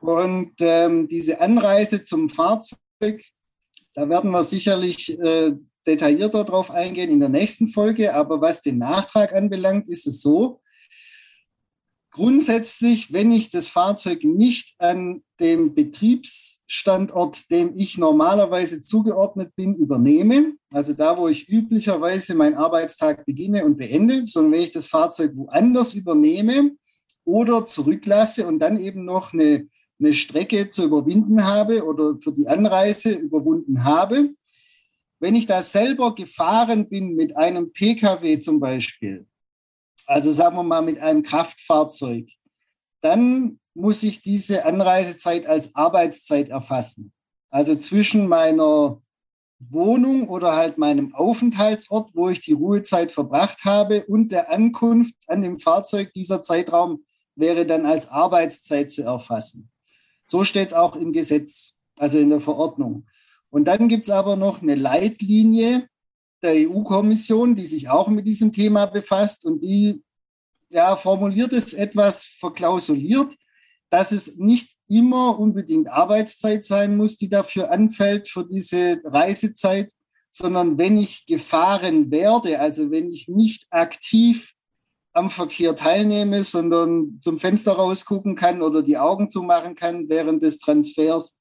Und 0.00 0.54
ähm, 0.58 1.06
diese 1.06 1.40
Anreise 1.40 2.02
zum 2.02 2.28
Fahrzeug, 2.28 3.22
da 3.94 4.08
werden 4.08 4.32
wir 4.32 4.42
sicherlich 4.42 5.16
äh, 5.20 5.52
detaillierter 5.86 6.44
drauf 6.44 6.70
eingehen 6.70 7.10
in 7.10 7.20
der 7.20 7.28
nächsten 7.28 7.68
Folge. 7.68 8.14
Aber 8.14 8.40
was 8.40 8.62
den 8.62 8.78
Nachtrag 8.78 9.32
anbelangt, 9.32 9.88
ist 9.88 10.06
es 10.06 10.20
so, 10.20 10.60
grundsätzlich, 12.10 13.12
wenn 13.12 13.32
ich 13.32 13.50
das 13.50 13.68
Fahrzeug 13.68 14.24
nicht 14.24 14.74
an 14.78 15.22
dem 15.40 15.74
Betriebsstandort, 15.74 17.50
dem 17.50 17.76
ich 17.76 17.98
normalerweise 17.98 18.80
zugeordnet 18.80 19.54
bin, 19.56 19.74
übernehme, 19.74 20.54
also 20.72 20.94
da, 20.94 21.16
wo 21.18 21.28
ich 21.28 21.48
üblicherweise 21.48 22.34
meinen 22.34 22.54
Arbeitstag 22.54 23.26
beginne 23.26 23.64
und 23.64 23.76
beende, 23.76 24.26
sondern 24.26 24.52
wenn 24.52 24.62
ich 24.62 24.70
das 24.70 24.86
Fahrzeug 24.86 25.32
woanders 25.34 25.94
übernehme 25.94 26.72
oder 27.24 27.66
zurücklasse 27.66 28.46
und 28.46 28.58
dann 28.58 28.78
eben 28.78 29.04
noch 29.04 29.32
eine, 29.34 29.68
eine 30.00 30.12
Strecke 30.14 30.70
zu 30.70 30.84
überwinden 30.84 31.44
habe 31.44 31.84
oder 31.84 32.16
für 32.20 32.32
die 32.32 32.48
Anreise 32.48 33.12
überwunden 33.12 33.84
habe, 33.84 34.30
wenn 35.20 35.34
ich 35.34 35.46
da 35.46 35.62
selber 35.62 36.14
gefahren 36.14 36.88
bin 36.88 37.14
mit 37.14 37.36
einem 37.36 37.72
Pkw 37.72 38.38
zum 38.38 38.58
Beispiel, 38.58 39.26
also 40.06 40.32
sagen 40.32 40.56
wir 40.56 40.62
mal 40.62 40.82
mit 40.82 40.98
einem 40.98 41.22
Kraftfahrzeug, 41.22 42.28
dann 43.02 43.60
muss 43.74 44.02
ich 44.02 44.22
diese 44.22 44.64
Anreisezeit 44.64 45.46
als 45.46 45.74
Arbeitszeit 45.74 46.48
erfassen. 46.48 47.12
Also 47.50 47.76
zwischen 47.76 48.26
meiner 48.26 49.01
Wohnung 49.70 50.28
oder 50.28 50.52
halt 50.54 50.78
meinem 50.78 51.14
Aufenthaltsort, 51.14 52.10
wo 52.14 52.28
ich 52.28 52.40
die 52.40 52.52
Ruhezeit 52.52 53.12
verbracht 53.12 53.64
habe, 53.64 54.04
und 54.06 54.32
der 54.32 54.50
Ankunft 54.50 55.14
an 55.26 55.42
dem 55.42 55.58
Fahrzeug. 55.58 56.12
Dieser 56.14 56.42
Zeitraum 56.42 57.04
wäre 57.34 57.66
dann 57.66 57.86
als 57.86 58.08
Arbeitszeit 58.08 58.90
zu 58.90 59.02
erfassen. 59.02 59.70
So 60.26 60.44
steht 60.44 60.68
es 60.68 60.74
auch 60.74 60.96
im 60.96 61.12
Gesetz, 61.12 61.78
also 61.96 62.18
in 62.18 62.30
der 62.30 62.40
Verordnung. 62.40 63.06
Und 63.50 63.66
dann 63.66 63.88
gibt 63.88 64.04
es 64.04 64.10
aber 64.10 64.36
noch 64.36 64.62
eine 64.62 64.74
Leitlinie 64.74 65.88
der 66.42 66.68
EU-Kommission, 66.68 67.54
die 67.54 67.66
sich 67.66 67.88
auch 67.88 68.08
mit 68.08 68.26
diesem 68.26 68.50
Thema 68.50 68.86
befasst 68.86 69.44
und 69.44 69.62
die 69.62 70.02
ja, 70.70 70.96
formuliert 70.96 71.52
es 71.52 71.74
etwas 71.74 72.24
verklausuliert, 72.24 73.34
dass 73.90 74.10
es 74.10 74.36
nicht 74.38 74.74
immer 74.92 75.38
unbedingt 75.38 75.88
Arbeitszeit 75.88 76.64
sein 76.64 76.96
muss, 76.96 77.16
die 77.16 77.28
dafür 77.28 77.70
anfällt 77.70 78.28
für 78.28 78.44
diese 78.44 79.00
Reisezeit, 79.04 79.90
sondern 80.30 80.78
wenn 80.78 80.96
ich 80.96 81.26
gefahren 81.26 82.10
werde, 82.10 82.60
also 82.60 82.90
wenn 82.90 83.10
ich 83.10 83.28
nicht 83.28 83.66
aktiv 83.70 84.54
am 85.12 85.30
Verkehr 85.30 85.76
teilnehme, 85.76 86.44
sondern 86.44 87.18
zum 87.20 87.38
Fenster 87.38 87.72
rausgucken 87.72 88.34
kann 88.36 88.62
oder 88.62 88.82
die 88.82 88.98
Augen 88.98 89.30
zumachen 89.30 89.74
kann 89.74 90.08
während 90.08 90.42
des 90.42 90.58
Transfers, 90.58 91.38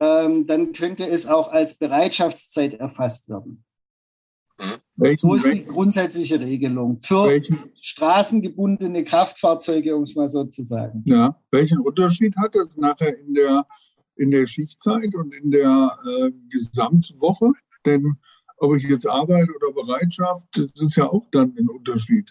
ähm, 0.00 0.46
dann 0.46 0.72
könnte 0.72 1.06
es 1.06 1.26
auch 1.26 1.48
als 1.48 1.76
Bereitschaftszeit 1.76 2.74
erfasst 2.74 3.28
werden. 3.28 3.64
Mhm. 4.60 4.78
Welchen, 4.96 5.30
so 5.30 5.34
ist 5.34 5.46
die 5.46 5.64
grundsätzliche 5.64 6.38
Regelung 6.38 7.00
für 7.02 7.26
welchen, 7.26 7.72
straßengebundene 7.80 9.04
Kraftfahrzeuge, 9.04 9.96
um 9.96 10.02
es 10.02 10.14
mal 10.14 10.28
so 10.28 10.44
zu 10.44 10.62
sagen. 10.62 11.02
Ja, 11.06 11.40
welchen 11.50 11.78
Unterschied 11.78 12.36
hat 12.36 12.54
das 12.54 12.76
nachher 12.76 13.18
in 13.18 13.32
der, 13.32 13.66
in 14.16 14.30
der 14.30 14.46
Schichtzeit 14.46 15.14
und 15.14 15.34
in 15.34 15.50
der 15.50 15.98
äh, 16.06 16.30
Gesamtwoche? 16.50 17.52
Denn 17.86 18.18
ob 18.58 18.76
ich 18.76 18.82
jetzt 18.82 19.08
arbeite 19.08 19.50
oder 19.56 19.72
Bereitschaft, 19.72 20.46
das 20.52 20.72
ist 20.78 20.96
ja 20.96 21.08
auch 21.08 21.26
dann 21.30 21.56
ein 21.58 21.68
Unterschied. 21.68 22.30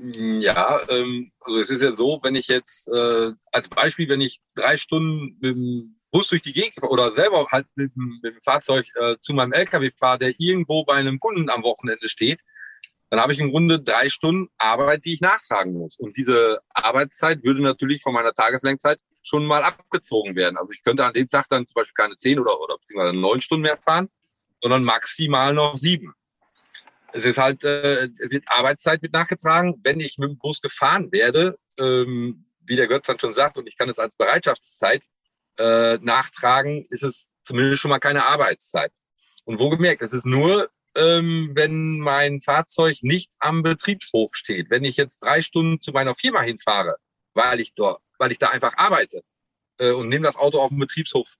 Ja, 0.00 0.78
ähm, 0.90 1.32
also 1.40 1.58
es 1.58 1.70
ist 1.70 1.82
ja 1.82 1.92
so, 1.92 2.20
wenn 2.22 2.36
ich 2.36 2.46
jetzt 2.46 2.86
äh, 2.86 3.32
als 3.50 3.68
Beispiel, 3.68 4.08
wenn 4.08 4.20
ich 4.20 4.40
drei 4.54 4.76
Stunden 4.76 5.36
mit 5.40 5.56
dem 5.56 5.97
Bus 6.10 6.28
durch 6.28 6.42
die 6.42 6.52
Gegend 6.52 6.82
oder 6.82 7.10
selber 7.10 7.46
halt 7.50 7.66
mit, 7.74 7.92
mit 7.96 8.24
dem 8.24 8.40
Fahrzeug 8.40 8.86
äh, 8.96 9.16
zu 9.20 9.34
meinem 9.34 9.52
LKW 9.52 9.90
fahre, 9.96 10.18
der 10.18 10.34
irgendwo 10.38 10.84
bei 10.84 10.94
einem 10.94 11.20
Kunden 11.20 11.50
am 11.50 11.62
Wochenende 11.62 12.08
steht, 12.08 12.40
dann 13.10 13.20
habe 13.20 13.32
ich 13.32 13.38
im 13.38 13.50
Grunde 13.50 13.80
drei 13.80 14.08
Stunden 14.10 14.48
Arbeit, 14.58 15.04
die 15.04 15.14
ich 15.14 15.20
nachtragen 15.20 15.72
muss. 15.72 15.98
Und 15.98 16.16
diese 16.16 16.60
Arbeitszeit 16.70 17.42
würde 17.42 17.62
natürlich 17.62 18.02
von 18.02 18.12
meiner 18.12 18.34
Tageslenkzeit 18.34 19.00
schon 19.22 19.46
mal 19.46 19.62
abgezogen 19.62 20.36
werden. 20.36 20.56
Also 20.56 20.72
ich 20.72 20.82
könnte 20.82 21.04
an 21.04 21.14
dem 21.14 21.28
Tag 21.28 21.46
dann 21.48 21.66
zum 21.66 21.74
Beispiel 21.74 21.94
keine 21.94 22.16
zehn 22.16 22.38
oder, 22.38 22.60
oder 22.60 22.78
beziehungsweise 22.78 23.18
neun 23.18 23.40
Stunden 23.40 23.62
mehr 23.62 23.76
fahren, 23.76 24.08
sondern 24.62 24.84
maximal 24.84 25.54
noch 25.54 25.76
sieben. 25.76 26.14
Es 27.12 27.24
ist 27.24 27.38
halt, 27.38 27.64
äh, 27.64 28.08
es 28.18 28.30
wird 28.30 28.44
Arbeitszeit 28.48 29.00
mit 29.00 29.14
nachgetragen. 29.14 29.80
Wenn 29.82 30.00
ich 30.00 30.18
mit 30.18 30.30
dem 30.30 30.38
Bus 30.38 30.60
gefahren 30.60 31.10
werde, 31.10 31.58
ähm, 31.78 32.44
wie 32.60 32.76
der 32.76 32.86
Götz 32.86 33.06
dann 33.06 33.18
schon 33.18 33.32
sagt, 33.32 33.56
und 33.56 33.66
ich 33.66 33.78
kann 33.78 33.88
es 33.88 33.98
als 33.98 34.16
Bereitschaftszeit 34.16 35.02
äh, 35.58 35.98
nachtragen, 36.00 36.84
ist 36.88 37.02
es 37.02 37.30
zumindest 37.42 37.82
schon 37.82 37.90
mal 37.90 37.98
keine 37.98 38.24
Arbeitszeit. 38.24 38.92
Und 39.44 39.58
wo 39.58 39.70
gemerkt, 39.70 40.02
es 40.02 40.12
ist 40.12 40.26
nur, 40.26 40.70
ähm, 40.96 41.52
wenn 41.54 41.98
mein 42.00 42.40
Fahrzeug 42.40 42.98
nicht 43.02 43.32
am 43.38 43.62
Betriebshof 43.62 44.34
steht. 44.34 44.70
Wenn 44.70 44.84
ich 44.84 44.96
jetzt 44.96 45.20
drei 45.20 45.40
Stunden 45.42 45.80
zu 45.80 45.92
meiner 45.92 46.14
Firma 46.14 46.42
hinfahre, 46.42 46.96
weil 47.34 47.60
ich 47.60 47.74
dort, 47.74 48.00
weil 48.18 48.32
ich 48.32 48.38
da 48.38 48.48
einfach 48.48 48.76
arbeite 48.76 49.22
äh, 49.78 49.92
und 49.92 50.08
nehme 50.08 50.26
das 50.26 50.36
Auto 50.36 50.60
auf 50.60 50.70
dem 50.70 50.78
Betriebshof 50.78 51.36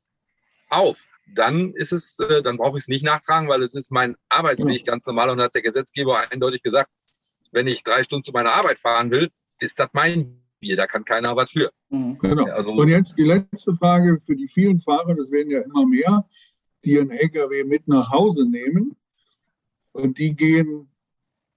auf, 0.71 1.07
dann 1.35 1.75
ist 1.75 1.93
es, 1.93 2.19
äh, 2.19 2.43
dann 2.43 2.57
brauche 2.57 2.79
ich 2.79 2.85
es 2.85 2.89
nicht 2.89 3.05
nachtragen, 3.05 3.49
weil 3.49 3.63
es 3.63 3.75
ist 3.75 3.91
mein 3.91 4.17
Arbeitsweg 4.29 4.87
ganz 4.87 5.07
normal 5.07 5.31
und 5.31 5.41
hat 5.41 5.55
der 5.55 5.63
Gesetzgeber 5.63 6.31
eindeutig 6.31 6.63
gesagt, 6.63 6.91
wenn 7.53 7.67
ich 7.67 7.83
drei 7.83 8.03
Stunden 8.03 8.25
zu 8.25 8.33
meiner 8.33 8.53
Arbeit 8.53 8.79
fahren 8.79 9.11
will, 9.11 9.31
ist 9.59 9.79
das 9.79 9.89
mein 9.93 10.43
Bier, 10.61 10.77
da 10.77 10.87
kann 10.87 11.05
keiner 11.05 11.37
was 11.37 11.51
für. 11.51 11.71
Mhm. 11.91 12.19
Genau. 12.19 12.45
Also, 12.45 12.73
und 12.73 12.89
jetzt 12.89 13.19
die 13.19 13.25
letzte 13.25 13.75
Frage 13.75 14.19
für 14.21 14.37
die 14.37 14.49
vielen 14.49 14.81
Fahrer, 14.81 15.15
das 15.15 15.31
werden 15.31 15.51
ja 15.51 15.61
immer 15.61 15.87
mehr, 15.87 16.27
die 16.85 16.93
ihren 16.93 17.11
LKW 17.11 17.65
mit 17.65 17.87
nach 17.89 18.11
Hause 18.11 18.45
nehmen. 18.45 18.97
Und 19.93 20.19
die 20.19 20.37
gehen, 20.37 20.89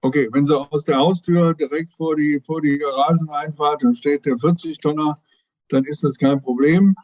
okay, 0.00 0.28
wenn 0.32 0.46
sie 0.46 0.58
aus 0.58 0.84
der 0.84 0.96
Haustür 0.98 1.54
direkt 1.54 1.94
vor 1.96 2.16
die, 2.16 2.40
vor 2.44 2.60
die 2.60 2.78
Garagen 2.78 3.28
einfahrt, 3.30 3.82
dann 3.82 3.94
steht 3.94 4.24
der 4.26 4.34
40-Tonner, 4.34 5.20
dann 5.68 5.84
ist 5.84 6.02
das 6.02 6.18
kein 6.18 6.40
Problem. 6.42 6.94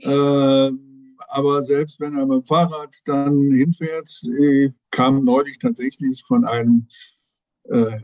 Äh, 0.00 0.70
aber 1.28 1.62
selbst 1.62 2.00
wenn 2.00 2.16
er 2.16 2.26
mit 2.26 2.42
dem 2.42 2.44
Fahrrad 2.44 2.96
dann 3.04 3.52
hinfährt, 3.52 4.10
äh, 4.24 4.70
kam 4.90 5.24
neulich 5.24 5.58
tatsächlich 5.58 6.24
von 6.26 6.44
einem 6.44 6.88
äh, 6.88 7.19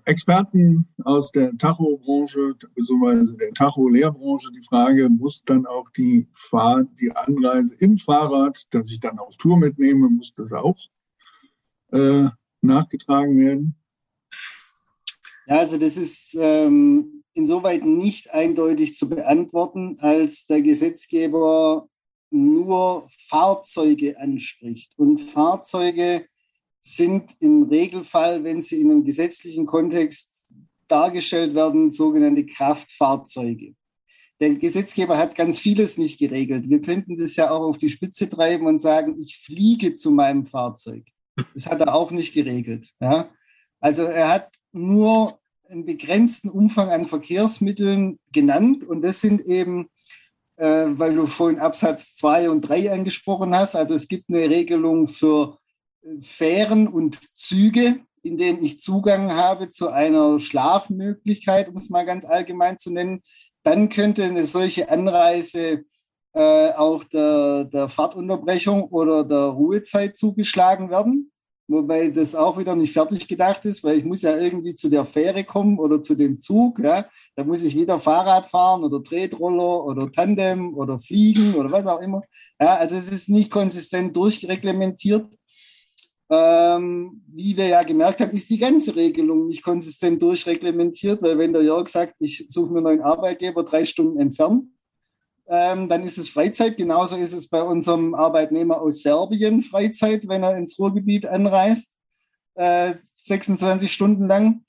Experten 0.05 0.87
aus 1.03 1.33
der 1.33 1.57
Tacho-Branche 1.57 2.55
bzw. 2.75 3.37
der 3.37 3.53
Tacho-Lehrbranche 3.53 4.53
die 4.53 4.63
Frage, 4.63 5.09
muss 5.09 5.43
dann 5.45 5.67
auch 5.67 5.91
die 5.91 6.29
Fahrt, 6.33 6.89
die 7.01 7.11
Anreise 7.11 7.75
im 7.81 7.99
Fahrrad, 7.99 8.63
das 8.71 8.91
ich 8.93 9.01
dann 9.01 9.19
auf 9.19 9.37
Tour 9.37 9.57
mitnehme, 9.57 10.09
muss 10.09 10.33
das 10.35 10.53
auch 10.53 10.79
äh, 11.93 12.29
nachgetragen 12.61 13.39
werden? 13.39 13.77
Ja, 15.47 15.59
also 15.59 15.79
das 15.79 15.97
ist 15.97 16.37
ähm, 16.39 17.25
insoweit 17.35 17.85
nicht 17.85 18.33
eindeutig 18.33 18.95
zu 18.95 19.09
beantworten, 19.09 19.97
als 20.01 20.47
der 20.47 20.63
Gesetzgeber 20.63 21.89
nur 22.31 23.09
Fahrzeuge 23.29 24.19
anspricht. 24.19 24.93
Und 24.97 25.19
Fahrzeuge 25.19 26.27
sind 26.87 27.37
im 27.41 27.65
Regelfall, 27.65 28.45
wenn 28.45 28.63
sie 28.63 28.81
in 28.81 28.93
einem 28.93 29.05
gesetzlichen 29.05 29.67
Kontext 29.67 30.53
dargestellt 30.87 31.53
werden, 31.53 31.91
sogenannte 31.91 32.47
Kraftfahrzeuge. 32.47 33.75
Der 34.39 34.55
Gesetzgeber 34.55 35.19
hat 35.19 35.35
ganz 35.35 35.59
vieles 35.59 35.99
nicht 35.99 36.19
geregelt. 36.19 36.71
Wir 36.71 36.81
könnten 36.81 37.17
das 37.17 37.35
ja 37.35 37.51
auch 37.51 37.63
auf 37.63 37.79
die 37.79 37.89
Spitze 37.89 38.29
treiben 38.29 38.67
und 38.67 38.81
sagen, 38.81 39.19
ich 39.19 39.39
fliege 39.39 39.95
zu 39.95 40.13
meinem 40.13 40.47
Fahrzeug. 40.47 41.05
Das 41.55 41.67
hat 41.67 41.81
er 41.81 41.93
auch 41.93 42.13
nicht 42.13 42.35
geregelt. 42.35 42.91
Ja? 43.01 43.31
Also 43.81 44.05
er 44.05 44.29
hat 44.29 44.53
nur 44.73 45.41
einen 45.69 45.87
begrenzten 45.87 46.51
Umfang 46.51 46.91
an 46.91 47.03
Verkehrsmitteln 47.03 48.21
genannt 48.31 48.85
und 48.85 49.03
das 49.03 49.21
sind 49.21 49.45
eben, 49.45 49.89
äh, 50.55 50.87
weil 50.91 51.17
du 51.17 51.27
vorhin 51.27 51.59
Absatz 51.59 52.15
2 52.15 52.51
und 52.51 52.61
3 52.61 52.93
angesprochen 52.93 53.57
hast, 53.57 53.75
also 53.75 53.95
es 53.95 54.07
gibt 54.07 54.29
eine 54.29 54.49
Regelung 54.49 55.09
für 55.09 55.59
Fähren 56.21 56.89
und 56.89 57.19
Züge 57.37 58.01
in 58.27 58.37
denen 58.37 58.63
ich 58.63 58.81
Zugang 58.81 59.33
habe 59.33 59.71
zu 59.71 59.89
einer 59.89 60.39
Schlafmöglichkeit, 60.39 61.69
um 61.69 61.77
es 61.77 61.89
mal 61.89 62.05
ganz 62.05 62.25
allgemein 62.25 62.79
zu 62.79 62.93
nennen, 62.93 63.23
dann 63.63 63.89
könnte 63.89 64.25
eine 64.25 64.45
solche 64.45 64.91
Anreise 64.91 65.85
äh, 66.35 66.73
auch 66.73 67.05
der, 67.05 67.65
der 67.65 67.89
Fahrtunterbrechung 67.89 68.85
oder 68.85 69.25
der 69.25 69.39
Ruhezeit 69.47 70.17
zugeschlagen 70.19 70.91
werden. 70.91 71.33
Wobei 71.69 72.11
das 72.11 72.37
auch 72.37 72.59
wieder 72.59 72.77
nicht 72.77 72.93
fertig 72.93 73.27
gedacht 73.27 73.65
ist, 73.67 73.83
weil 73.83 73.99
ich 73.99 74.05
muss 74.05 74.23
ja 74.23 74.37
irgendwie 74.37 74.77
zu 74.77 74.89
der 74.89 75.05
Fähre 75.05 75.43
kommen 75.43 75.81
oder 75.81 76.01
zu 76.01 76.15
dem 76.15 76.41
Zug. 76.41 76.79
Ja. 76.79 77.07
Da 77.35 77.43
muss 77.43 77.65
ich 77.65 77.75
wieder 77.75 77.99
Fahrrad 77.99 78.47
fahren 78.47 78.85
oder 78.85 79.03
Tretroller 79.03 79.85
oder 79.85 80.13
Tandem 80.13 80.75
oder 80.75 81.01
fliegen 81.01 81.55
oder 81.55 81.73
was 81.73 81.87
auch 81.87 82.01
immer. 82.01 82.23
Ja, 82.61 82.77
also 82.77 82.95
es 82.95 83.11
ist 83.11 83.29
nicht 83.29 83.51
konsistent 83.51 84.17
durchreglementiert. 84.17 85.27
Ähm, 86.29 87.23
wie 87.29 87.57
wir 87.57 87.69
ja 87.69 87.83
gemerkt 87.85 88.21
haben, 88.21 88.33
ist 88.33 88.51
die 88.51 88.59
ganze 88.59 88.97
Regelung 88.97 89.47
nicht 89.47 89.63
konsistent 89.63 90.21
durchreglementiert, 90.21 91.23
weil 91.23 91.39
wenn 91.39 91.53
der 91.53 91.63
Jörg 91.63 91.89
sagt, 91.89 92.17
ich 92.19 92.47
suche 92.49 92.73
mir 92.73 92.79
einen 92.79 92.85
neuen 92.85 93.03
Arbeitgeber 93.03 93.63
drei 93.63 93.85
Stunden 93.85 94.19
entfernt, 94.19 94.65
ähm, 95.49 95.89
dann 95.89 96.03
ist 96.03 96.19
es 96.19 96.29
Freizeit. 96.29 96.77
Genauso 96.77 97.17
ist 97.17 97.33
es 97.33 97.49
bei 97.49 97.63
unserem 97.63 98.15
Arbeitnehmer 98.15 98.81
aus 98.81 99.03
Serbien 99.03 99.63
Freizeit, 99.63 100.27
wenn 100.27 100.43
er 100.43 100.57
ins 100.57 100.79
Ruhrgebiet 100.79 101.27
anreist, 101.27 101.97
äh, 102.55 102.95
26 103.25 103.93
Stunden 103.93 104.27
lang. 104.27 104.65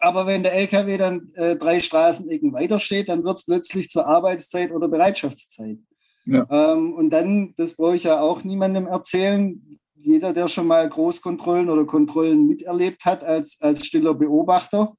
Aber 0.00 0.26
wenn 0.26 0.42
der 0.42 0.54
LKW 0.54 0.96
dann 0.98 1.30
äh, 1.34 1.56
drei 1.56 1.78
Straßenecken 1.78 2.52
weiter 2.52 2.80
steht, 2.80 3.08
dann 3.08 3.22
wird 3.22 3.36
es 3.36 3.44
plötzlich 3.44 3.88
zur 3.88 4.06
Arbeitszeit 4.06 4.72
oder 4.72 4.88
Bereitschaftszeit. 4.88 5.78
Ja. 6.24 6.46
Ähm, 6.50 6.94
und 6.94 7.10
dann, 7.10 7.54
das 7.56 7.74
brauche 7.74 7.96
ich 7.96 8.04
ja 8.04 8.20
auch 8.20 8.42
niemandem 8.42 8.86
erzählen, 8.86 9.78
jeder, 10.02 10.32
der 10.32 10.48
schon 10.48 10.66
mal 10.66 10.88
Großkontrollen 10.88 11.70
oder 11.70 11.84
Kontrollen 11.84 12.46
miterlebt 12.46 13.04
hat 13.04 13.24
als, 13.24 13.60
als 13.60 13.86
stiller 13.86 14.14
Beobachter, 14.14 14.94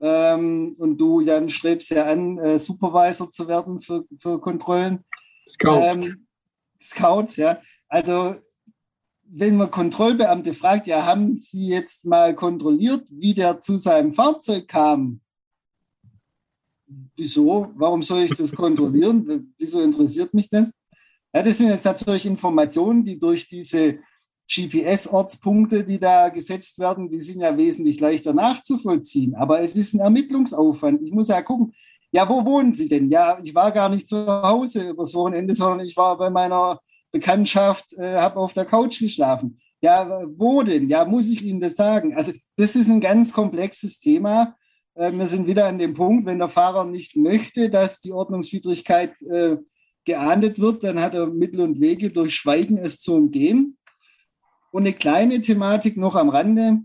ähm, 0.00 0.74
und 0.78 0.98
du, 0.98 1.20
Jan, 1.20 1.50
strebst 1.50 1.90
ja 1.90 2.06
an, 2.06 2.38
äh, 2.38 2.58
Supervisor 2.58 3.30
zu 3.30 3.46
werden 3.48 3.82
für, 3.82 4.04
für 4.18 4.40
Kontrollen. 4.40 5.04
Scout. 5.46 5.82
Ähm, 5.82 6.26
Scout, 6.80 7.36
ja. 7.36 7.60
Also, 7.88 8.36
wenn 9.24 9.56
man 9.56 9.70
Kontrollbeamte 9.70 10.54
fragt, 10.54 10.86
ja, 10.86 11.04
haben 11.04 11.38
Sie 11.38 11.68
jetzt 11.68 12.06
mal 12.06 12.34
kontrolliert, 12.34 13.06
wie 13.10 13.34
der 13.34 13.60
zu 13.60 13.76
seinem 13.76 14.14
Fahrzeug 14.14 14.66
kam? 14.66 15.20
Wieso? 17.14 17.66
Warum 17.76 18.02
soll 18.02 18.20
ich 18.20 18.34
das 18.34 18.52
kontrollieren? 18.52 19.54
Wieso 19.58 19.82
interessiert 19.82 20.32
mich 20.34 20.48
das? 20.48 20.72
Ja, 21.32 21.42
das 21.42 21.58
sind 21.58 21.68
jetzt 21.68 21.84
natürlich 21.84 22.26
Informationen, 22.26 23.04
die 23.04 23.20
durch 23.20 23.48
diese 23.48 24.00
GPS-Ortspunkte, 24.52 25.84
die 25.84 26.00
da 26.00 26.28
gesetzt 26.28 26.78
werden, 26.78 27.08
die 27.08 27.20
sind 27.20 27.40
ja 27.40 27.56
wesentlich 27.56 28.00
leichter 28.00 28.34
nachzuvollziehen. 28.34 29.34
Aber 29.34 29.60
es 29.60 29.76
ist 29.76 29.94
ein 29.94 30.00
Ermittlungsaufwand. 30.00 31.02
Ich 31.02 31.12
muss 31.12 31.28
ja 31.28 31.40
gucken, 31.42 31.72
ja, 32.12 32.28
wo 32.28 32.44
wohnen 32.44 32.74
Sie 32.74 32.88
denn? 32.88 33.08
Ja, 33.10 33.38
ich 33.42 33.54
war 33.54 33.70
gar 33.70 33.88
nicht 33.88 34.08
zu 34.08 34.26
Hause 34.26 34.90
übers 34.90 35.14
Wochenende, 35.14 35.54
sondern 35.54 35.86
ich 35.86 35.96
war 35.96 36.18
bei 36.18 36.30
meiner 36.30 36.80
Bekanntschaft, 37.12 37.92
äh, 37.96 38.16
habe 38.16 38.40
auf 38.40 38.52
der 38.52 38.64
Couch 38.64 38.98
geschlafen. 38.98 39.60
Ja, 39.80 40.24
wo 40.36 40.62
denn? 40.62 40.88
Ja, 40.88 41.04
muss 41.04 41.28
ich 41.28 41.42
Ihnen 41.44 41.60
das 41.60 41.76
sagen? 41.76 42.14
Also, 42.16 42.32
das 42.56 42.74
ist 42.74 42.88
ein 42.88 43.00
ganz 43.00 43.32
komplexes 43.32 44.00
Thema. 44.00 44.56
Äh, 44.94 45.12
wir 45.12 45.28
sind 45.28 45.46
wieder 45.46 45.66
an 45.66 45.78
dem 45.78 45.94
Punkt, 45.94 46.26
wenn 46.26 46.38
der 46.38 46.48
Fahrer 46.48 46.84
nicht 46.84 47.14
möchte, 47.16 47.70
dass 47.70 48.00
die 48.00 48.12
Ordnungswidrigkeit 48.12 49.20
äh, 49.22 49.56
geahndet 50.04 50.58
wird, 50.58 50.82
dann 50.82 51.00
hat 51.00 51.14
er 51.14 51.26
Mittel 51.26 51.60
und 51.60 51.80
Wege 51.80 52.10
durch 52.10 52.34
Schweigen 52.34 52.78
es 52.78 53.00
zu 53.00 53.14
umgehen. 53.14 53.76
Und 54.70 54.82
eine 54.82 54.92
kleine 54.92 55.40
Thematik 55.40 55.96
noch 55.96 56.14
am 56.14 56.28
Rande, 56.28 56.80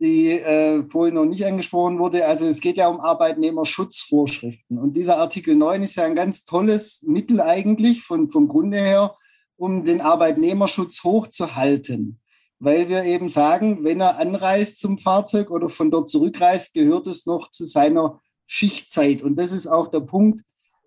die 0.00 0.30
äh, 0.30 0.84
vorhin 0.84 1.14
noch 1.14 1.26
nicht 1.26 1.44
angesprochen 1.44 1.98
wurde. 1.98 2.26
Also 2.26 2.46
es 2.46 2.60
geht 2.60 2.78
ja 2.78 2.88
um 2.88 3.00
Arbeitnehmerschutzvorschriften. 3.00 4.78
Und 4.78 4.96
dieser 4.96 5.18
Artikel 5.18 5.54
9 5.54 5.82
ist 5.82 5.96
ja 5.96 6.04
ein 6.04 6.14
ganz 6.14 6.44
tolles 6.44 7.02
Mittel 7.06 7.40
eigentlich 7.40 8.02
von, 8.02 8.30
vom 8.30 8.48
Grunde 8.48 8.78
her, 8.78 9.16
um 9.56 9.84
den 9.84 10.00
Arbeitnehmerschutz 10.00 11.04
hochzuhalten. 11.04 12.18
Weil 12.58 12.88
wir 12.88 13.04
eben 13.04 13.28
sagen, 13.28 13.84
wenn 13.84 14.00
er 14.00 14.18
anreist 14.18 14.80
zum 14.80 14.98
Fahrzeug 14.98 15.50
oder 15.50 15.68
von 15.68 15.90
dort 15.90 16.10
zurückreist, 16.10 16.72
gehört 16.74 17.06
es 17.06 17.26
noch 17.26 17.50
zu 17.50 17.66
seiner 17.66 18.20
Schichtzeit. 18.46 19.22
Und 19.22 19.36
das 19.36 19.52
ist 19.52 19.66
auch 19.66 19.88
der 19.88 20.00
Punkt, 20.00 20.42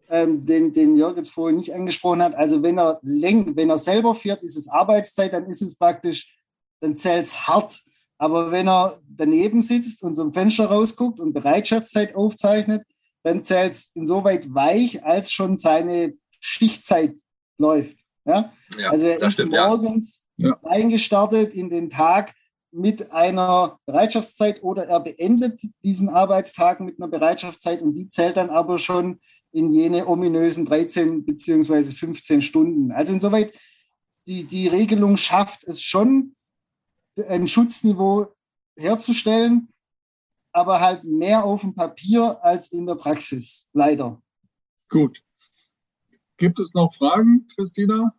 ähm, 0.10 0.46
den, 0.46 0.74
den 0.74 0.98
Jörg 0.98 1.18
jetzt 1.18 1.32
vorhin 1.32 1.58
nicht 1.58 1.74
angesprochen 1.74 2.22
hat. 2.22 2.36
Also 2.36 2.62
wenn 2.64 2.78
er 2.78 3.00
lenkt, 3.02 3.56
wenn 3.56 3.70
er 3.70 3.78
selber 3.78 4.16
fährt, 4.16 4.44
ist 4.44 4.58
es 4.58 4.68
Arbeitszeit, 4.68 5.34
dann 5.34 5.46
ist 5.46 5.62
es 5.62 5.78
praktisch, 5.78 6.36
dann 6.82 6.98
zählt 6.98 7.26
es 7.26 7.48
hart. 7.48 7.84
Aber 8.18 8.52
wenn 8.52 8.68
er 8.68 9.00
daneben 9.08 9.62
sitzt 9.62 10.04
und 10.04 10.16
zum 10.16 10.34
Fenster 10.34 10.68
rausguckt 10.68 11.20
und 11.20 11.34
Bereitschaftszeit 11.34 12.16
aufzeichnet, 12.16 12.84
dann 13.24 13.44
zählt 13.44 13.74
es 13.74 13.92
insoweit 13.94 14.54
weich, 14.54 15.04
als 15.04 15.32
schon 15.32 15.58
seine 15.58 16.14
Schichtzeit 16.40 17.16
läuft. 17.58 17.98
Ja? 18.26 18.54
ja 18.78 18.92
also 18.92 19.08
er 19.08 19.22
ist 19.22 19.34
stimmt, 19.34 19.52
morgens 19.52 20.26
ja. 20.38 20.58
eingestartet 20.64 21.54
in 21.54 21.70
den 21.70 21.90
Tag 21.90 22.34
mit 22.72 23.12
einer 23.12 23.80
Bereitschaftszeit 23.86 24.64
oder 24.64 24.88
er 24.88 25.00
beendet 25.00 25.62
diesen 25.84 26.10
Arbeitstag 26.10 26.80
mit 26.80 27.00
einer 27.00 27.08
Bereitschaftszeit 27.08 27.82
und 27.82 27.94
die 27.94 28.10
zählt 28.10 28.38
dann 28.38 28.50
aber 28.50 28.80
schon 28.80 29.20
in 29.54 29.72
jene 29.72 30.08
ominösen 30.08 30.66
13 30.66 31.26
beziehungsweise 31.26 31.94
15 31.94 32.42
Stunden. 32.42 32.92
Also 32.92 33.14
insoweit, 33.14 33.54
die, 34.26 34.44
die 34.44 34.68
Regelung 34.68 35.16
schafft 35.16 35.64
es 35.66 35.82
schon, 35.82 36.36
ein 37.30 37.48
Schutzniveau 37.48 38.34
herzustellen, 38.76 39.70
aber 40.52 40.82
halt 40.82 41.04
mehr 41.04 41.44
auf 41.44 41.62
dem 41.62 41.76
Papier 41.76 42.44
als 42.44 42.72
in 42.72 42.88
der 42.88 42.96
Praxis, 42.96 43.70
leider. 43.74 44.22
Gut. 44.90 45.22
Gibt 46.38 46.60
es 46.60 46.74
noch 46.74 46.94
Fragen, 46.96 47.48
Christina? 47.56 48.16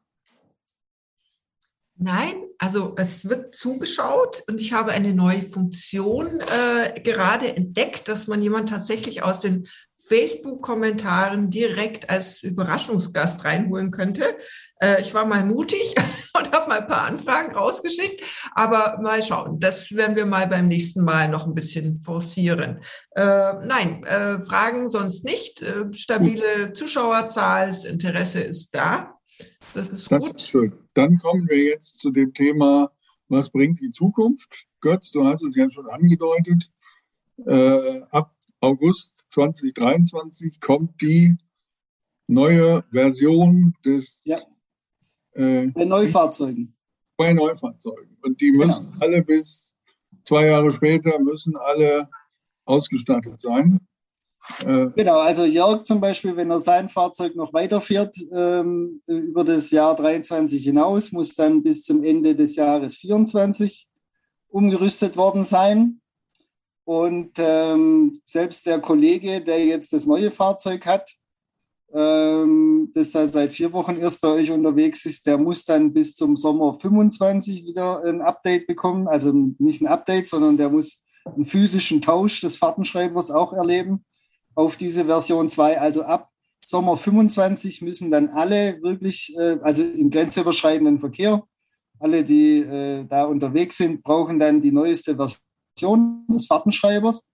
Nein, 1.97 2.45
also 2.59 2.95
es 2.97 3.28
wird 3.28 3.55
zugeschaut 3.55 4.43
und 4.49 4.61
ich 4.61 4.72
habe 4.72 4.93
eine 4.93 5.14
neue 5.14 5.43
Funktion 5.43 6.41
äh, 6.41 7.01
gerade 7.01 7.57
entdeckt, 7.57 8.09
dass 8.09 8.26
man 8.26 8.43
jemand 8.43 8.68
tatsächlich 8.68 9.22
aus 9.22 9.41
den 9.41 9.68
Facebook-Kommentaren 10.07 11.49
direkt 11.51 12.11
als 12.11 12.43
Überraschungsgast 12.43 13.45
reinholen 13.45 13.91
könnte. 13.91 14.37
Äh, 14.79 15.01
ich 15.01 15.15
war 15.15 15.25
mal 15.25 15.45
mutig 15.45 15.95
und 16.39 16.53
habe 16.53 16.69
mal 16.69 16.81
ein 16.81 16.87
paar 16.87 17.07
Anfragen 17.07 17.55
rausgeschickt, 17.55 18.23
aber 18.55 18.99
mal 19.03 19.23
schauen. 19.23 19.59
Das 19.61 19.97
werden 19.97 20.17
wir 20.17 20.27
mal 20.27 20.47
beim 20.47 20.69
nächsten 20.69 21.05
Mal 21.05 21.29
noch 21.29 21.47
ein 21.47 21.55
bisschen 21.55 21.97
forcieren. 21.97 22.83
Äh, 23.13 23.55
nein, 23.65 24.05
äh, 24.05 24.41
Fragen 24.41 24.89
sonst 24.89 25.25
nicht. 25.25 25.63
Äh, 25.63 25.93
stabile 25.93 26.73
Zuschauerzahl, 26.75 27.69
das 27.69 27.85
Interesse 27.85 28.43
ist 28.43 28.75
da. 28.75 29.15
Das 29.75 29.89
ist 29.91 30.09
gut. 30.09 30.19
Das 30.19 30.27
ist 30.27 30.49
schön. 30.49 30.73
Dann 30.93 31.17
kommen 31.17 31.49
wir 31.49 31.59
jetzt 31.59 31.99
zu 31.99 32.11
dem 32.11 32.35
Thema, 32.35 32.93
was 33.29 33.51
bringt 33.51 33.81
die 33.81 33.91
Zukunft? 33.91 34.67
Götz, 34.81 35.11
du 35.11 35.25
hast 35.25 35.43
es 35.43 35.57
ja 35.57 35.71
schon 35.71 35.89
angedeutet. 35.89 36.71
Äh, 37.47 38.03
ab 38.11 38.35
August 38.61 39.14
2023 39.35 40.61
kommt 40.61 41.01
die 41.03 41.37
neue 42.28 42.85
Version 42.91 43.74
des 43.85 44.20
ja. 44.24 44.39
äh, 45.32 45.66
bei 45.68 45.85
Neufahrzeugen. 45.85 46.76
Bei 47.16 47.32
Neufahrzeugen. 47.32 48.16
Und 48.22 48.41
die 48.41 48.53
müssen 48.53 48.93
genau. 48.93 49.05
alle 49.05 49.22
bis 49.22 49.72
zwei 50.24 50.47
Jahre 50.47 50.70
später 50.70 51.18
müssen 51.18 51.57
alle 51.57 52.09
ausgestattet 52.64 53.41
sein. 53.41 53.80
Äh, 54.64 54.91
genau, 54.95 55.18
also 55.18 55.45
Jörg 55.45 55.85
zum 55.85 56.01
Beispiel, 56.01 56.37
wenn 56.37 56.51
er 56.51 56.61
sein 56.61 56.89
Fahrzeug 56.89 57.35
noch 57.35 57.53
weiterfährt 57.53 58.16
ähm, 58.30 59.03
über 59.07 59.43
das 59.43 59.70
Jahr 59.70 59.97
23 59.97 60.62
hinaus, 60.62 61.12
muss 61.12 61.35
dann 61.35 61.62
bis 61.62 61.82
zum 61.82 62.05
Ende 62.05 62.37
des 62.37 62.57
Jahres 62.57 62.97
24 62.97 63.89
umgerüstet 64.49 65.16
worden 65.16 65.43
sein. 65.43 66.01
Und 66.85 67.32
ähm, 67.39 68.20
selbst 68.24 68.66
der 68.66 68.80
Kollege, 68.80 69.43
der 69.43 69.64
jetzt 69.64 69.93
das 69.93 70.07
neue 70.07 70.30
Fahrzeug 70.30 70.85
hat, 70.85 71.14
ähm, 71.95 72.91
das 72.95 73.12
da 73.12 73.26
seit 73.26 73.53
vier 73.53 73.72
Wochen 73.72 73.95
erst 73.95 74.20
bei 74.20 74.28
euch 74.28 74.51
unterwegs 74.51 75.07
ist, 75.07 75.26
der 75.26 75.39
muss 75.39 75.64
dann 75.64 75.93
bis 75.93 76.14
zum 76.14 76.37
Sommer 76.37 76.78
25 76.78 77.64
wieder 77.64 78.05
ein 78.05 78.20
Update 78.20 78.66
bekommen. 78.66 79.09
Also 79.09 79.32
nicht 79.59 79.80
ein 79.80 79.87
Update, 79.87 80.26
sondern 80.26 80.57
der 80.57 80.68
muss 80.68 81.03
einen 81.24 81.47
physischen 81.47 82.03
Tausch 82.03 82.41
des 82.41 82.59
Fahrtenschreibers 82.59 83.30
auch 83.30 83.53
erleben 83.53 84.05
auf 84.55 84.76
diese 84.76 85.07
Version 85.07 85.49
2. 85.49 85.80
Also 85.80 86.03
ab 86.03 86.30
Sommer 86.62 86.97
25 86.97 87.82
müssen 87.82 88.11
dann 88.11 88.28
alle 88.28 88.82
wirklich, 88.82 89.35
äh, 89.39 89.59
also 89.62 89.85
im 89.85 90.11
grenzüberschreitenden 90.11 91.01
Verkehr, 91.01 91.45
alle, 91.99 92.24
die 92.24 92.59
äh, 92.59 93.05
da 93.05 93.24
unterwegs 93.24 93.76
sind, 93.76 94.03
brauchen 94.03 94.39
dann 94.39 94.61
die 94.61 94.72
neueste 94.72 95.16
Version 95.16 95.41
des 95.81 96.47
Fahrtenschreibers. 96.47 97.25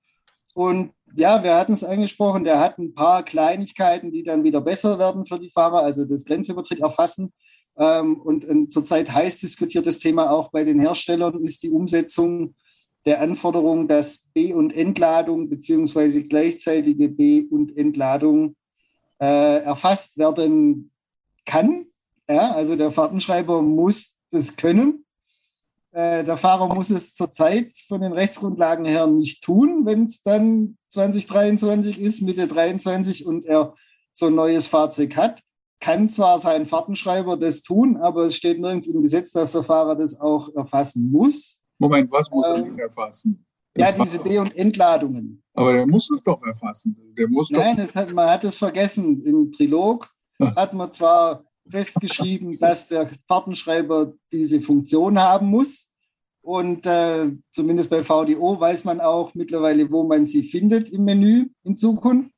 Und 0.54 0.92
ja, 1.14 1.42
wir 1.42 1.54
hatten 1.54 1.72
es 1.72 1.84
angesprochen, 1.84 2.44
der 2.44 2.60
hat 2.60 2.78
ein 2.78 2.94
paar 2.94 3.24
Kleinigkeiten, 3.24 4.10
die 4.10 4.22
dann 4.22 4.44
wieder 4.44 4.60
besser 4.60 4.98
werden 4.98 5.26
für 5.26 5.38
die 5.38 5.50
Fahrer, 5.50 5.80
also 5.80 6.04
das 6.04 6.24
Grenzübertritt 6.24 6.80
erfassen. 6.80 7.32
Ähm, 7.76 8.20
und, 8.20 8.72
zurzeit 8.72 9.12
heiß 9.12 9.38
diskutiert 9.38 9.86
das 9.86 9.98
Thema 9.98 10.30
auch 10.30 10.50
bei 10.50 10.64
den 10.64 10.80
Herstellern, 10.80 11.40
ist 11.40 11.62
die 11.62 11.70
Umsetzung 11.70 12.54
der 13.06 13.20
Anforderung, 13.20 13.88
dass 13.88 14.18
B- 14.34 14.52
und 14.52 14.76
Entladung 14.76 15.48
beziehungsweise 15.48 16.24
gleichzeitige 16.24 17.08
B- 17.08 17.46
und 17.50 17.76
Entladung 17.76 18.56
äh, 19.20 19.62
erfasst 19.62 20.18
werden 20.18 20.90
kann. 21.46 21.86
Ja, 22.28 22.52
also 22.52 22.76
der 22.76 22.92
Fahrtenschreiber 22.92 23.62
muss 23.62 24.18
das 24.30 24.56
können. 24.56 25.04
Äh, 25.92 26.24
der 26.24 26.36
Fahrer 26.36 26.72
muss 26.72 26.90
es 26.90 27.14
zurzeit 27.14 27.72
von 27.88 28.00
den 28.00 28.12
Rechtsgrundlagen 28.12 28.84
her 28.84 29.06
nicht 29.06 29.42
tun, 29.42 29.84
wenn 29.84 30.04
es 30.04 30.22
dann 30.22 30.76
2023 30.90 32.00
ist, 32.00 32.22
Mitte 32.22 32.46
23 32.46 33.26
und 33.26 33.44
er 33.44 33.74
so 34.12 34.26
ein 34.26 34.34
neues 34.34 34.66
Fahrzeug 34.66 35.16
hat. 35.16 35.40
Kann 35.80 36.08
zwar 36.08 36.38
sein 36.38 36.66
Fahrtenschreiber 36.66 37.36
das 37.36 37.62
tun, 37.62 37.96
aber 37.96 38.26
es 38.26 38.36
steht 38.36 38.60
nirgends 38.60 38.86
im 38.86 39.02
Gesetz, 39.02 39.30
dass 39.32 39.52
der 39.52 39.62
Fahrer 39.62 39.96
das 39.96 40.20
auch 40.20 40.54
erfassen 40.54 41.10
muss. 41.10 41.62
Moment, 41.78 42.12
was 42.12 42.30
muss 42.30 42.46
er 42.46 42.56
ähm, 42.56 42.78
erfassen? 42.78 43.46
ja, 43.76 43.92
diese 43.92 44.18
B- 44.18 44.38
und 44.38 44.54
Entladungen. 44.56 45.42
Aber 45.54 45.72
der 45.72 45.86
muss 45.86 46.10
es 46.10 46.20
doch 46.24 46.42
erfassen. 46.42 46.96
Der 47.16 47.28
muss 47.28 47.50
Nein, 47.50 47.76
doch 47.76 47.94
hat, 47.94 48.12
man 48.12 48.28
hat 48.28 48.44
es 48.44 48.56
vergessen. 48.56 49.24
Im 49.24 49.50
Trilog 49.52 50.08
hat 50.56 50.72
man 50.72 50.92
zwar 50.92 51.44
festgeschrieben, 51.70 52.58
dass 52.58 52.88
der 52.88 53.10
Fahrtenschreiber 53.28 54.14
diese 54.32 54.60
Funktion 54.60 55.18
haben 55.18 55.46
muss. 55.46 55.90
Und 56.42 56.86
äh, 56.86 57.30
zumindest 57.52 57.90
bei 57.90 58.02
VDO 58.02 58.58
weiß 58.58 58.84
man 58.84 59.00
auch 59.00 59.34
mittlerweile, 59.34 59.90
wo 59.90 60.04
man 60.04 60.26
sie 60.26 60.42
findet 60.42 60.90
im 60.90 61.04
Menü 61.04 61.48
in 61.64 61.76
Zukunft. 61.76 62.30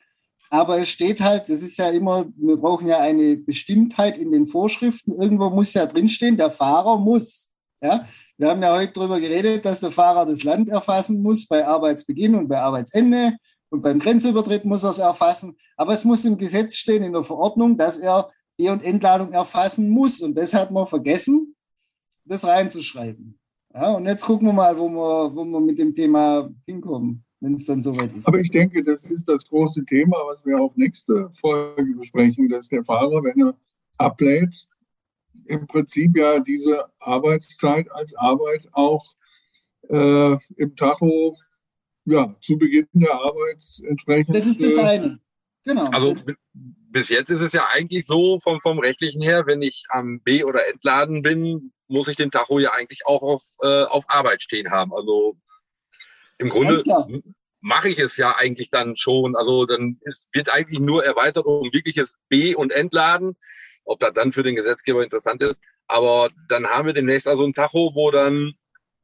Aber 0.51 0.78
es 0.78 0.91
steht 0.91 1.20
halt, 1.20 1.49
das 1.49 1.62
ist 1.62 1.78
ja 1.78 1.89
immer, 1.89 2.26
wir 2.37 2.57
brauchen 2.59 2.87
ja 2.87 2.99
eine 2.99 3.37
Bestimmtheit 3.37 4.18
in 4.18 4.33
den 4.33 4.47
Vorschriften. 4.47 5.12
Irgendwo 5.12 5.49
muss 5.49 5.72
ja 5.72 5.87
drinstehen, 5.87 6.37
der 6.37 6.51
Fahrer 6.51 6.99
muss. 6.99 7.53
Ja? 7.80 8.07
Wir 8.37 8.51
haben 8.51 8.62
ja 8.62 8.74
heute 8.74 8.93
darüber 8.93 9.18
geredet, 9.18 9.64
dass 9.64 9.80
der 9.80 9.93
Fahrer 9.93 10.26
das 10.26 10.43
Land 10.43 10.68
erfassen 10.68 11.22
muss 11.22 11.47
bei 11.47 11.66
Arbeitsbeginn 11.66 12.35
und 12.35 12.49
bei 12.49 12.61
Arbeitsende. 12.61 13.37
Und 13.70 13.80
beim 13.80 13.99
Grenzübertritt 13.99 14.66
muss 14.66 14.85
er 14.85 14.91
es 14.91 14.99
erfassen. 14.99 15.57
Aber 15.78 15.95
es 15.95 16.05
muss 16.05 16.26
im 16.26 16.37
Gesetz 16.37 16.76
stehen, 16.76 17.03
in 17.03 17.14
der 17.14 17.24
Verordnung, 17.24 17.78
dass 17.78 17.97
er 17.97 18.30
B- 18.57 18.70
und 18.70 18.84
Entladung 18.84 19.32
erfassen 19.32 19.88
muss. 19.88 20.20
Und 20.20 20.34
das 20.36 20.55
hat 20.55 20.70
man 20.70 20.86
vergessen, 20.86 21.55
das 22.24 22.44
reinzuschreiben. 22.44 23.38
Ja, 23.74 23.92
und 23.92 24.07
jetzt 24.07 24.24
gucken 24.24 24.46
wir 24.48 24.53
mal, 24.53 24.78
wo 24.78 24.88
wir, 24.88 25.34
wo 25.34 25.44
wir 25.44 25.61
mit 25.61 25.78
dem 25.78 25.94
Thema 25.94 26.50
hinkommen, 26.66 27.24
wenn 27.40 27.55
es 27.55 27.64
dann 27.64 27.82
soweit 27.82 28.14
ist. 28.14 28.28
Aber 28.28 28.38
ich 28.38 28.50
denke, 28.50 28.84
das 28.84 29.05
ist 29.07 29.28
das 29.28 29.48
große 29.48 29.84
Thema, 29.86 30.16
was 30.26 30.44
wir 30.44 30.61
auch 30.61 30.76
nächste 30.76 31.30
Folge 31.30 31.94
besprechen, 31.94 32.48
dass 32.48 32.68
der 32.68 32.84
Fahrer, 32.84 33.24
wenn 33.24 33.40
er 33.40 33.57
ablädt, 33.96 34.68
im 35.46 35.66
Prinzip 35.66 36.16
ja 36.16 36.38
diese 36.40 36.84
Arbeitszeit 36.98 37.90
als 37.92 38.14
Arbeit 38.14 38.68
auch 38.72 39.03
äh, 39.88 40.36
im 40.57 40.76
Tacho 40.76 41.34
ja, 42.05 42.34
zu 42.40 42.59
Beginn 42.59 42.86
der 42.92 43.14
Arbeit 43.14 43.64
entsprechend. 43.88 44.34
Das 44.34 44.46
ist 44.46 44.61
das 44.61 44.74
äh, 44.74 44.80
eine. 44.80 45.20
Genau. 45.64 45.86
Also 45.86 46.16
bis 46.93 47.09
jetzt 47.09 47.30
ist 47.30 47.40
es 47.40 47.53
ja 47.53 47.68
eigentlich 47.72 48.07
so 48.07 48.38
vom, 48.40 48.61
vom 48.61 48.78
rechtlichen 48.78 49.22
her, 49.22 49.47
wenn 49.47 49.62
ich 49.62 49.84
am 49.88 50.20
B- 50.20 50.45
oder 50.45 50.68
Entladen 50.68 51.22
bin, 51.22 51.72
muss 51.88 52.09
ich 52.09 52.16
den 52.16 52.30
Tacho 52.30 52.59
ja 52.59 52.72
eigentlich 52.72 53.07
auch 53.07 53.22
auf, 53.22 53.43
äh, 53.62 53.84
auf 53.84 54.05
Arbeit 54.09 54.43
stehen 54.43 54.70
haben. 54.70 54.93
Also 54.95 55.36
im 56.38 56.49
Grunde 56.49 56.82
mache 57.61 57.88
ich 57.88 57.99
es 57.99 58.16
ja 58.16 58.36
eigentlich 58.36 58.70
dann 58.70 58.97
schon. 58.97 59.36
Also 59.36 59.66
dann 59.66 59.99
ist, 60.03 60.28
wird 60.32 60.53
eigentlich 60.53 60.80
nur 60.80 61.05
erweitert 61.05 61.47
um 61.47 61.72
wirkliches 61.72 62.16
B- 62.28 62.55
und 62.55 62.72
Entladen. 62.72 63.36
Ob 63.84 63.99
das 64.01 64.12
dann 64.12 64.32
für 64.32 64.43
den 64.43 64.57
Gesetzgeber 64.57 65.03
interessant 65.03 65.43
ist. 65.43 65.61
Aber 65.88 66.28
dann 66.49 66.66
haben 66.66 66.86
wir 66.86 66.95
demnächst 66.95 67.26
also 67.26 67.45
ein 67.45 67.53
Tacho, 67.53 67.93
wo 67.95 68.11
dann 68.11 68.55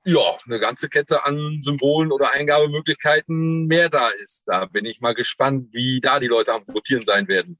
ja, 0.09 0.39
eine 0.47 0.59
ganze 0.59 0.89
Kette 0.89 1.27
an 1.27 1.61
Symbolen 1.63 2.11
oder 2.11 2.33
Eingabemöglichkeiten 2.33 3.67
mehr 3.67 3.91
da 3.91 4.09
ist. 4.23 4.45
Da 4.47 4.65
bin 4.65 4.87
ich 4.87 5.03
mal 5.03 5.15
gespannt, 5.15 5.69
wie 5.73 6.01
da 6.01 6.19
die 6.19 6.29
Leute 6.29 6.55
am 6.55 6.63
Rotieren 6.63 7.05
sein 7.05 7.29
werden. 7.29 7.59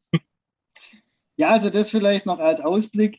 Ja, 1.37 1.51
also 1.51 1.69
das 1.69 1.91
vielleicht 1.91 2.25
noch 2.25 2.39
als 2.39 2.63
Ausblick 2.63 3.19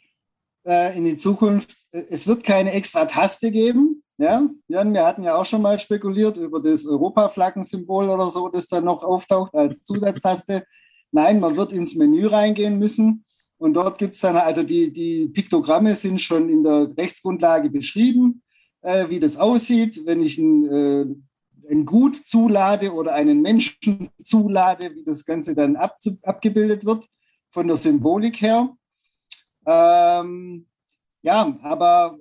äh, 0.65 0.97
in 0.97 1.05
die 1.05 1.15
Zukunft. 1.15 1.75
Es 1.91 2.25
wird 2.25 2.43
keine 2.43 2.71
extra 2.71 3.05
Taste 3.05 3.51
geben. 3.51 4.03
Ja, 4.17 4.49
Jan, 4.67 4.93
wir 4.93 5.05
hatten 5.05 5.23
ja 5.23 5.35
auch 5.35 5.45
schon 5.45 5.61
mal 5.61 5.79
spekuliert 5.79 6.35
über 6.35 6.59
das 6.59 6.85
Europa-Flaggensymbol 6.85 8.09
oder 8.09 8.29
so, 8.31 8.49
das 8.49 8.67
dann 8.67 8.85
noch 8.85 9.03
auftaucht 9.03 9.53
als 9.53 9.83
Zusatztaste. 9.83 10.65
Nein, 11.11 11.39
man 11.39 11.55
wird 11.55 11.71
ins 11.71 11.95
Menü 11.95 12.25
reingehen 12.25 12.79
müssen. 12.79 13.25
Und 13.57 13.75
dort 13.75 13.99
gibt 13.99 14.15
es 14.15 14.21
dann, 14.21 14.37
also 14.37 14.63
die, 14.63 14.91
die 14.91 15.27
Piktogramme 15.27 15.95
sind 15.95 16.19
schon 16.19 16.49
in 16.49 16.63
der 16.63 16.91
Rechtsgrundlage 16.97 17.69
beschrieben 17.69 18.41
äh, 18.81 19.09
wie 19.09 19.19
das 19.19 19.37
aussieht, 19.37 20.05
wenn 20.05 20.21
ich 20.21 20.37
ein, 20.37 20.65
äh, 20.65 21.05
ein 21.71 21.85
Gut 21.85 22.15
zulade 22.15 22.93
oder 22.93 23.13
einen 23.13 23.41
Menschen 23.41 24.09
zulade, 24.21 24.95
wie 24.95 25.03
das 25.03 25.25
Ganze 25.25 25.55
dann 25.55 25.75
ab, 25.75 25.97
abgebildet 26.23 26.85
wird 26.85 27.07
von 27.49 27.67
der 27.67 27.77
Symbolik 27.77 28.41
her. 28.41 28.75
Ähm, 29.65 30.67
ja, 31.21 31.57
aber 31.61 32.17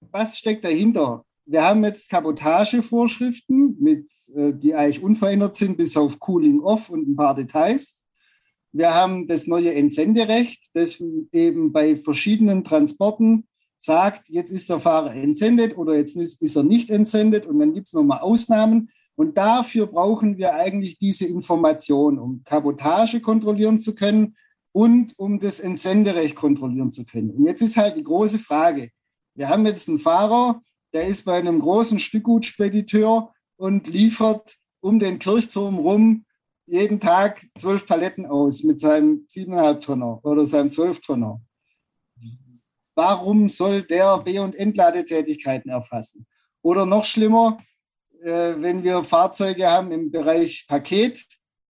was 0.00 0.38
steckt 0.38 0.64
dahinter? 0.64 1.24
Wir 1.44 1.64
haben 1.64 1.82
jetzt 1.84 2.08
Kabotagevorschriften, 2.08 3.76
mit, 3.80 4.06
äh, 4.34 4.52
die 4.52 4.74
eigentlich 4.74 5.02
unverändert 5.02 5.56
sind, 5.56 5.76
bis 5.76 5.96
auf 5.96 6.20
Cooling 6.20 6.60
Off 6.60 6.90
und 6.90 7.08
ein 7.08 7.16
paar 7.16 7.34
Details. 7.34 8.00
Wir 8.72 8.94
haben 8.94 9.26
das 9.26 9.48
neue 9.48 9.74
Entsenderecht, 9.74 10.70
das 10.74 11.02
eben 11.32 11.72
bei 11.72 11.96
verschiedenen 11.96 12.62
Transporten 12.62 13.48
sagt, 13.82 14.28
jetzt 14.28 14.50
ist 14.50 14.68
der 14.68 14.80
Fahrer 14.80 15.14
entsendet 15.14 15.76
oder 15.76 15.96
jetzt 15.96 16.16
ist, 16.16 16.56
er 16.56 16.62
nicht 16.62 16.90
entsendet 16.90 17.46
und 17.46 17.58
dann 17.58 17.72
gibt 17.72 17.88
es 17.88 17.92
nochmal 17.92 18.20
Ausnahmen. 18.20 18.90
Und 19.16 19.36
dafür 19.36 19.86
brauchen 19.86 20.38
wir 20.38 20.54
eigentlich 20.54 20.98
diese 20.98 21.26
Information, 21.26 22.18
um 22.18 22.42
Kabotage 22.44 23.20
kontrollieren 23.20 23.78
zu 23.78 23.94
können 23.94 24.36
und 24.72 25.18
um 25.18 25.40
das 25.40 25.60
Entsenderecht 25.60 26.36
kontrollieren 26.36 26.92
zu 26.92 27.04
können. 27.04 27.30
Und 27.30 27.44
jetzt 27.44 27.62
ist 27.62 27.76
halt 27.76 27.96
die 27.96 28.04
große 28.04 28.38
Frage. 28.38 28.90
Wir 29.34 29.48
haben 29.48 29.66
jetzt 29.66 29.88
einen 29.88 29.98
Fahrer, 29.98 30.62
der 30.92 31.06
ist 31.06 31.24
bei 31.24 31.38
einem 31.38 31.60
großen 31.60 31.98
Stückgutspediteur 31.98 33.32
und 33.56 33.86
liefert 33.88 34.56
um 34.80 34.98
den 34.98 35.18
Kirchturm 35.18 35.78
rum 35.78 36.24
jeden 36.66 37.00
Tag 37.00 37.46
zwölf 37.58 37.86
Paletten 37.86 38.26
aus 38.26 38.62
mit 38.62 38.78
seinem 38.78 39.24
siebeneinhalb 39.28 39.82
Tonner 39.82 40.20
oder 40.24 40.46
seinem 40.46 40.70
zwölf 40.70 41.00
Tonner. 41.00 41.40
Warum 42.94 43.48
soll 43.48 43.82
der 43.82 44.18
B- 44.18 44.38
und 44.38 44.54
Entladetätigkeiten 44.54 45.70
erfassen? 45.70 46.26
Oder 46.62 46.86
noch 46.86 47.04
schlimmer, 47.04 47.58
äh, 48.22 48.54
wenn 48.58 48.82
wir 48.82 49.04
Fahrzeuge 49.04 49.70
haben 49.70 49.92
im 49.92 50.10
Bereich 50.10 50.66
Paket, 50.68 51.24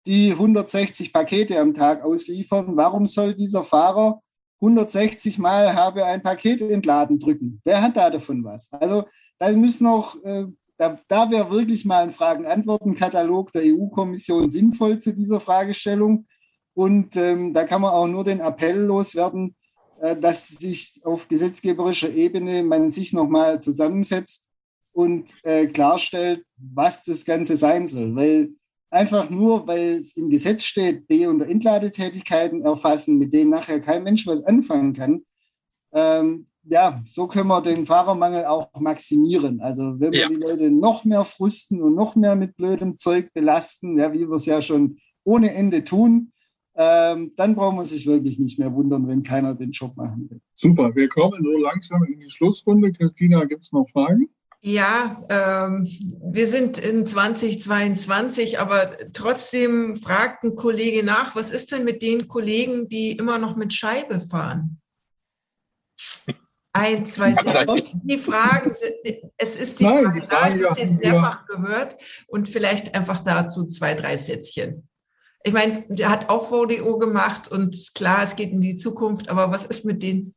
die 0.07 0.33
160 0.33 1.13
Pakete 1.13 1.59
am 1.59 1.75
Tag 1.75 2.03
ausliefern, 2.03 2.77
warum 2.77 3.07
soll 3.07 3.35
dieser 3.35 3.65
Fahrer 3.65 4.23
160 4.61 5.39
Mal 5.39 5.75
habe 5.75 6.05
ein 6.05 6.23
Paket 6.23 6.63
entladen 6.63 7.19
drücken? 7.19 7.61
Wer 7.65 7.83
hat 7.83 7.97
da 7.97 8.11
davon 8.11 8.43
was? 8.45 8.73
Also 8.73 9.05
da 9.39 9.53
müssen 9.53 9.85
noch, 9.85 10.23
äh, 10.25 10.47
da, 10.79 10.99
da 11.09 11.31
wäre 11.31 11.51
wirklich 11.51 11.85
mal 11.85 12.03
ein 12.03 12.13
Fragen-Antworten-Katalog 12.13 13.53
der 13.53 13.63
EU-Kommission 13.67 14.49
sinnvoll 14.49 14.99
zu 14.99 15.15
dieser 15.15 15.41
Fragestellung. 15.41 16.27
Und 16.75 17.17
ähm, 17.17 17.53
da 17.53 17.65
kann 17.65 17.83
man 17.83 17.93
auch 17.93 18.07
nur 18.07 18.25
den 18.25 18.41
Appell 18.41 18.79
loswerden, 18.79 19.57
dass 20.01 20.49
sich 20.49 21.01
auf 21.05 21.29
gesetzgeberischer 21.29 22.11
Ebene 22.11 22.63
man 22.63 22.91
sich 22.91 23.13
nochmal 23.13 23.61
zusammensetzt 23.61 24.49
und 24.93 25.31
äh, 25.45 25.67
klarstellt, 25.67 26.45
was 26.57 27.05
das 27.05 27.25
Ganze 27.25 27.57
sein 27.57 27.87
soll. 27.87 28.15
Weil 28.15 28.51
einfach 28.91 29.31
nur, 29.31 29.67
weil 29.67 29.99
es 29.99 30.17
im 30.17 30.31
Gesetz 30.31 30.63
steht, 30.63 31.07
B- 31.07 31.27
und 31.27 31.41
Entladetätigkeiten 31.41 32.63
erfassen, 32.63 33.19
mit 33.19 33.33
denen 33.33 33.51
nachher 33.51 33.81
kein 33.81 34.05
Mensch 34.05 34.27
was 34.27 34.45
anfangen 34.45 34.93
kann, 34.93 35.23
ähm, 35.93 36.47
ja, 36.71 37.03
so 37.07 37.27
können 37.27 37.49
wir 37.49 37.63
den 37.63 37.87
Fahrermangel 37.87 38.45
auch 38.45 38.69
maximieren. 38.79 39.61
Also 39.61 39.99
wenn 39.99 40.13
wir 40.13 40.21
ja. 40.21 40.29
die 40.29 40.35
Leute 40.35 40.71
noch 40.71 41.05
mehr 41.05 41.25
frusten 41.25 41.83
und 41.83 41.95
noch 41.95 42.15
mehr 42.15 42.37
mit 42.37 42.57
blödem 42.57 42.99
Zeug 42.99 43.33
belasten, 43.33 43.99
ja, 43.99 44.13
wie 44.13 44.29
wir 44.29 44.33
es 44.35 44.47
ja 44.47 44.61
schon 44.61 44.99
ohne 45.25 45.55
Ende 45.55 45.85
tun, 45.85 46.33
ähm, 46.81 47.33
dann 47.35 47.57
braucht 47.57 47.75
man 47.75 47.85
sich 47.85 48.07
wirklich 48.07 48.39
nicht 48.39 48.57
mehr 48.57 48.73
wundern, 48.73 49.09
wenn 49.09 49.25
keiner 49.25 49.55
den 49.55 49.73
Job 49.73 49.97
machen 49.97 50.31
will. 50.31 50.41
Super, 50.55 50.95
wir 50.95 51.09
kommen 51.09 51.43
so 51.43 51.59
langsam 51.59 52.05
in 52.05 52.21
die 52.21 52.31
Schlussrunde. 52.31 52.93
Christina, 52.93 53.45
gibt 53.47 53.65
es 53.65 53.73
noch 53.73 53.89
Fragen? 53.89 54.31
Ja, 54.61 55.21
ähm, 55.29 55.89
wir 56.33 56.47
sind 56.47 56.79
in 56.79 57.05
2022, 57.05 58.61
aber 58.61 58.91
trotzdem 59.13 59.97
fragt 59.97 60.45
ein 60.45 60.55
Kollege 60.55 61.05
nach, 61.05 61.35
was 61.35 61.51
ist 61.51 61.73
denn 61.73 61.85
mit 61.85 62.01
den 62.01 62.29
Kollegen, 62.29 62.89
die 62.89 63.11
immer 63.13 63.39
noch 63.39 63.57
mit 63.57 63.73
Scheibe 63.73 64.21
fahren? 64.21 64.81
Ein, 66.73 67.07
zwei 67.09 67.35
Sätze. 67.35 67.85
Die 68.05 68.19
Fragen 68.19 68.73
sind, 68.75 69.21
es 69.37 69.57
ist 69.57 69.81
die 69.81 69.85
Nein, 69.85 70.05
Frage, 70.05 70.21
die 70.21 70.27
Frage, 70.27 70.59
ich 70.59 70.65
habe 70.65 70.81
jetzt 70.81 71.01
mehrfach 71.01 71.45
ja. 71.49 71.57
gehört 71.57 71.97
und 72.29 72.49
vielleicht 72.49 72.95
einfach 72.95 73.19
dazu 73.19 73.65
zwei, 73.65 73.95
drei 73.95 74.17
Sätzchen. 74.17 74.89
Ich 75.45 75.53
meine, 75.53 75.85
der 75.89 76.11
hat 76.11 76.31
auch 76.31 76.49
VDO 76.49 76.99
gemacht 76.99 77.49
und 77.49 77.95
klar, 77.95 78.25
es 78.25 78.37
geht 78.37 78.51
in 78.51 78.61
die 78.61 78.77
Zukunft, 78.77 79.29
aber 79.29 79.51
was 79.53 79.65
ist 79.67 79.85
mit 79.85 80.03
den 80.03 80.35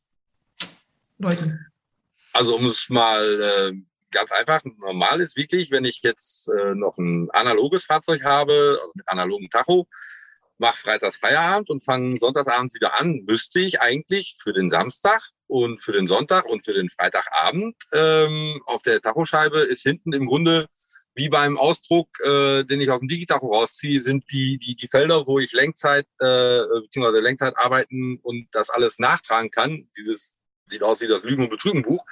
Leuten? 1.17 1.65
Also 2.33 2.55
um 2.55 2.65
es 2.65 2.89
mal 2.89 3.41
äh, 3.41 3.71
ganz 4.11 4.31
einfach, 4.31 4.61
normal 4.77 5.21
ist 5.21 5.35
wirklich, 5.35 5.71
wenn 5.71 5.85
ich 5.85 6.01
jetzt 6.03 6.49
äh, 6.49 6.75
noch 6.75 6.97
ein 6.97 7.29
analoges 7.31 7.85
Fahrzeug 7.85 8.23
habe, 8.23 8.77
also 8.79 8.91
mit 8.95 9.07
analogen 9.07 9.49
Tacho, 9.49 9.87
mache 10.57 10.77
freitags 10.77 11.17
Feierabend 11.17 11.69
und 11.69 11.83
fange 11.83 12.17
sonntagsabends 12.17 12.75
wieder 12.75 12.99
an, 12.99 13.23
müsste 13.25 13.59
ich 13.59 13.81
eigentlich 13.81 14.37
für 14.39 14.53
den 14.53 14.69
Samstag 14.69 15.21
und 15.47 15.81
für 15.81 15.91
den 15.91 16.07
Sonntag 16.07 16.45
und 16.45 16.63
für 16.63 16.73
den 16.73 16.89
Freitagabend 16.89 17.75
ähm, 17.91 18.61
auf 18.67 18.83
der 18.83 19.01
Tachoscheibe 19.01 19.59
ist 19.59 19.81
hinten 19.81 20.13
im 20.13 20.27
Grunde 20.27 20.67
wie 21.13 21.29
beim 21.29 21.57
Ausdruck, 21.57 22.07
äh, 22.23 22.63
den 22.63 22.81
ich 22.81 22.89
aus 22.89 22.99
dem 22.99 23.09
Digitacho 23.09 23.53
rausziehe, 23.53 24.01
sind 24.01 24.23
die, 24.31 24.57
die, 24.57 24.75
die 24.75 24.87
Felder, 24.87 25.27
wo 25.27 25.39
ich 25.39 25.51
Lenkzeit 25.51 26.05
äh, 26.19 26.61
bzw. 26.83 27.19
Lenkzeit 27.19 27.57
arbeiten 27.57 28.19
und 28.21 28.47
das 28.51 28.69
alles 28.69 28.97
nachtragen 28.99 29.51
kann. 29.51 29.89
Dieses 29.97 30.37
sieht 30.67 30.83
aus 30.83 31.01
wie 31.01 31.07
das 31.07 31.23
Lügen- 31.23 31.43
und 31.43 31.49
Betrügenbuch. 31.49 32.05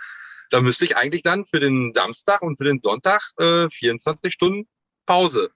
Da 0.50 0.62
müsste 0.62 0.84
ich 0.84 0.97
eigentlich 0.97 1.24
dann 1.24 1.45
für 1.45 1.60
den 1.60 1.93
Samstag 1.93 2.41
und 2.41 2.58
für 2.58 2.66
den 2.66 2.82
Sonntag 2.82 3.22
äh, 3.38 3.70
24 3.70 4.34
Stunden 4.34 4.68
Pause 5.06 5.52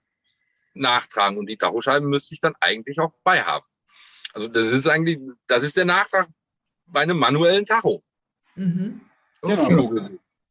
nachtragen. 0.72 1.36
Und 1.36 1.46
die 1.46 1.58
Tachoscheiben 1.58 2.08
müsste 2.08 2.34
ich 2.34 2.40
dann 2.40 2.54
eigentlich 2.60 2.98
auch 2.98 3.12
bei 3.24 3.42
haben. 3.42 3.66
Also 4.32 4.48
das 4.48 4.72
ist 4.72 4.88
eigentlich, 4.88 5.18
das 5.46 5.62
ist 5.62 5.76
der 5.76 5.84
Nachtrag 5.84 6.28
bei 6.86 7.00
einem 7.00 7.18
manuellen 7.18 7.64
Tacho. 7.64 8.02
Mhm. 8.56 9.00
Genau. 9.42 9.94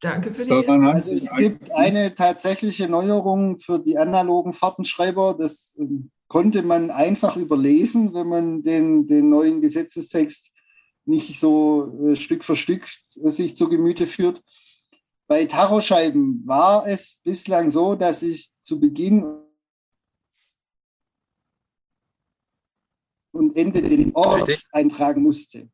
Danke 0.04 0.34
für 0.34 0.44
die. 0.44 0.52
Also 0.52 1.14
es 1.14 1.30
gibt 1.38 1.72
eine 1.72 2.14
tatsächliche 2.14 2.90
Neuerung 2.90 3.58
für 3.58 3.80
die 3.80 3.98
analogen 3.98 4.52
Fahrtenschreiber. 4.52 5.34
Das 5.40 5.78
ähm, 5.80 6.12
konnte 6.28 6.62
man 6.62 6.92
einfach 6.92 7.38
überlesen, 7.38 8.14
wenn 8.14 8.28
man 8.28 8.64
den, 8.64 9.08
den 9.08 9.30
neuen 9.30 9.62
Gesetzestext 9.62 10.52
nicht 11.06 11.40
so 11.40 11.98
äh, 12.06 12.18
Stück 12.18 12.44
für 12.44 12.58
Stück 12.58 12.86
äh, 13.24 13.30
sich 13.30 13.56
zu 13.56 13.70
Gemüte 13.70 14.06
führt. 14.06 14.44
Bei 15.26 15.46
Tachoscheiben 15.46 16.46
war 16.46 16.86
es 16.86 17.22
bislang 17.24 17.70
so, 17.70 17.96
dass 17.96 18.24
ich 18.24 18.52
zu 18.62 18.82
Beginn 18.82 19.24
und 23.32 23.56
Ende 23.56 23.82
den 23.82 24.14
Ort 24.14 24.68
eintragen 24.74 25.24
musste. 25.24 25.70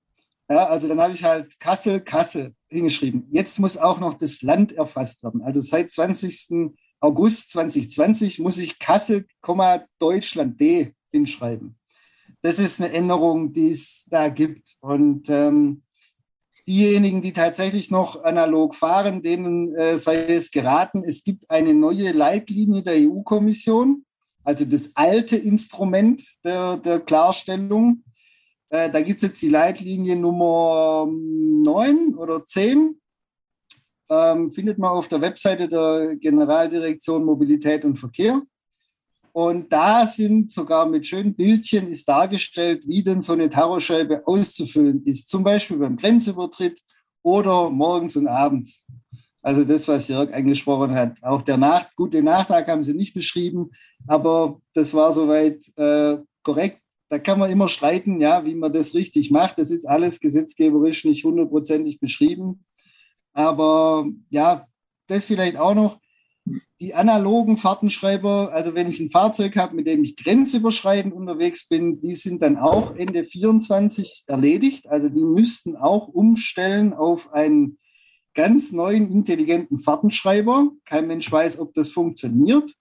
Ja, 0.50 0.66
also 0.66 0.88
dann 0.88 1.00
habe 1.00 1.14
ich 1.14 1.24
halt 1.24 1.60
Kassel, 1.60 2.00
Kassel 2.02 2.56
hingeschrieben. 2.70 3.28
Jetzt 3.32 3.60
muss 3.60 3.78
auch 3.78 4.00
noch 4.00 4.16
das 4.16 4.42
Land 4.42 4.72
erfasst 4.72 5.24
werden. 5.24 5.44
Also 5.44 5.62
seit 5.62 5.92
20. 5.92 6.72
August 7.00 7.52
2020 7.52 8.40
muss 8.40 8.58
ich 8.58 8.80
Kassel, 8.80 9.28
Deutschland 10.00 10.60
D 10.60 10.94
hinschreiben. 11.12 11.78
Das 12.42 12.58
ist 12.58 12.82
eine 12.82 12.92
Änderung, 12.92 13.54
die 13.54 13.70
es 13.70 14.08
da 14.10 14.30
gibt. 14.30 14.78
Und 14.80 15.30
ähm, 15.30 15.84
diejenigen, 16.68 17.22
die 17.22 17.34
tatsächlich 17.34 17.92
noch 17.92 18.24
analog 18.24 18.76
fahren, 18.76 19.22
denen 19.22 19.76
äh, 19.76 19.98
sei 19.98 20.26
es 20.26 20.52
geraten, 20.52 21.04
es 21.04 21.24
gibt 21.24 21.50
eine 21.50 21.74
neue 21.74 22.12
Leitlinie 22.12 22.84
der 22.84 22.96
EU-Kommission, 22.96 24.06
also 24.44 24.66
das 24.66 24.92
alte 24.96 25.36
Instrument 25.36 26.24
der, 26.44 26.78
der 26.78 27.00
Klarstellung. 27.00 28.04
Äh, 28.70 28.92
da 28.92 29.02
gibt 29.02 29.22
es 29.22 29.30
jetzt 29.30 29.42
die 29.42 29.50
Leitlinie 29.50 30.16
Nummer 30.16 31.08
9 31.10 32.16
oder 32.16 32.46
10. 32.46 33.00
Ähm, 34.12 34.52
findet 34.52 34.78
man 34.78 34.92
auf 34.92 35.08
der 35.08 35.22
Webseite 35.22 35.68
der 35.68 36.16
Generaldirektion 36.16 37.24
Mobilität 37.24 37.86
und 37.86 37.98
Verkehr. 37.98 38.42
Und 39.32 39.72
da 39.72 40.06
sind 40.06 40.52
sogar 40.52 40.88
mit 40.88 41.06
schönen 41.06 41.36
Bildchen 41.36 41.88
ist 41.88 42.10
dargestellt, 42.10 42.84
wie 42.88 43.04
denn 43.04 43.22
so 43.22 43.34
eine 43.34 43.50
Taroscheibe 43.50 44.28
auszufüllen 44.28 45.04
ist. 45.06 45.30
Zum 45.30 45.44
Beispiel 45.44 45.78
beim 45.78 45.96
Grenzübertritt 45.96 46.82
oder 47.22 47.70
morgens 47.70 48.16
und 48.16 48.28
abends. 48.28 48.86
Also 49.42 49.64
das, 49.64 49.88
was 49.88 50.08
Jörg 50.08 50.34
angesprochen 50.34 50.94
hat. 50.94 51.22
Auch 51.22 51.44
der 51.44 51.58
Nach 51.58 51.96
gute 51.96 52.22
Nachtrag 52.22 52.68
haben 52.68 52.84
sie 52.84 52.94
nicht 52.94 53.14
beschrieben, 53.14 53.72
aber 54.08 54.60
das 54.74 54.94
war 54.94 55.12
soweit 55.14 55.60
äh, 55.78 56.18
korrekt. 56.44 56.79
Da 57.10 57.20
kann 57.20 57.40
man 57.40 57.52
immer 57.52 57.68
streiten, 57.68 58.22
ja, 58.22 58.46
wie 58.46 58.56
man 58.56 58.72
das 58.72 58.94
richtig 58.94 59.32
macht. 59.32 59.58
Das 59.58 59.72
ist 59.72 59.86
alles 59.86 60.20
gesetzgeberisch 60.20 61.06
nicht 61.06 61.24
hundertprozentig 61.24 62.00
beschrieben. 62.00 62.66
Aber 63.34 64.08
ja, 64.30 64.68
das 65.08 65.26
vielleicht 65.26 65.58
auch 65.58 65.74
noch 65.74 66.00
die 66.80 66.94
analogen 66.94 67.58
Fahrtenschreiber, 67.58 68.52
also 68.54 68.74
wenn 68.74 68.88
ich 68.88 69.00
ein 69.00 69.10
Fahrzeug 69.10 69.58
habe, 69.58 69.76
mit 69.76 69.88
dem 69.88 70.04
ich 70.04 70.16
grenzüberschreitend 70.16 71.14
unterwegs 71.14 71.68
bin, 71.68 72.00
die 72.00 72.14
sind 72.14 72.42
dann 72.42 72.58
auch 72.58 72.96
Ende 72.96 73.26
24 73.26 74.24
erledigt. 74.28 74.88
Also 74.88 75.10
die 75.10 75.24
müssten 75.24 75.76
auch 75.76 76.08
umstellen 76.08 76.94
auf 76.94 77.34
einen 77.34 77.78
ganz 78.34 78.72
neuen 78.72 79.12
intelligenten 79.12 79.80
Fahrtenschreiber. 79.80 80.72
Kein 80.86 81.08
Mensch 81.08 81.30
weiß, 81.30 81.60
ob 81.60 81.74
das 81.74 81.92
funktioniert. 81.92 82.74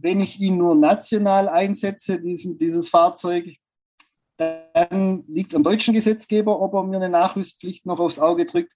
Wenn 0.00 0.20
ich 0.20 0.38
ihn 0.40 0.58
nur 0.58 0.74
national 0.74 1.48
einsetze, 1.48 2.20
diesen, 2.20 2.56
dieses 2.56 2.88
Fahrzeug, 2.88 3.56
dann 4.36 5.24
liegt 5.26 5.50
es 5.50 5.56
am 5.56 5.64
deutschen 5.64 5.94
Gesetzgeber, 5.94 6.60
ob 6.60 6.74
er 6.74 6.84
mir 6.84 6.96
eine 6.96 7.08
Nachrüstpflicht 7.08 7.84
noch 7.86 7.98
aufs 7.98 8.20
Auge 8.20 8.46
drückt. 8.46 8.72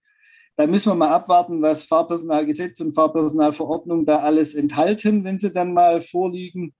Da 0.56 0.66
müssen 0.66 0.90
wir 0.90 0.96
mal 0.96 1.10
abwarten, 1.10 1.62
was 1.62 1.84
Fahrpersonalgesetz 1.84 2.80
und 2.80 2.94
Fahrpersonalverordnung 2.94 4.04
da 4.04 4.18
alles 4.18 4.54
enthalten, 4.54 5.24
wenn 5.24 5.38
sie 5.38 5.52
dann 5.52 5.72
mal 5.72 6.02
vorliegen, 6.02 6.74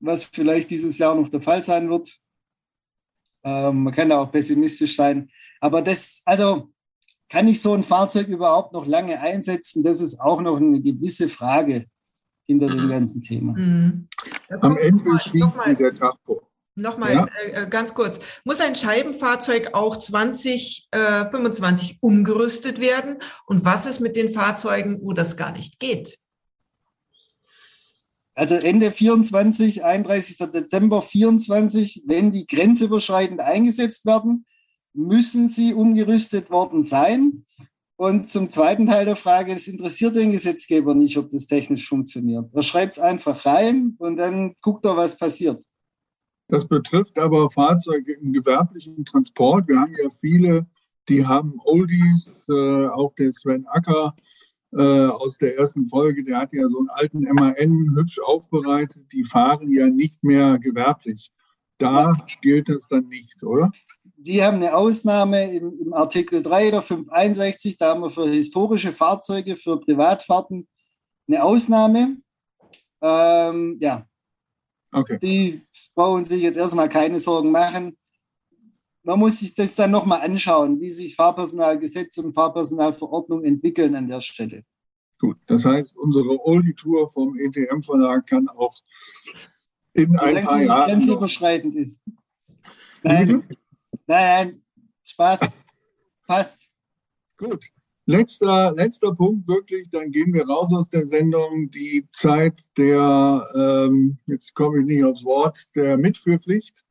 was 0.00 0.24
vielleicht 0.24 0.70
dieses 0.70 0.98
Jahr 0.98 1.14
noch 1.14 1.28
der 1.28 1.40
Fall 1.40 1.62
sein 1.62 1.88
wird. 1.88 2.18
Ähm, 3.44 3.84
man 3.84 3.94
kann 3.94 4.08
da 4.08 4.20
auch 4.20 4.32
pessimistisch 4.32 4.96
sein. 4.96 5.30
Aber 5.60 5.80
das, 5.80 6.22
also 6.24 6.70
kann 7.28 7.46
ich 7.46 7.62
so 7.62 7.72
ein 7.72 7.84
Fahrzeug 7.84 8.26
überhaupt 8.26 8.72
noch 8.72 8.86
lange 8.86 9.20
einsetzen? 9.20 9.84
Das 9.84 10.00
ist 10.00 10.20
auch 10.20 10.40
noch 10.40 10.56
eine 10.56 10.80
gewisse 10.82 11.28
Frage 11.28 11.86
hinter 12.50 12.68
dem 12.68 12.88
ganzen 12.88 13.22
Thema. 13.22 13.52
Mhm. 13.52 14.08
Am 14.60 14.76
Ende 14.76 15.04
noch 15.04 15.20
sie 15.20 15.38
der 15.76 15.94
Tacho. 15.94 16.42
Nochmal 16.74 17.14
Ja. 17.14 17.28
äh, 17.44 17.62
äh, 17.62 17.68
ganz 17.68 17.94
kurz. 17.94 18.18
Muss 18.44 18.60
ein 18.60 18.74
Scheibenfahrzeug 18.74 19.70
auch 19.74 19.96
2025 19.96 21.98
umgerüstet 22.00 22.80
werden? 22.80 23.18
Und 23.46 23.64
was 23.64 23.86
ist 23.86 24.00
mit 24.00 24.16
den 24.16 24.30
Fahrzeugen, 24.30 24.98
wo 25.02 25.12
das 25.12 25.36
gar 25.36 25.52
nicht 25.52 25.78
geht? 25.78 26.18
Also 28.34 28.56
Ende 28.56 28.90
24, 28.90 29.84
31. 29.84 30.38
Dezember 30.52 31.02
24, 31.02 32.02
wenn 32.06 32.32
die 32.32 32.46
grenzüberschreitend 32.46 33.40
eingesetzt 33.40 34.06
werden, 34.06 34.46
müssen 34.92 35.48
sie 35.48 35.74
umgerüstet 35.74 36.50
worden 36.50 36.82
sein. 36.82 37.44
Und 38.00 38.30
zum 38.30 38.50
zweiten 38.50 38.86
Teil 38.86 39.04
der 39.04 39.14
Frage, 39.14 39.52
es 39.52 39.68
interessiert 39.68 40.16
den 40.16 40.32
Gesetzgeber 40.32 40.94
nicht, 40.94 41.18
ob 41.18 41.30
das 41.32 41.46
technisch 41.46 41.86
funktioniert. 41.86 42.46
Er 42.54 42.62
schreibt 42.62 42.94
es 42.94 42.98
einfach 42.98 43.44
rein 43.44 43.94
und 43.98 44.16
dann 44.16 44.54
guckt 44.62 44.86
er, 44.86 44.96
was 44.96 45.18
passiert. 45.18 45.62
Das 46.48 46.66
betrifft 46.66 47.18
aber 47.18 47.50
Fahrzeuge 47.50 48.14
im 48.14 48.32
gewerblichen 48.32 49.04
Transport. 49.04 49.68
Wir 49.68 49.80
haben 49.80 49.94
ja 50.02 50.08
viele, 50.18 50.66
die 51.10 51.26
haben 51.26 51.58
Oldies, 51.62 52.42
äh, 52.48 52.86
auch 52.86 53.12
der 53.18 53.34
Sven 53.34 53.66
Acker 53.66 54.16
äh, 54.72 54.80
aus 54.80 55.36
der 55.36 55.58
ersten 55.58 55.86
Folge, 55.86 56.24
der 56.24 56.38
hat 56.38 56.54
ja 56.54 56.66
so 56.70 56.78
einen 56.78 56.88
alten 56.88 57.20
MAN 57.34 57.94
hübsch 57.98 58.18
aufbereitet. 58.24 59.12
Die 59.12 59.24
fahren 59.24 59.70
ja 59.70 59.90
nicht 59.90 60.24
mehr 60.24 60.58
gewerblich. 60.58 61.30
Da 61.76 62.16
gilt 62.40 62.70
das 62.70 62.88
dann 62.88 63.08
nicht, 63.08 63.42
oder? 63.42 63.70
Die 64.22 64.42
haben 64.42 64.58
eine 64.58 64.74
Ausnahme 64.74 65.50
im, 65.52 65.80
im 65.80 65.94
Artikel 65.94 66.42
3 66.42 66.70
der 66.70 66.82
561, 66.82 67.78
da 67.78 67.90
haben 67.90 68.02
wir 68.02 68.10
für 68.10 68.28
historische 68.28 68.92
Fahrzeuge, 68.92 69.56
für 69.56 69.80
Privatfahrten 69.80 70.68
eine 71.26 71.42
Ausnahme. 71.42 72.18
Ähm, 73.00 73.78
ja, 73.80 74.06
Okay. 74.92 75.18
die 75.22 75.62
brauchen 75.94 76.24
sich 76.24 76.42
jetzt 76.42 76.56
erstmal 76.56 76.88
keine 76.88 77.18
Sorgen 77.18 77.50
machen. 77.50 77.96
Man 79.02 79.18
muss 79.18 79.38
sich 79.38 79.54
das 79.54 79.74
dann 79.76 79.92
nochmal 79.92 80.20
anschauen, 80.20 80.80
wie 80.80 80.90
sich 80.90 81.14
Fahrpersonalgesetz 81.14 82.18
und 82.18 82.32
Fahrpersonalverordnung 82.32 83.44
entwickeln 83.44 83.94
an 83.94 84.08
der 84.08 84.20
Stelle. 84.20 84.64
Gut, 85.18 85.38
das 85.46 85.64
heißt, 85.64 85.96
unsere 85.96 86.44
Oldie-Tour 86.44 87.08
vom 87.08 87.36
ETM-Verlag 87.38 88.26
kann 88.26 88.48
auch 88.48 88.74
in 89.92 90.12
ein 90.12 90.18
Solange 90.18 90.42
paar 90.42 90.52
sie 90.52 90.58
nicht 90.58 90.68
Jahren 90.68 90.80
noch 90.80 90.86
grenzüberschreitend 90.86 91.74
ist. 91.76 92.02
Nein, 93.02 93.44
nein, 94.10 94.62
Spaß. 95.04 95.40
Passt. 96.26 96.70
Gut. 97.36 97.64
Letzter, 98.06 98.72
letzter 98.72 99.14
Punkt 99.14 99.46
wirklich, 99.46 99.88
dann 99.90 100.10
gehen 100.10 100.34
wir 100.34 100.46
raus 100.46 100.72
aus 100.74 100.88
der 100.88 101.06
Sendung. 101.06 101.70
Die 101.70 102.08
Zeit 102.12 102.60
der, 102.76 103.46
ähm, 103.54 104.18
jetzt 104.26 104.54
komme 104.54 104.80
ich 104.80 104.86
nicht 104.86 105.04
aufs 105.04 105.24
Wort, 105.24 105.64
der 105.76 105.96
Mitführpflicht 105.96 106.84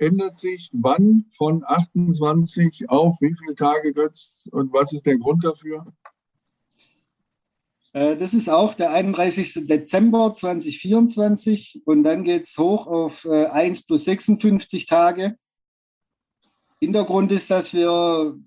ändert 0.00 0.38
sich 0.38 0.70
wann 0.72 1.26
von 1.30 1.62
28 1.64 2.88
auf 2.88 3.20
wie 3.20 3.34
viele 3.34 3.54
Tage, 3.54 3.92
Götz? 3.92 4.48
Und 4.50 4.72
was 4.72 4.92
ist 4.92 5.06
der 5.06 5.18
Grund 5.18 5.44
dafür? 5.44 5.92
Äh, 7.92 8.16
Das 8.16 8.34
ist 8.34 8.48
auch 8.48 8.74
der 8.74 8.92
31. 8.92 9.66
Dezember 9.66 10.32
2024 10.32 11.82
und 11.84 12.02
dann 12.02 12.24
geht 12.24 12.44
es 12.44 12.56
hoch 12.56 12.86
auf 12.86 13.24
äh, 13.26 13.46
1 13.46 13.86
plus 13.86 14.06
56 14.06 14.86
Tage. 14.86 15.36
Hintergrund 16.80 17.30
ist, 17.32 17.50
dass 17.50 17.72
wir 17.72 18.38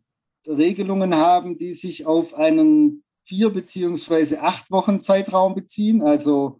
Regelungen 0.48 1.16
haben, 1.16 1.58
die 1.58 1.74
sich 1.74 2.06
auf 2.06 2.34
einen 2.34 3.04
vier 3.24 3.52
beziehungsweise 3.52 4.42
acht 4.42 4.70
Wochen 4.72 5.00
Zeitraum 5.00 5.56
beziehen, 5.56 6.02
also 6.02 6.60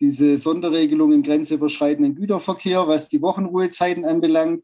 diese 0.00 0.36
Sonderregelung 0.36 1.12
im 1.12 1.22
grenzüberschreitenden 1.22 2.14
Güterverkehr, 2.14 2.86
was 2.86 3.08
die 3.08 3.22
Wochenruhezeiten 3.22 4.04
anbelangt, 4.04 4.62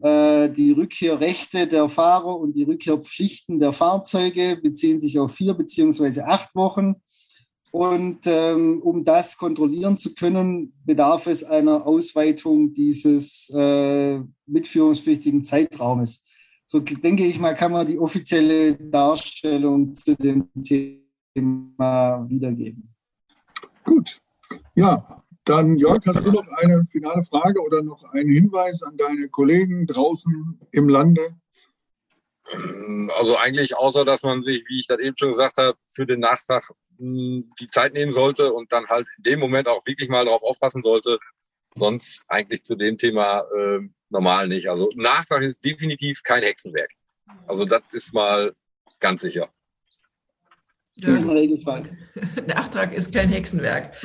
äh, 0.00 0.50
die 0.50 0.72
Rückkehrrechte 0.72 1.66
der 1.66 1.88
Fahrer 1.88 2.38
und 2.38 2.54
die 2.54 2.64
Rückkehrpflichten 2.64 3.60
der 3.60 3.72
Fahrzeuge 3.72 4.58
beziehen 4.62 5.00
sich 5.00 5.18
auf 5.18 5.32
vier 5.32 5.54
beziehungsweise 5.54 6.26
acht 6.26 6.54
Wochen. 6.54 6.96
Und 7.74 8.20
ähm, 8.26 8.80
um 8.82 9.04
das 9.04 9.36
kontrollieren 9.36 9.98
zu 9.98 10.14
können, 10.14 10.72
bedarf 10.84 11.26
es 11.26 11.42
einer 11.42 11.84
Ausweitung 11.84 12.72
dieses 12.72 13.50
äh, 13.52 14.20
mitführungspflichtigen 14.46 15.44
Zeitraumes. 15.44 16.24
So 16.66 16.78
denke 16.78 17.24
ich 17.24 17.40
mal, 17.40 17.56
kann 17.56 17.72
man 17.72 17.88
die 17.88 17.98
offizielle 17.98 18.76
Darstellung 18.76 19.92
zu 19.96 20.14
dem 20.14 20.48
Thema 20.62 22.24
wiedergeben. 22.28 22.94
Gut. 23.82 24.20
Ja, 24.76 25.24
dann 25.44 25.76
Jörg, 25.76 26.06
hast 26.06 26.24
du 26.24 26.30
noch 26.30 26.46
eine 26.58 26.84
finale 26.84 27.24
Frage 27.24 27.60
oder 27.60 27.82
noch 27.82 28.04
einen 28.12 28.30
Hinweis 28.30 28.84
an 28.84 28.96
deine 28.96 29.28
Kollegen 29.30 29.88
draußen 29.88 30.60
im 30.70 30.88
Lande? 30.88 31.22
Also 33.18 33.36
eigentlich 33.36 33.76
außer, 33.76 34.04
dass 34.04 34.22
man 34.22 34.44
sich, 34.44 34.62
wie 34.68 34.78
ich 34.78 34.86
das 34.86 35.00
eben 35.00 35.16
schon 35.18 35.32
gesagt 35.32 35.56
habe, 35.56 35.76
für 35.88 36.06
den 36.06 36.20
Nachtrag 36.20 36.70
die 36.98 37.68
Zeit 37.70 37.94
nehmen 37.94 38.12
sollte 38.12 38.52
und 38.52 38.72
dann 38.72 38.86
halt 38.86 39.06
in 39.18 39.24
dem 39.24 39.40
Moment 39.40 39.68
auch 39.68 39.84
wirklich 39.86 40.08
mal 40.08 40.24
darauf 40.24 40.42
aufpassen 40.42 40.82
sollte. 40.82 41.18
Sonst 41.76 42.24
eigentlich 42.28 42.62
zu 42.62 42.76
dem 42.76 42.98
Thema 42.98 43.44
äh, 43.56 43.80
normal 44.10 44.48
nicht. 44.48 44.68
Also 44.70 44.90
Nachtrag 44.94 45.42
ist 45.42 45.64
definitiv 45.64 46.22
kein 46.22 46.42
Hexenwerk. 46.42 46.90
Also 47.46 47.64
das 47.64 47.82
ist 47.92 48.14
mal 48.14 48.54
ganz 49.00 49.22
sicher. 49.22 49.50
Das, 50.96 51.26
Nachtrag 52.46 52.94
ist 52.94 53.12
kein 53.12 53.28
Hexenwerk. 53.28 53.96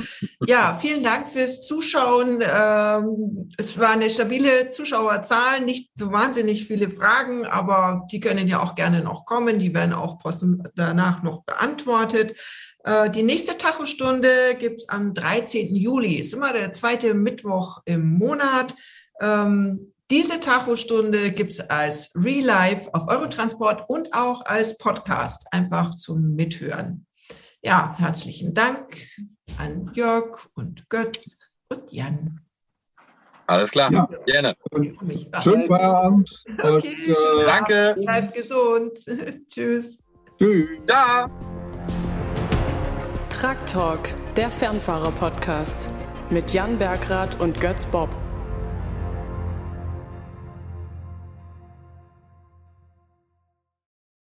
Ja, 0.48 0.74
vielen 0.74 1.04
Dank 1.04 1.28
fürs 1.28 1.64
Zuschauen. 1.64 2.42
Ähm, 2.42 3.48
es 3.56 3.78
war 3.78 3.92
eine 3.92 4.10
stabile 4.10 4.72
Zuschauerzahl, 4.72 5.60
nicht 5.60 5.92
so 5.94 6.10
wahnsinnig 6.10 6.66
viele 6.66 6.90
Fragen, 6.90 7.46
aber 7.46 8.08
die 8.10 8.18
können 8.18 8.48
ja 8.48 8.60
auch 8.60 8.74
gerne 8.74 9.02
noch 9.02 9.24
kommen. 9.24 9.60
Die 9.60 9.72
werden 9.72 9.92
auch 9.92 10.18
danach 10.74 11.22
noch 11.22 11.44
beantwortet. 11.44 12.34
Äh, 12.84 13.10
die 13.10 13.22
nächste 13.22 13.58
Tachostunde 13.58 14.56
gibt's 14.58 14.88
am 14.88 15.14
13. 15.14 15.74
Juli. 15.74 16.14
Ist 16.14 16.32
immer 16.32 16.52
der 16.52 16.72
zweite 16.72 17.14
Mittwoch 17.14 17.82
im 17.84 18.18
Monat. 18.18 18.74
Ähm, 19.20 19.92
diese 20.10 20.40
Tachostunde 20.40 21.30
gibt 21.30 21.52
es 21.52 21.60
als 21.60 22.12
Real 22.16 22.44
Life 22.44 22.92
auf 22.94 23.06
Eurotransport 23.08 23.88
und 23.88 24.12
auch 24.12 24.44
als 24.44 24.76
Podcast, 24.76 25.46
einfach 25.52 25.94
zum 25.94 26.34
Mithören. 26.34 27.06
Ja, 27.62 27.94
herzlichen 27.96 28.54
Dank 28.54 28.98
an 29.58 29.90
Jörg 29.94 30.48
und 30.54 30.88
Götz 30.88 31.52
und 31.68 31.92
Jan. 31.92 32.40
Alles 33.46 33.70
klar, 33.70 33.92
ja. 33.92 34.08
gerne. 34.26 34.54
Schönen 35.42 35.64
Feierabend. 35.64 36.44
Okay, 36.58 36.66
und, 36.66 36.84
äh, 36.86 37.44
danke. 37.46 37.96
Bleibt 37.98 38.34
gesund. 38.34 38.98
Tschüss. 39.48 40.02
Tschüss. 40.38 40.68
Da. 40.86 41.28
Truck 43.40 43.64
Talk, 43.64 44.00
der 44.36 44.50
Fernfahrer-Podcast 44.50 45.88
mit 46.28 46.52
Jan 46.52 46.76
Bergrath 46.76 47.40
und 47.40 47.58
Götz 47.58 47.86
Bob. 47.86 48.10